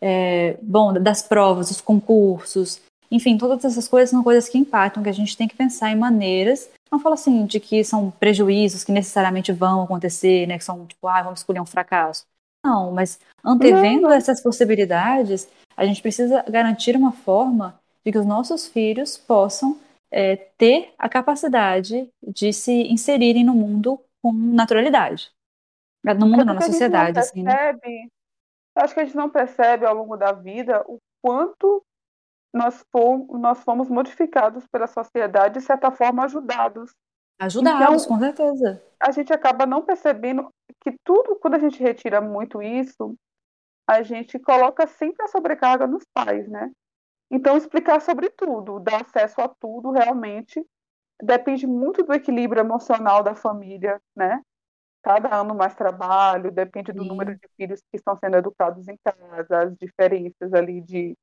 [0.00, 2.80] é, bom, das provas, dos concursos,
[3.10, 5.96] enfim, todas essas coisas são coisas que impactam, que a gente tem que pensar em
[5.96, 10.86] maneiras, não falo assim, de que são prejuízos que necessariamente vão acontecer, né, que são
[10.86, 12.24] tipo, ah, vamos escolher um fracasso.
[12.64, 14.12] Não, mas antevendo não.
[14.12, 19.78] essas possibilidades, a gente precisa garantir uma forma de que os nossos filhos possam
[20.10, 25.30] é, ter a capacidade de se inserirem no mundo com naturalidade.
[26.04, 27.08] No mundo, não, na sociedade.
[27.08, 28.08] Não percebe, assim, né?
[28.78, 31.84] Acho que a gente não percebe ao longo da vida o quanto
[32.54, 36.94] nós fomos, nós fomos modificados pela sociedade, de certa forma ajudados.
[37.40, 38.82] Ajudados, então, com certeza.
[39.00, 40.48] A gente acaba não percebendo
[40.80, 43.14] que tudo, quando a gente retira muito isso,
[43.88, 46.70] a gente coloca sempre a sobrecarga nos pais, né?
[47.30, 50.64] Então, explicar sobre tudo, dar acesso a tudo, realmente,
[51.22, 54.40] depende muito do equilíbrio emocional da família, né?
[55.02, 57.08] Cada ano mais trabalho, depende do Sim.
[57.08, 61.16] número de filhos que estão sendo educados em casa, as diferenças ali de,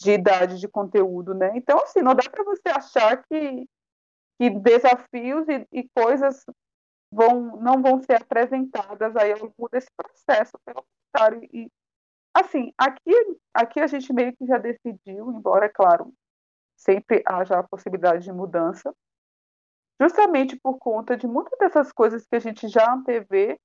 [0.00, 1.52] de idade, de conteúdo, né?
[1.54, 3.68] Então, assim, não dá para você achar que,
[4.38, 6.44] que desafios e, e, coisas
[7.10, 11.48] vão, não vão ser apresentadas aí ao longo desse processo, pelo contrário.
[11.52, 11.70] E,
[12.32, 13.12] assim, aqui,
[13.52, 16.12] aqui a gente meio que já decidiu, embora, é claro,
[16.76, 18.94] sempre haja a possibilidade de mudança,
[20.00, 23.58] justamente por conta de muitas dessas coisas que a gente já antevê,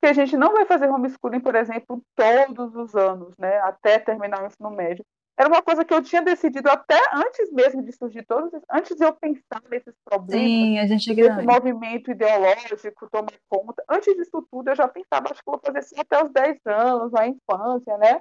[0.00, 4.42] que a gente não vai fazer homeschooling, por exemplo, todos os anos, né, até terminar
[4.42, 5.04] o ensino médio.
[5.38, 9.04] Era uma coisa que eu tinha decidido até antes mesmo de surgir todos, antes de
[9.04, 13.82] eu pensar nesses problemas, Sim, a gente esse movimento ideológico tomar conta.
[13.88, 17.12] Antes disso tudo, eu já pensava, acho que vou fazer isso até os 10 anos,
[17.12, 18.20] na infância, né?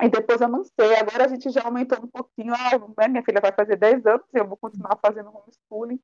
[0.00, 3.24] E depois eu não sei, agora a gente já aumentou um pouquinho, ah, né, minha
[3.24, 5.98] filha vai fazer 10 anos, eu vou continuar fazendo homeschooling,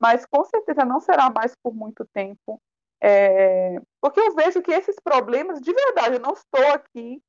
[0.00, 2.60] mas com certeza não será mais por muito tempo,
[3.00, 7.22] é, porque eu vejo que esses problemas, de verdade, eu não estou aqui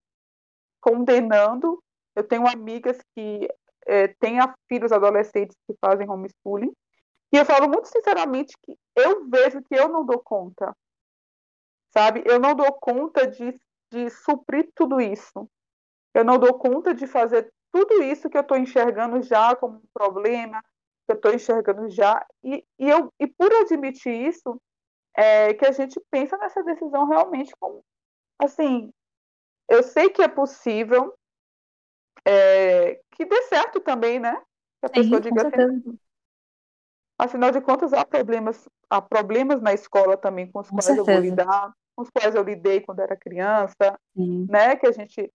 [0.81, 1.81] condenando,
[2.15, 3.47] eu tenho amigas que
[3.85, 6.73] é, têm filhos adolescentes que fazem homeschooling,
[7.31, 10.75] e eu falo muito sinceramente que eu vejo que eu não dou conta,
[11.91, 12.23] sabe?
[12.25, 13.59] Eu não dou conta de,
[13.91, 15.47] de suprir tudo isso
[16.13, 19.83] eu não dou conta de fazer tudo isso que eu estou enxergando já como um
[19.93, 20.61] problema,
[21.05, 24.59] que eu estou enxergando já, e, e, eu, e por admitir isso,
[25.15, 27.83] é, que a gente pensa nessa decisão realmente como,
[28.39, 28.91] assim,
[29.69, 31.13] eu sei que é possível
[32.25, 34.35] é, que dê certo também, né?
[34.79, 35.99] Que a pessoa Sim, diga assim,
[37.17, 41.09] afinal de contas, há problemas, há problemas na escola também com os com quais certeza.
[41.09, 44.45] eu vou lidar, com os quais eu lidei quando era criança, Sim.
[44.49, 44.75] né?
[44.75, 45.31] Que a gente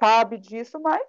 [0.00, 1.02] sabe disso, mas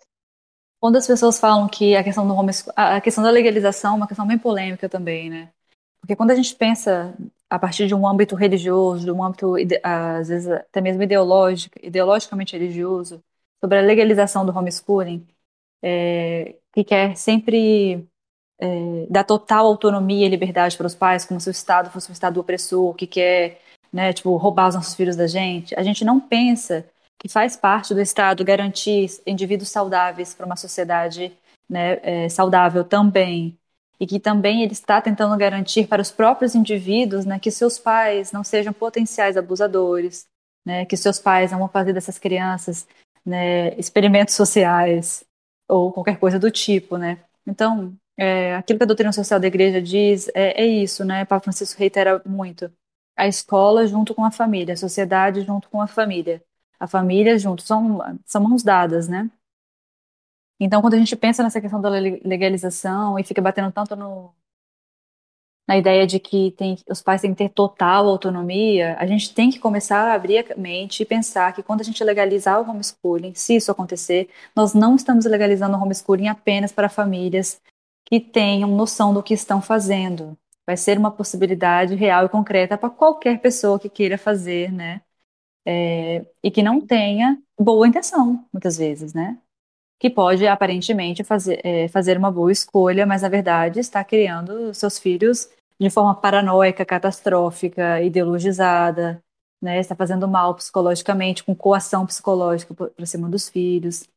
[0.80, 2.34] quando as pessoas falam que a questão do
[2.76, 5.52] a questão da legalização é uma questão bem polêmica também, né?
[6.02, 7.16] Porque quando a gente pensa
[7.50, 12.58] a partir de um âmbito religioso, de um âmbito às vezes até mesmo ideológico, ideologicamente
[12.58, 13.24] religioso,
[13.62, 15.28] sobre a legalização do homeschooling,
[15.84, 18.08] é, que quer sempre
[18.60, 22.14] é, dar total autonomia e liberdade para os pais, como se o Estado fosse um
[22.14, 23.62] Estado opressor, que quer,
[23.92, 25.76] né, tipo, roubar os nossos filhos da gente.
[25.76, 26.86] A gente não pensa
[27.20, 31.38] que faz parte do Estado garantir indivíduos saudáveis para uma sociedade
[31.70, 33.58] né, é, saudável também,
[34.00, 38.32] e que também ele está tentando garantir para os próprios indivíduos né, que seus pais
[38.32, 40.26] não sejam potenciais abusadores,
[40.66, 42.88] né, que seus pais não vão fazer dessas crianças
[43.26, 45.26] né, experimentos sociais
[45.68, 47.20] ou qualquer coisa do tipo, né?
[47.46, 51.26] Então, é, aquilo que a doutrina social da igreja diz é, é isso, né?
[51.26, 52.72] Papa Francisco reitera muito.
[53.16, 56.42] A escola junto com a família, a sociedade junto com a família
[56.80, 59.30] a família junto, são, são mãos dadas, né?
[60.60, 64.34] Então, quando a gente pensa nessa questão da legalização e fica batendo tanto no,
[65.70, 69.52] na ideia de que tem, os pais têm que ter total autonomia, a gente tem
[69.52, 73.36] que começar a abrir a mente e pensar que quando a gente legalizar o homeschooling,
[73.36, 77.62] se isso acontecer, nós não estamos legalizando o homeschooling apenas para famílias
[78.04, 80.36] que tenham noção do que estão fazendo.
[80.66, 85.02] Vai ser uma possibilidade real e concreta para qualquer pessoa que queira fazer, né?
[85.72, 89.38] É, e que não tenha boa intenção, muitas vezes, né?
[90.00, 94.98] Que pode aparentemente fazer, é, fazer uma boa escolha, mas na verdade está criando seus
[94.98, 95.48] filhos
[95.80, 99.22] de forma paranoica, catastrófica, ideologizada,
[99.62, 99.80] né?
[99.80, 104.08] Está fazendo mal psicologicamente, com coação psicológica para cima dos filhos.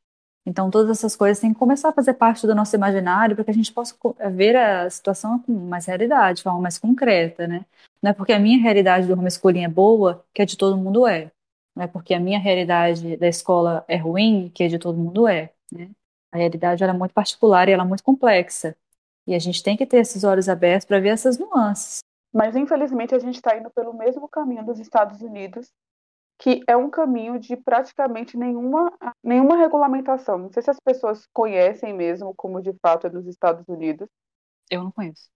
[0.47, 3.51] Então, todas essas coisas têm que começar a fazer parte do nosso imaginário para que
[3.51, 3.95] a gente possa
[4.33, 7.67] ver a situação com mais realidade, de forma mais concreta, né?
[8.03, 11.07] Não é porque a minha realidade do homeschooling é boa que a de todo mundo
[11.07, 11.31] é
[11.75, 15.27] não é porque a minha realidade da escola é ruim, que a de todo mundo
[15.27, 15.53] é.
[15.71, 15.91] Né?
[16.31, 18.77] A realidade é muito particular e ela é muito complexa.
[19.27, 22.01] E a gente tem que ter esses olhos abertos para ver essas nuances.
[22.33, 25.71] Mas, infelizmente, a gente está indo pelo mesmo caminho dos Estados Unidos,
[26.39, 28.93] que é um caminho de praticamente nenhuma,
[29.23, 30.39] nenhuma regulamentação.
[30.39, 34.09] Não sei se as pessoas conhecem mesmo como de fato é nos Estados Unidos.
[34.71, 35.31] Eu não conheço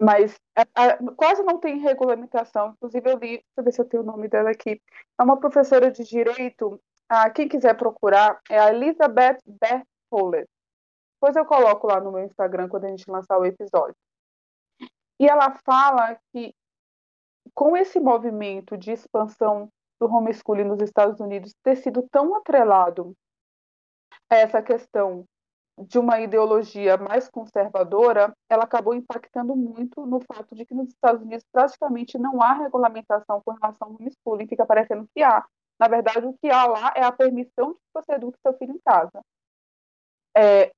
[0.00, 2.70] mas a, a, quase não tem regulamentação.
[2.70, 4.80] Inclusive, eu li, deixa eu ver se eu tenho o nome dela aqui.
[5.18, 6.80] É uma professora de direito.
[7.08, 10.48] Ah, quem quiser procurar é a Elizabeth Berthollet.
[11.14, 13.96] Depois eu coloco lá no meu Instagram quando a gente lançar o episódio.
[15.20, 16.54] E ela fala que
[17.54, 19.68] com esse movimento de expansão
[20.00, 23.14] do homeschooling nos Estados Unidos ter sido tão atrelado
[24.30, 25.26] a essa questão
[25.88, 31.22] de uma ideologia mais conservadora, ela acabou impactando muito no fato de que nos Estados
[31.22, 35.44] Unidos praticamente não há regulamentação com relação ao homeschooling, fica parecendo que há.
[35.78, 38.74] Na verdade, o que há lá é a permissão de que você eduque seu filho
[38.74, 39.22] em casa.
[40.36, 40.70] É,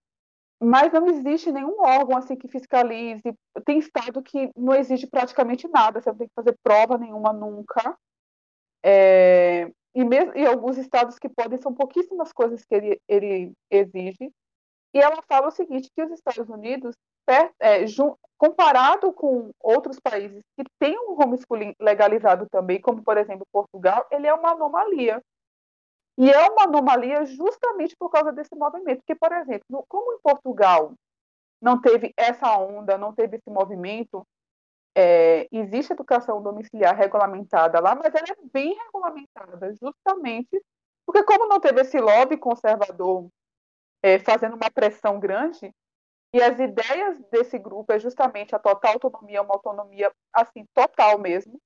[0.63, 3.23] mas não existe nenhum órgão assim que fiscalize.
[3.65, 7.99] Tem estado que não exige praticamente nada, você não tem que fazer prova nenhuma nunca.
[8.85, 14.33] É, e, mesmo, e alguns estados que podem são pouquíssimas coisas que ele, ele exige.
[14.95, 16.95] E ela fala o seguinte, que os Estados Unidos,
[17.29, 17.85] é,
[18.37, 24.27] comparado com outros países que têm um homeschooling legalizado também, como por exemplo Portugal, ele
[24.27, 25.23] é uma anomalia.
[26.19, 28.99] E é uma anomalia justamente por causa desse movimento.
[28.99, 30.93] Porque, por exemplo, como em Portugal
[31.61, 34.27] não teve essa onda, não teve esse movimento,
[34.95, 40.63] é, existe educação domiciliar regulamentada lá, mas ela é bem regulamentada, justamente
[41.07, 43.29] porque como não teve esse lobby conservador
[44.03, 45.73] é, fazendo uma pressão grande,
[46.35, 51.61] e as ideias desse grupo é justamente a total autonomia, uma autonomia assim total mesmo,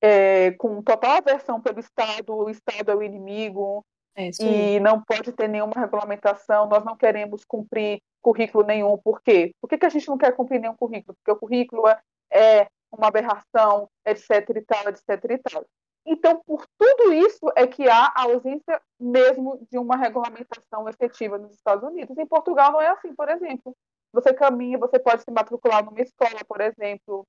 [0.00, 3.84] é, com total aversão pelo Estado, o Estado é o inimigo
[4.16, 8.96] é e não pode ter nenhuma regulamentação, nós não queremos cumprir currículo nenhum.
[8.98, 9.54] Por quê?
[9.60, 11.14] Por que, que a gente não quer cumprir nenhum currículo?
[11.16, 12.00] Porque o currículo é,
[12.32, 15.66] é uma aberração, etc e tal, etc e tal.
[16.06, 21.52] Então, por tudo isso é que há a ausência mesmo de uma regulamentação efetiva nos
[21.52, 22.16] Estados Unidos.
[22.16, 23.76] Em Portugal não é assim, por exemplo.
[24.12, 27.26] Você caminha, você pode se matricular numa escola, por exemplo,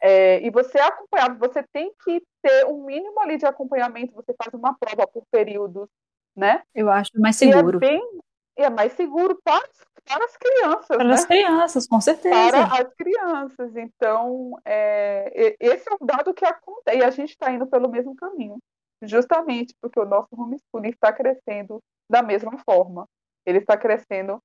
[0.00, 4.34] é, e você é acompanhado, você tem que ter um mínimo ali de acompanhamento, você
[4.34, 5.88] faz uma prova por períodos,
[6.36, 6.62] né?
[6.74, 7.78] Eu acho mais seguro.
[7.82, 8.20] E é, bem,
[8.56, 9.68] é mais seguro para,
[10.08, 10.86] para as crianças.
[10.86, 11.14] Para né?
[11.14, 12.50] as crianças, com certeza.
[12.50, 13.76] Para as crianças.
[13.76, 18.16] Então, é, esse é um dado que acontece, e a gente está indo pelo mesmo
[18.16, 18.58] caminho,
[19.02, 21.80] justamente porque o nosso homeschooling está crescendo
[22.10, 23.06] da mesma forma.
[23.46, 24.42] Ele está crescendo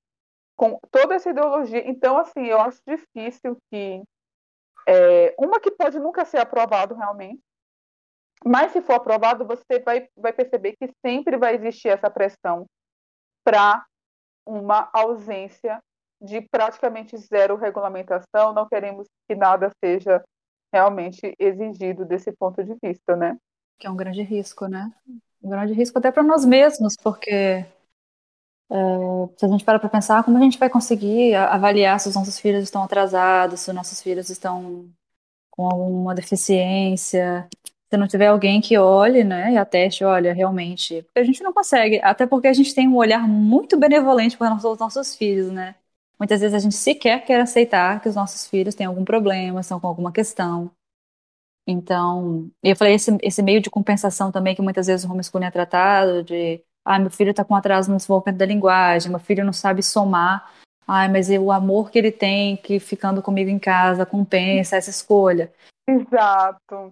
[0.56, 1.88] com toda essa ideologia.
[1.90, 4.04] Então, assim, eu acho difícil que
[4.88, 7.42] é, uma que pode nunca ser aprovado realmente,
[8.46, 12.66] mas se for aprovado, você vai, vai perceber que sempre vai existir essa pressão
[13.44, 13.86] para
[14.46, 15.80] uma ausência
[16.22, 18.54] de praticamente zero regulamentação.
[18.54, 20.24] Não queremos que nada seja
[20.74, 23.38] realmente exigido desse ponto de vista, né?
[23.78, 24.92] Que é um grande risco, né?
[25.42, 27.66] Um grande risco até para nós mesmos, porque é,
[29.38, 32.40] se a gente para para pensar, como a gente vai conseguir avaliar se os nossos
[32.40, 34.90] filhos estão atrasados, se os nossos filhos estão
[35.52, 37.48] com alguma deficiência,
[37.94, 42.02] se não tiver alguém que olhe, né, e ateste, olha, realmente, a gente não consegue,
[42.02, 45.76] até porque a gente tem um olhar muito benevolente para os nossos filhos, né?
[46.20, 49.80] Muitas vezes a gente sequer quer aceitar que os nossos filhos têm algum problema, estão
[49.80, 50.72] com alguma questão.
[51.68, 55.52] Então, eu falei esse, esse meio de compensação também que muitas vezes o homeschooling é
[55.52, 59.54] tratado, de ah, meu filho está com atraso no desenvolvimento da linguagem, meu filho não
[59.54, 60.52] sabe somar.
[60.88, 65.54] Ai, mas o amor que ele tem, que ficando comigo em casa, compensa essa escolha.
[65.88, 66.92] Exato.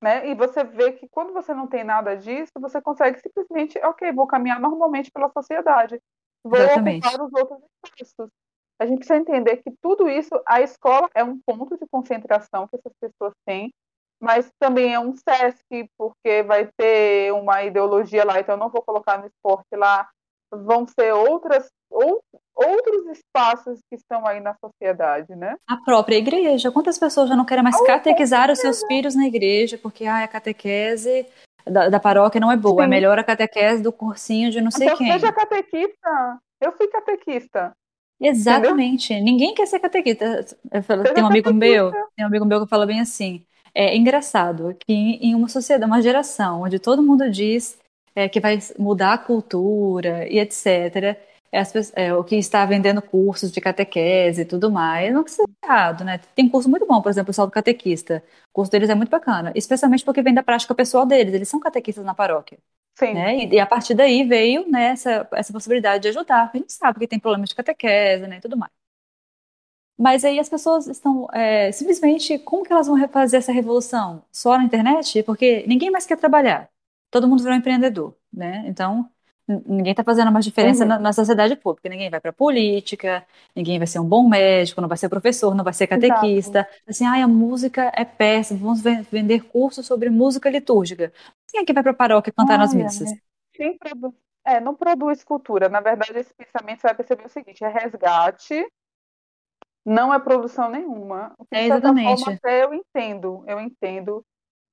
[0.00, 0.30] Né?
[0.30, 4.26] E você vê que quando você não tem nada disso, você consegue simplesmente, ok, vou
[4.26, 6.00] caminhar normalmente pela sociedade.
[6.42, 7.06] Vou Exatamente.
[7.06, 7.60] ocupar os outros
[8.00, 8.30] espaços.
[8.80, 12.76] A gente precisa entender que tudo isso, a escola é um ponto de concentração que
[12.76, 13.70] essas pessoas têm,
[14.18, 18.82] mas também é um SESC, porque vai ter uma ideologia lá, então eu não vou
[18.82, 20.08] colocar no esporte lá.
[20.50, 22.22] Vão ser outras, ou,
[22.64, 25.56] outros espaços que estão aí na sociedade, né?
[25.66, 26.70] A própria igreja.
[26.70, 30.28] Quantas pessoas já não querem mais catequizar os seus filhos na igreja, porque ah, a
[30.28, 31.26] catequese
[31.66, 32.86] da, da paróquia não é boa, é Sim.
[32.86, 35.12] é melhor a catequese do cursinho de não sei então, quem.
[35.12, 36.38] Seja catequista.
[36.60, 37.72] Eu fui catequista.
[38.20, 39.12] Exatamente.
[39.14, 39.32] Entendeu?
[39.32, 40.44] Ninguém quer ser catequista.
[40.82, 41.52] Falo, tem um amigo catequista.
[41.52, 43.44] meu, tem um amigo meu que fala bem assim.
[43.74, 47.78] É engraçado que em uma sociedade, uma geração onde todo mundo diz
[48.14, 51.16] é, que vai mudar a cultura e etc.,
[51.52, 55.48] as, é, o que está vendendo cursos de catequese e tudo mais, não que seja
[55.64, 56.18] errado, né?
[56.34, 58.22] Tem curso muito bom, por exemplo, o pessoal do catequista.
[58.50, 61.60] O curso deles é muito bacana, especialmente porque vem da prática pessoal deles, eles são
[61.60, 62.58] catequistas na paróquia.
[62.98, 63.14] Sim.
[63.14, 63.44] Né?
[63.44, 66.98] E, e, a partir daí veio né, essa, essa possibilidade de ajudar, a gente sabe
[67.00, 68.72] que tem problemas de catequese né, e tudo mais.
[69.98, 74.24] Mas aí as pessoas estão é, simplesmente, como que elas vão fazer essa revolução?
[74.32, 75.22] Só na internet?
[75.24, 76.70] Porque ninguém mais quer trabalhar.
[77.10, 78.64] Todo mundo virou empreendedor, né?
[78.66, 79.10] Então,
[79.66, 80.88] ninguém está fazendo mais diferença uhum.
[80.88, 81.88] na, na, sociedade pública.
[81.88, 83.24] Ninguém vai para política,
[83.54, 86.60] ninguém vai ser um bom médico, não vai ser professor, não vai ser catequista.
[86.60, 86.82] Exato.
[86.88, 91.12] Assim, ai, a música é péssima, vamos vender cursos sobre música litúrgica.
[91.50, 93.10] Quem é que vai para a paróquia cantar nas missas?
[93.52, 94.14] Quem produz,
[94.44, 95.68] é, não produz cultura.
[95.68, 98.64] Na verdade, esse pensamento você vai perceber o seguinte: é resgate
[99.84, 101.34] não é produção nenhuma.
[101.50, 102.22] É exatamente.
[102.22, 104.24] Forma, até eu entendo, eu entendo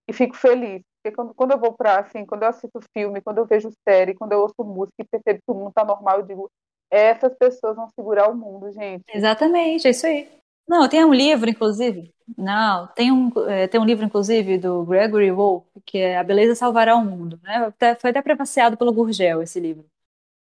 [0.07, 0.81] e fico feliz.
[1.07, 4.13] Porque quando, quando eu vou para, assim, quando eu assisto filme, quando eu vejo série,
[4.13, 6.51] quando eu ouço música e percebo que o mundo tá normal, eu digo,
[6.91, 9.03] essas pessoas vão segurar o mundo, gente.
[9.13, 10.29] Exatamente, é isso aí.
[10.67, 12.13] Não, tem um livro, inclusive.
[12.37, 16.55] Não, tem um, é, tem um livro, inclusive, do Gregory Wolfe, que é A Beleza
[16.55, 17.39] Salvará o Mundo.
[17.41, 17.73] Né?
[17.99, 19.85] Foi até prefaciado pelo Gurgel, esse livro.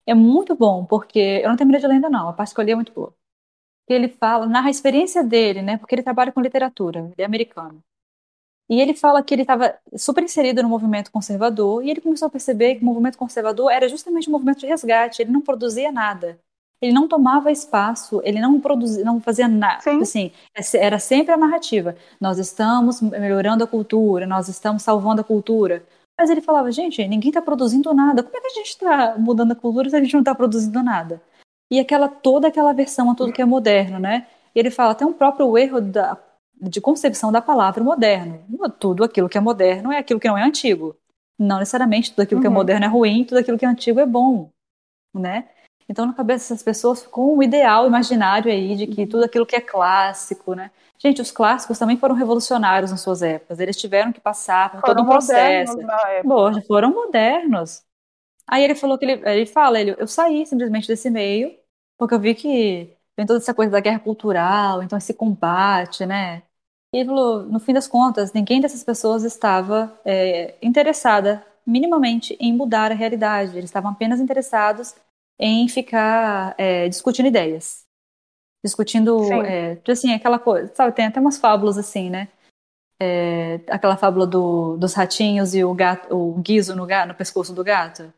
[0.06, 2.28] É muito bom, porque eu não terminei de ler ainda, não.
[2.28, 3.14] A parte que eu li é muito boa.
[3.88, 5.78] Ele fala, narra a experiência dele, né?
[5.78, 7.82] Porque ele trabalha com literatura, ele é americano.
[8.70, 12.30] E ele fala que ele estava super inserido no movimento conservador e ele começou a
[12.30, 15.20] perceber que o movimento conservador era justamente um movimento de resgate.
[15.20, 16.38] Ele não produzia nada.
[16.80, 19.82] Ele não tomava espaço, ele não produzia, não fazia nada.
[20.00, 20.30] Assim,
[20.74, 21.96] era sempre a narrativa.
[22.20, 25.84] Nós estamos melhorando a cultura, nós estamos salvando a cultura.
[26.16, 28.22] Mas ele falava, gente, ninguém está produzindo nada.
[28.22, 30.80] Como é que a gente está mudando a cultura se a gente não está produzindo
[30.80, 31.20] nada?
[31.72, 34.28] E aquela toda aquela versão a tudo que é moderno, né?
[34.54, 36.16] E ele fala até um próprio erro da
[36.60, 38.44] de concepção da palavra moderno.
[38.78, 40.96] Tudo aquilo que é moderno é aquilo que não é antigo.
[41.38, 42.42] Não necessariamente tudo aquilo uhum.
[42.42, 42.54] que é uhum.
[42.54, 44.50] moderno é ruim, tudo aquilo que é antigo é bom,
[45.14, 45.48] né?
[45.88, 49.56] Então, na cabeça dessas pessoas ficou um ideal imaginário aí de que tudo aquilo que
[49.56, 50.70] é clássico, né?
[50.98, 53.58] Gente, os clássicos também foram revolucionários nas suas épocas.
[53.58, 55.76] Eles tiveram que passar por foram todo um processo.
[56.24, 57.82] Bom, foram modernos.
[58.46, 61.56] Aí ele falou que ele, ele fala, ele, eu saí simplesmente desse meio,
[61.98, 66.42] porque eu vi que tem toda essa coisa da guerra cultural, então esse combate, né?
[66.92, 72.52] E ele falou, no fim das contas, ninguém dessas pessoas estava é, interessada minimamente em
[72.52, 73.52] mudar a realidade.
[73.52, 74.94] Eles estavam apenas interessados
[75.38, 77.84] em ficar é, discutindo ideias.
[78.64, 82.28] Discutindo, é, tipo assim, aquela coisa, sabe, tem até umas fábulas assim, né?
[83.00, 87.54] É, aquela fábula do, dos ratinhos e o gato, o guiso no, gato, no pescoço
[87.54, 88.12] do gato.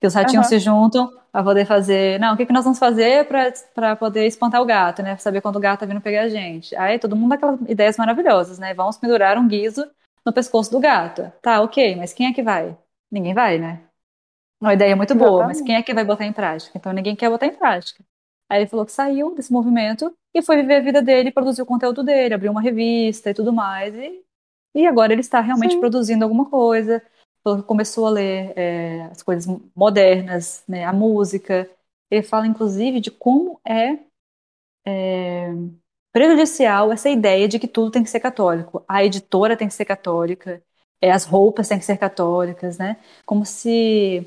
[0.00, 0.48] Que os ratinhos uhum.
[0.48, 2.18] se juntam para poder fazer.
[2.18, 3.26] Não, o que, que nós vamos fazer
[3.74, 5.10] para poder espantar o gato, né?
[5.10, 6.74] Pra saber quando o gato tá vindo pegar a gente.
[6.76, 8.72] Aí todo mundo dá aquelas ideias maravilhosas, né?
[8.74, 9.86] Vamos pendurar um guiso
[10.24, 11.30] no pescoço do gato.
[11.42, 12.76] Tá, ok, mas quem é que vai?
[13.10, 13.80] Ninguém vai, né?
[14.60, 15.58] Uma ideia muito boa, Exatamente.
[15.58, 16.76] mas quem é que vai botar em prática?
[16.76, 18.04] Então ninguém quer botar em prática.
[18.48, 21.66] Aí ele falou que saiu desse movimento e foi viver a vida dele, produzir o
[21.66, 23.94] conteúdo dele, abriu uma revista e tudo mais.
[23.94, 24.22] E,
[24.74, 25.80] e agora ele está realmente Sim.
[25.80, 27.02] produzindo alguma coisa
[27.66, 31.68] começou a ler é, as coisas modernas, né, a música.
[32.10, 33.98] Ele fala, inclusive, de como é,
[34.86, 35.52] é,
[36.12, 38.84] prejudicial essa ideia de que tudo tem que ser católico.
[38.88, 40.62] A editora tem que ser católica,
[41.00, 42.96] é, as roupas têm que ser católicas, né?
[43.24, 44.26] Como se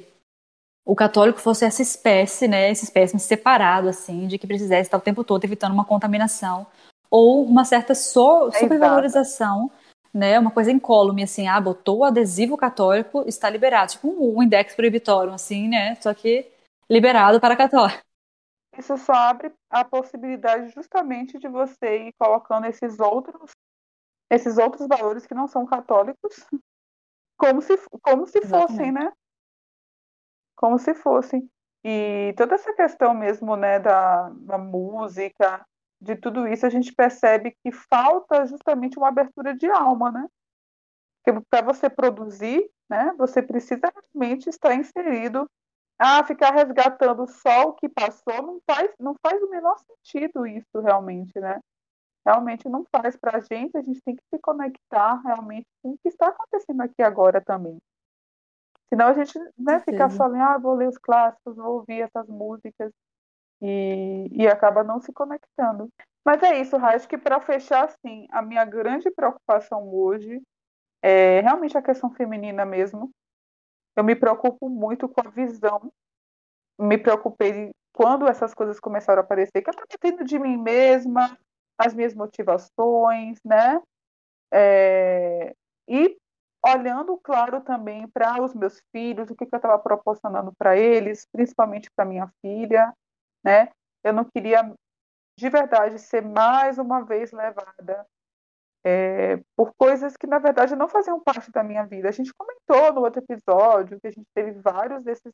[0.85, 5.01] o católico fosse essa espécie, né, esse espécie separado, assim, de que precisasse estar o
[5.01, 6.67] tempo todo evitando uma contaminação
[7.09, 9.71] ou uma certa so supervalorização
[10.13, 14.43] né, uma coisa incólume, assim, ah, botou o adesivo católico, está liberado, tipo um, um
[14.43, 16.51] index proibitório, assim, né, só que
[16.89, 18.03] liberado para católico.
[18.77, 23.51] Isso só abre a possibilidade justamente de você ir colocando esses outros,
[24.31, 26.45] esses outros valores que não são católicos,
[27.37, 29.11] como se, como se fossem, né?
[30.55, 31.49] Como se fossem.
[31.83, 35.65] E toda essa questão mesmo, né, da, da música,
[36.03, 40.27] de tudo isso, a gente percebe que falta justamente uma abertura de alma, né?
[41.23, 45.49] Porque para você produzir, né, você precisa realmente estar inserido.
[45.97, 50.81] Ah, ficar resgatando só o que passou não faz, não faz o menor sentido isso
[50.81, 51.59] realmente, né?
[52.25, 55.97] Realmente não faz para a gente, a gente tem que se conectar realmente com o
[55.97, 57.77] que está acontecendo aqui agora também.
[58.89, 62.27] Senão a gente né, ficar só ali, ah, vou ler os clássicos, vou ouvir essas
[62.27, 62.91] músicas,
[63.63, 65.89] e, e acaba não se conectando.
[66.25, 70.41] Mas é isso, Ra, acho que para fechar, assim, a minha grande preocupação hoje
[71.01, 73.09] é realmente a questão feminina mesmo.
[73.95, 75.91] Eu me preocupo muito com a visão.
[76.79, 81.37] Me preocupei quando essas coisas começaram a aparecer, que eu estava tendo de mim mesma,
[81.77, 83.81] as minhas motivações, né?
[84.51, 85.53] É...
[85.87, 86.17] E
[86.65, 91.27] olhando, claro, também para os meus filhos, o que, que eu estava proporcionando para eles,
[91.31, 92.93] principalmente para minha filha,
[93.43, 93.69] né?
[94.03, 94.73] Eu não queria
[95.37, 98.05] de verdade ser mais uma vez levada
[98.85, 102.09] é, por coisas que na verdade não faziam parte da minha vida.
[102.09, 105.33] A gente comentou no outro episódio que a gente teve vários desses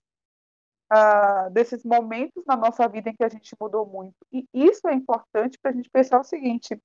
[0.92, 4.16] uh, desses momentos na nossa vida em que a gente mudou muito.
[4.32, 6.80] E isso é importante para a gente pensar o seguinte: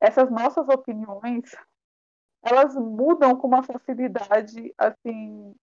[0.00, 1.54] essas nossas opiniões
[2.42, 5.54] elas mudam com uma facilidade assim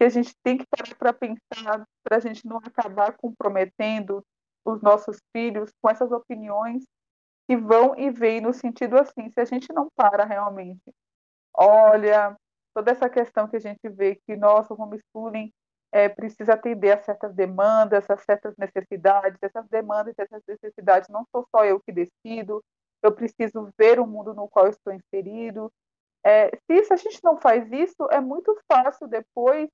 [0.00, 4.24] que a gente tem que parar para pensar, para a gente não acabar comprometendo
[4.64, 6.82] os nossos filhos com essas opiniões
[7.46, 10.80] que vão e vêm no sentido assim, se a gente não para realmente,
[11.54, 12.34] olha,
[12.74, 15.52] toda essa questão que a gente vê que nosso homeschooling
[15.92, 21.26] é, precisa atender a certas demandas, a certas necessidades, essas demandas e essas necessidades não
[21.30, 22.64] sou só eu que decido,
[23.02, 25.70] eu preciso ver o mundo no qual estou inserido.
[26.24, 29.68] É, se a gente não faz isso, é muito fácil depois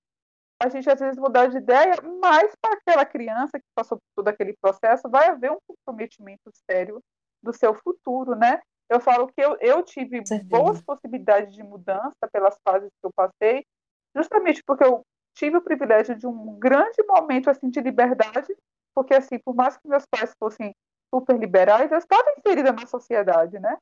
[0.58, 4.28] a gente às vezes mudar de ideia, mas para aquela criança que passou por todo
[4.28, 7.00] aquele processo, vai haver um comprometimento sério
[7.42, 8.60] do seu futuro, né?
[8.88, 13.64] Eu falo que eu, eu tive boas possibilidades de mudança pelas fases que eu passei,
[14.14, 15.02] justamente porque eu
[15.34, 18.54] tive o privilégio de um grande momento assim de liberdade,
[18.94, 20.74] porque assim, por mais que meus pais fossem
[21.14, 23.76] super liberais, eu estava inserida na sociedade, né?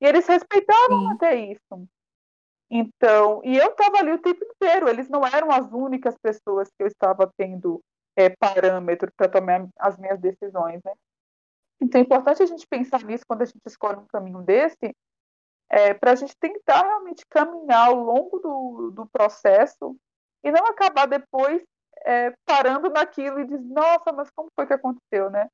[0.00, 1.12] E eles respeitavam Sim.
[1.12, 1.88] até isso.
[2.76, 6.82] Então, e eu estava ali o tempo inteiro, eles não eram as únicas pessoas que
[6.82, 7.80] eu estava tendo
[8.16, 10.92] é, parâmetro para tomar as minhas decisões, né?
[11.80, 14.92] Então, é importante a gente pensar nisso quando a gente escolhe um caminho desse,
[15.70, 19.96] é, para a gente tentar realmente caminhar ao longo do, do processo
[20.42, 21.62] e não acabar depois
[22.04, 25.48] é, parando naquilo e diz, nossa, mas como foi que aconteceu, né?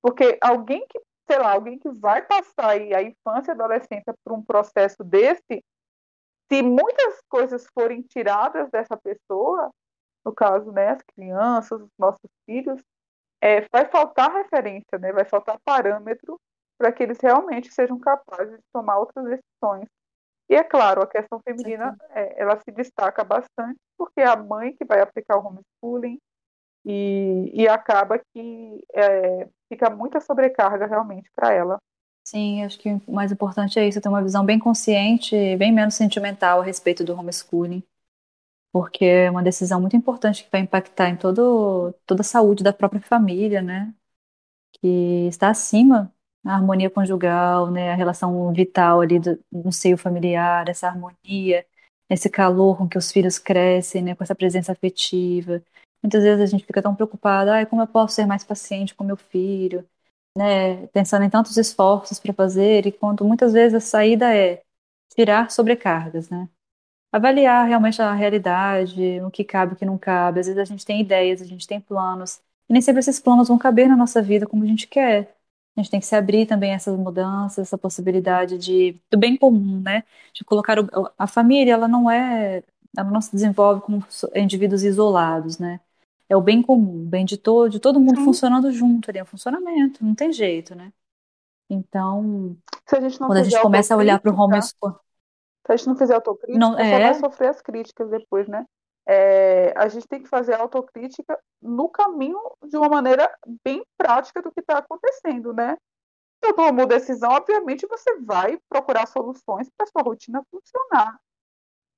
[0.00, 0.98] Porque alguém que,
[1.30, 5.04] sei lá, alguém que vai passar aí a infância e a adolescência por um processo
[5.04, 5.62] desse,
[6.50, 9.70] se muitas coisas forem tiradas dessa pessoa,
[10.24, 12.80] no caso, né, as crianças, os nossos filhos,
[13.40, 16.38] é, vai faltar referência, né, vai faltar parâmetro
[16.78, 19.88] para que eles realmente sejam capazes de tomar outras decisões.
[20.48, 24.74] E é claro, a questão feminina, é, ela se destaca bastante, porque é a mãe
[24.76, 26.18] que vai aplicar o homeschooling
[26.84, 31.78] e, e acaba que é, fica muita sobrecarga realmente para ela.
[32.24, 35.94] Sim, acho que o mais importante é isso, ter uma visão bem consciente, bem menos
[35.94, 37.82] sentimental a respeito do homeschooling,
[38.72, 42.72] porque é uma decisão muito importante que vai impactar em todo, toda a saúde da
[42.72, 43.94] própria família, né?
[44.80, 46.12] Que está acima
[46.44, 47.92] a harmonia conjugal, né?
[47.92, 51.66] A relação vital ali do, no seio familiar, essa harmonia,
[52.10, 54.14] esse calor com que os filhos crescem, né?
[54.16, 55.62] Com essa presença afetiva.
[56.02, 59.04] Muitas vezes a gente fica tão preocupada, ah, como eu posso ser mais paciente com
[59.04, 59.86] meu filho?
[60.36, 64.62] Né, pensando em tantos esforços para fazer, e quando muitas vezes a saída é
[65.14, 66.48] tirar sobrecargas, né?
[67.12, 70.40] Avaliar realmente a realidade, o que cabe, o que não cabe.
[70.40, 73.48] Às vezes a gente tem ideias, a gente tem planos, e nem sempre esses planos
[73.48, 75.36] vão caber na nossa vida como a gente quer.
[75.76, 79.36] A gente tem que se abrir também a essas mudanças, essa possibilidade de do bem
[79.36, 80.04] comum, né?
[80.34, 80.88] De colocar o,
[81.18, 82.62] a família, ela não é,
[82.96, 84.04] ela não se desenvolve como
[84.34, 85.80] indivíduos isolados, né?
[86.32, 88.24] É o bem comum, o bem de todo, de todo mundo Sim.
[88.24, 90.90] funcionando junto ali, é o funcionamento, não tem jeito, né?
[91.68, 92.56] Então,
[92.86, 94.98] a quando a gente começa a olhar para o homeschool,
[95.66, 96.90] se a gente não fizer autocrítica, não, é...
[96.90, 98.64] só vai sofrer as críticas depois, né?
[99.06, 103.30] É, a gente tem que fazer autocrítica no caminho de uma maneira
[103.62, 105.76] bem prática do que está acontecendo, né?
[106.42, 111.20] Eu tomo decisão, obviamente você vai procurar soluções para sua rotina funcionar.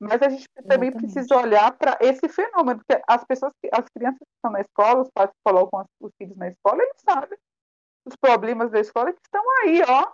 [0.08, 4.34] Mas a gente também precisa olhar para esse fenômeno, porque as pessoas, as crianças que
[4.36, 7.38] estão na escola, os pais que colocam os filhos na escola, eles sabem
[8.04, 10.12] os problemas da escola que estão aí, ó.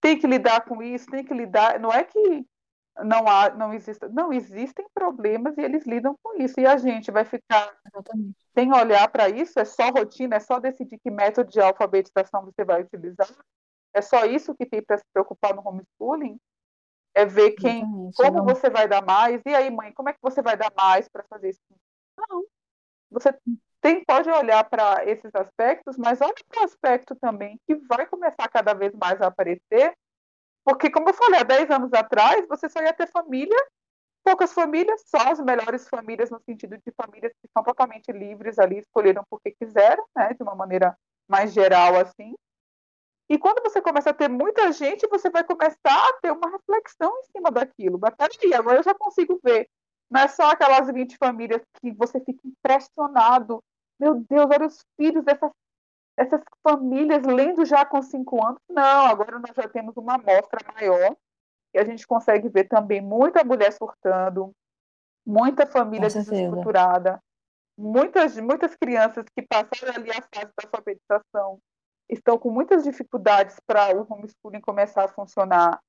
[0.00, 1.80] Tem que lidar com isso, tem que lidar.
[1.80, 2.46] Não é que
[3.04, 6.60] não há, não exista, não existem problemas e eles lidam com isso.
[6.60, 8.36] E a gente vai ficar Exatamente.
[8.54, 12.64] sem olhar para isso, é só rotina, é só decidir que método de alfabetização você
[12.64, 13.28] vai utilizar.
[13.94, 16.38] É só isso que tem para se preocupar no homeschooling
[17.16, 18.44] é ver quem, Exatamente, como não...
[18.44, 19.40] você vai dar mais.
[19.46, 21.60] E aí, mãe, como é que você vai dar mais para fazer isso?
[22.18, 22.44] Não.
[23.10, 23.34] Você
[23.80, 28.46] tem, pode olhar para esses aspectos, mas olha para o aspecto também que vai começar
[28.48, 29.96] cada vez mais a aparecer.
[30.62, 33.56] Porque, como eu falei, há 10 anos atrás, você só ia ter família,
[34.22, 38.78] poucas famílias, só as melhores famílias, no sentido de famílias que são totalmente livres ali,
[38.78, 40.94] escolheram porque quiseram, né, de uma maneira
[41.26, 42.34] mais geral, assim.
[43.28, 47.12] E quando você começa a ter muita gente, você vai começar a ter uma reflexão
[47.18, 47.98] em cima daquilo.
[48.00, 49.68] Mas peraí, agora eu já consigo ver.
[50.08, 53.62] Não é só aquelas 20 famílias que você fica impressionado.
[53.98, 55.50] Meu Deus, olha os filhos dessas,
[56.62, 58.60] famílias lendo já com 5 anos.
[58.68, 61.16] Não, agora nós já temos uma amostra maior.
[61.74, 64.52] E a gente consegue ver também muita mulher surtando,
[65.26, 67.20] muita família desestruturada,
[67.76, 71.58] muitas, muitas crianças que passaram ali a fase da alfabetização
[72.08, 75.80] estão com muitas dificuldades para o homeschooling começar a funcionar.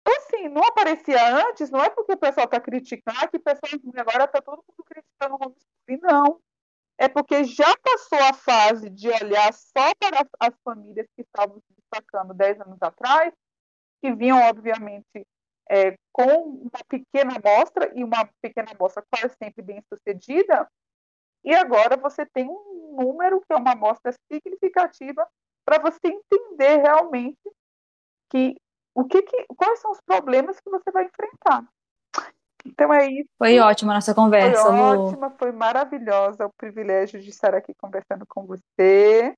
[0.00, 3.40] Então, assim, não aparecia antes, não é porque o pessoal está criticando, ah, que o
[3.40, 6.40] pessoal agora está todo mundo criticando o homeschooling, não.
[6.98, 11.74] É porque já passou a fase de olhar só para as famílias que estavam se
[11.74, 13.32] destacando 10 anos atrás,
[14.02, 15.26] que vinham, obviamente,
[15.70, 20.68] é, com uma pequena amostra, e uma pequena amostra quase sempre bem sucedida,
[21.44, 25.26] e agora você tem um número que é uma amostra significativa
[25.70, 27.38] para você entender realmente
[28.28, 28.56] que
[28.92, 31.64] o que, que, quais são os problemas que você vai enfrentar.
[32.66, 33.30] Então é isso.
[33.38, 34.62] Foi ótima a nossa conversa.
[34.64, 35.06] Foi Lu.
[35.06, 39.32] ótima, foi maravilhosa o privilégio de estar aqui conversando com você.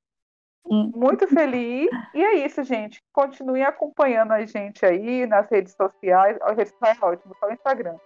[0.64, 0.90] Hum.
[0.94, 1.90] Muito feliz.
[2.14, 3.02] E é isso, gente.
[3.12, 6.38] Continue acompanhando a gente aí nas redes sociais.
[6.40, 7.96] A rede social é ótima, só o Instagram.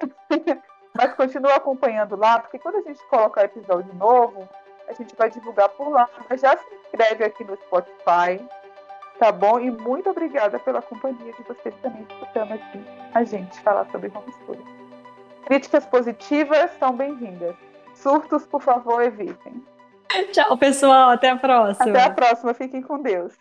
[0.94, 4.46] Mas continua acompanhando lá, porque quando a gente colocar episódio novo,
[4.88, 6.08] a gente vai divulgar por lá.
[6.28, 8.44] Mas já se inscreve aqui no Spotify,
[9.18, 9.60] tá bom?
[9.60, 12.84] E muito obrigada pela companhia de vocês também escutando aqui
[13.14, 14.82] a gente falar sobre homeschooling.
[15.46, 17.54] Críticas positivas são bem-vindas.
[17.94, 19.64] Surtos, por favor, evitem.
[20.32, 21.10] Tchau, pessoal.
[21.10, 21.90] Até a próxima.
[21.90, 22.54] Até a próxima.
[22.54, 23.32] Fiquem com Deus.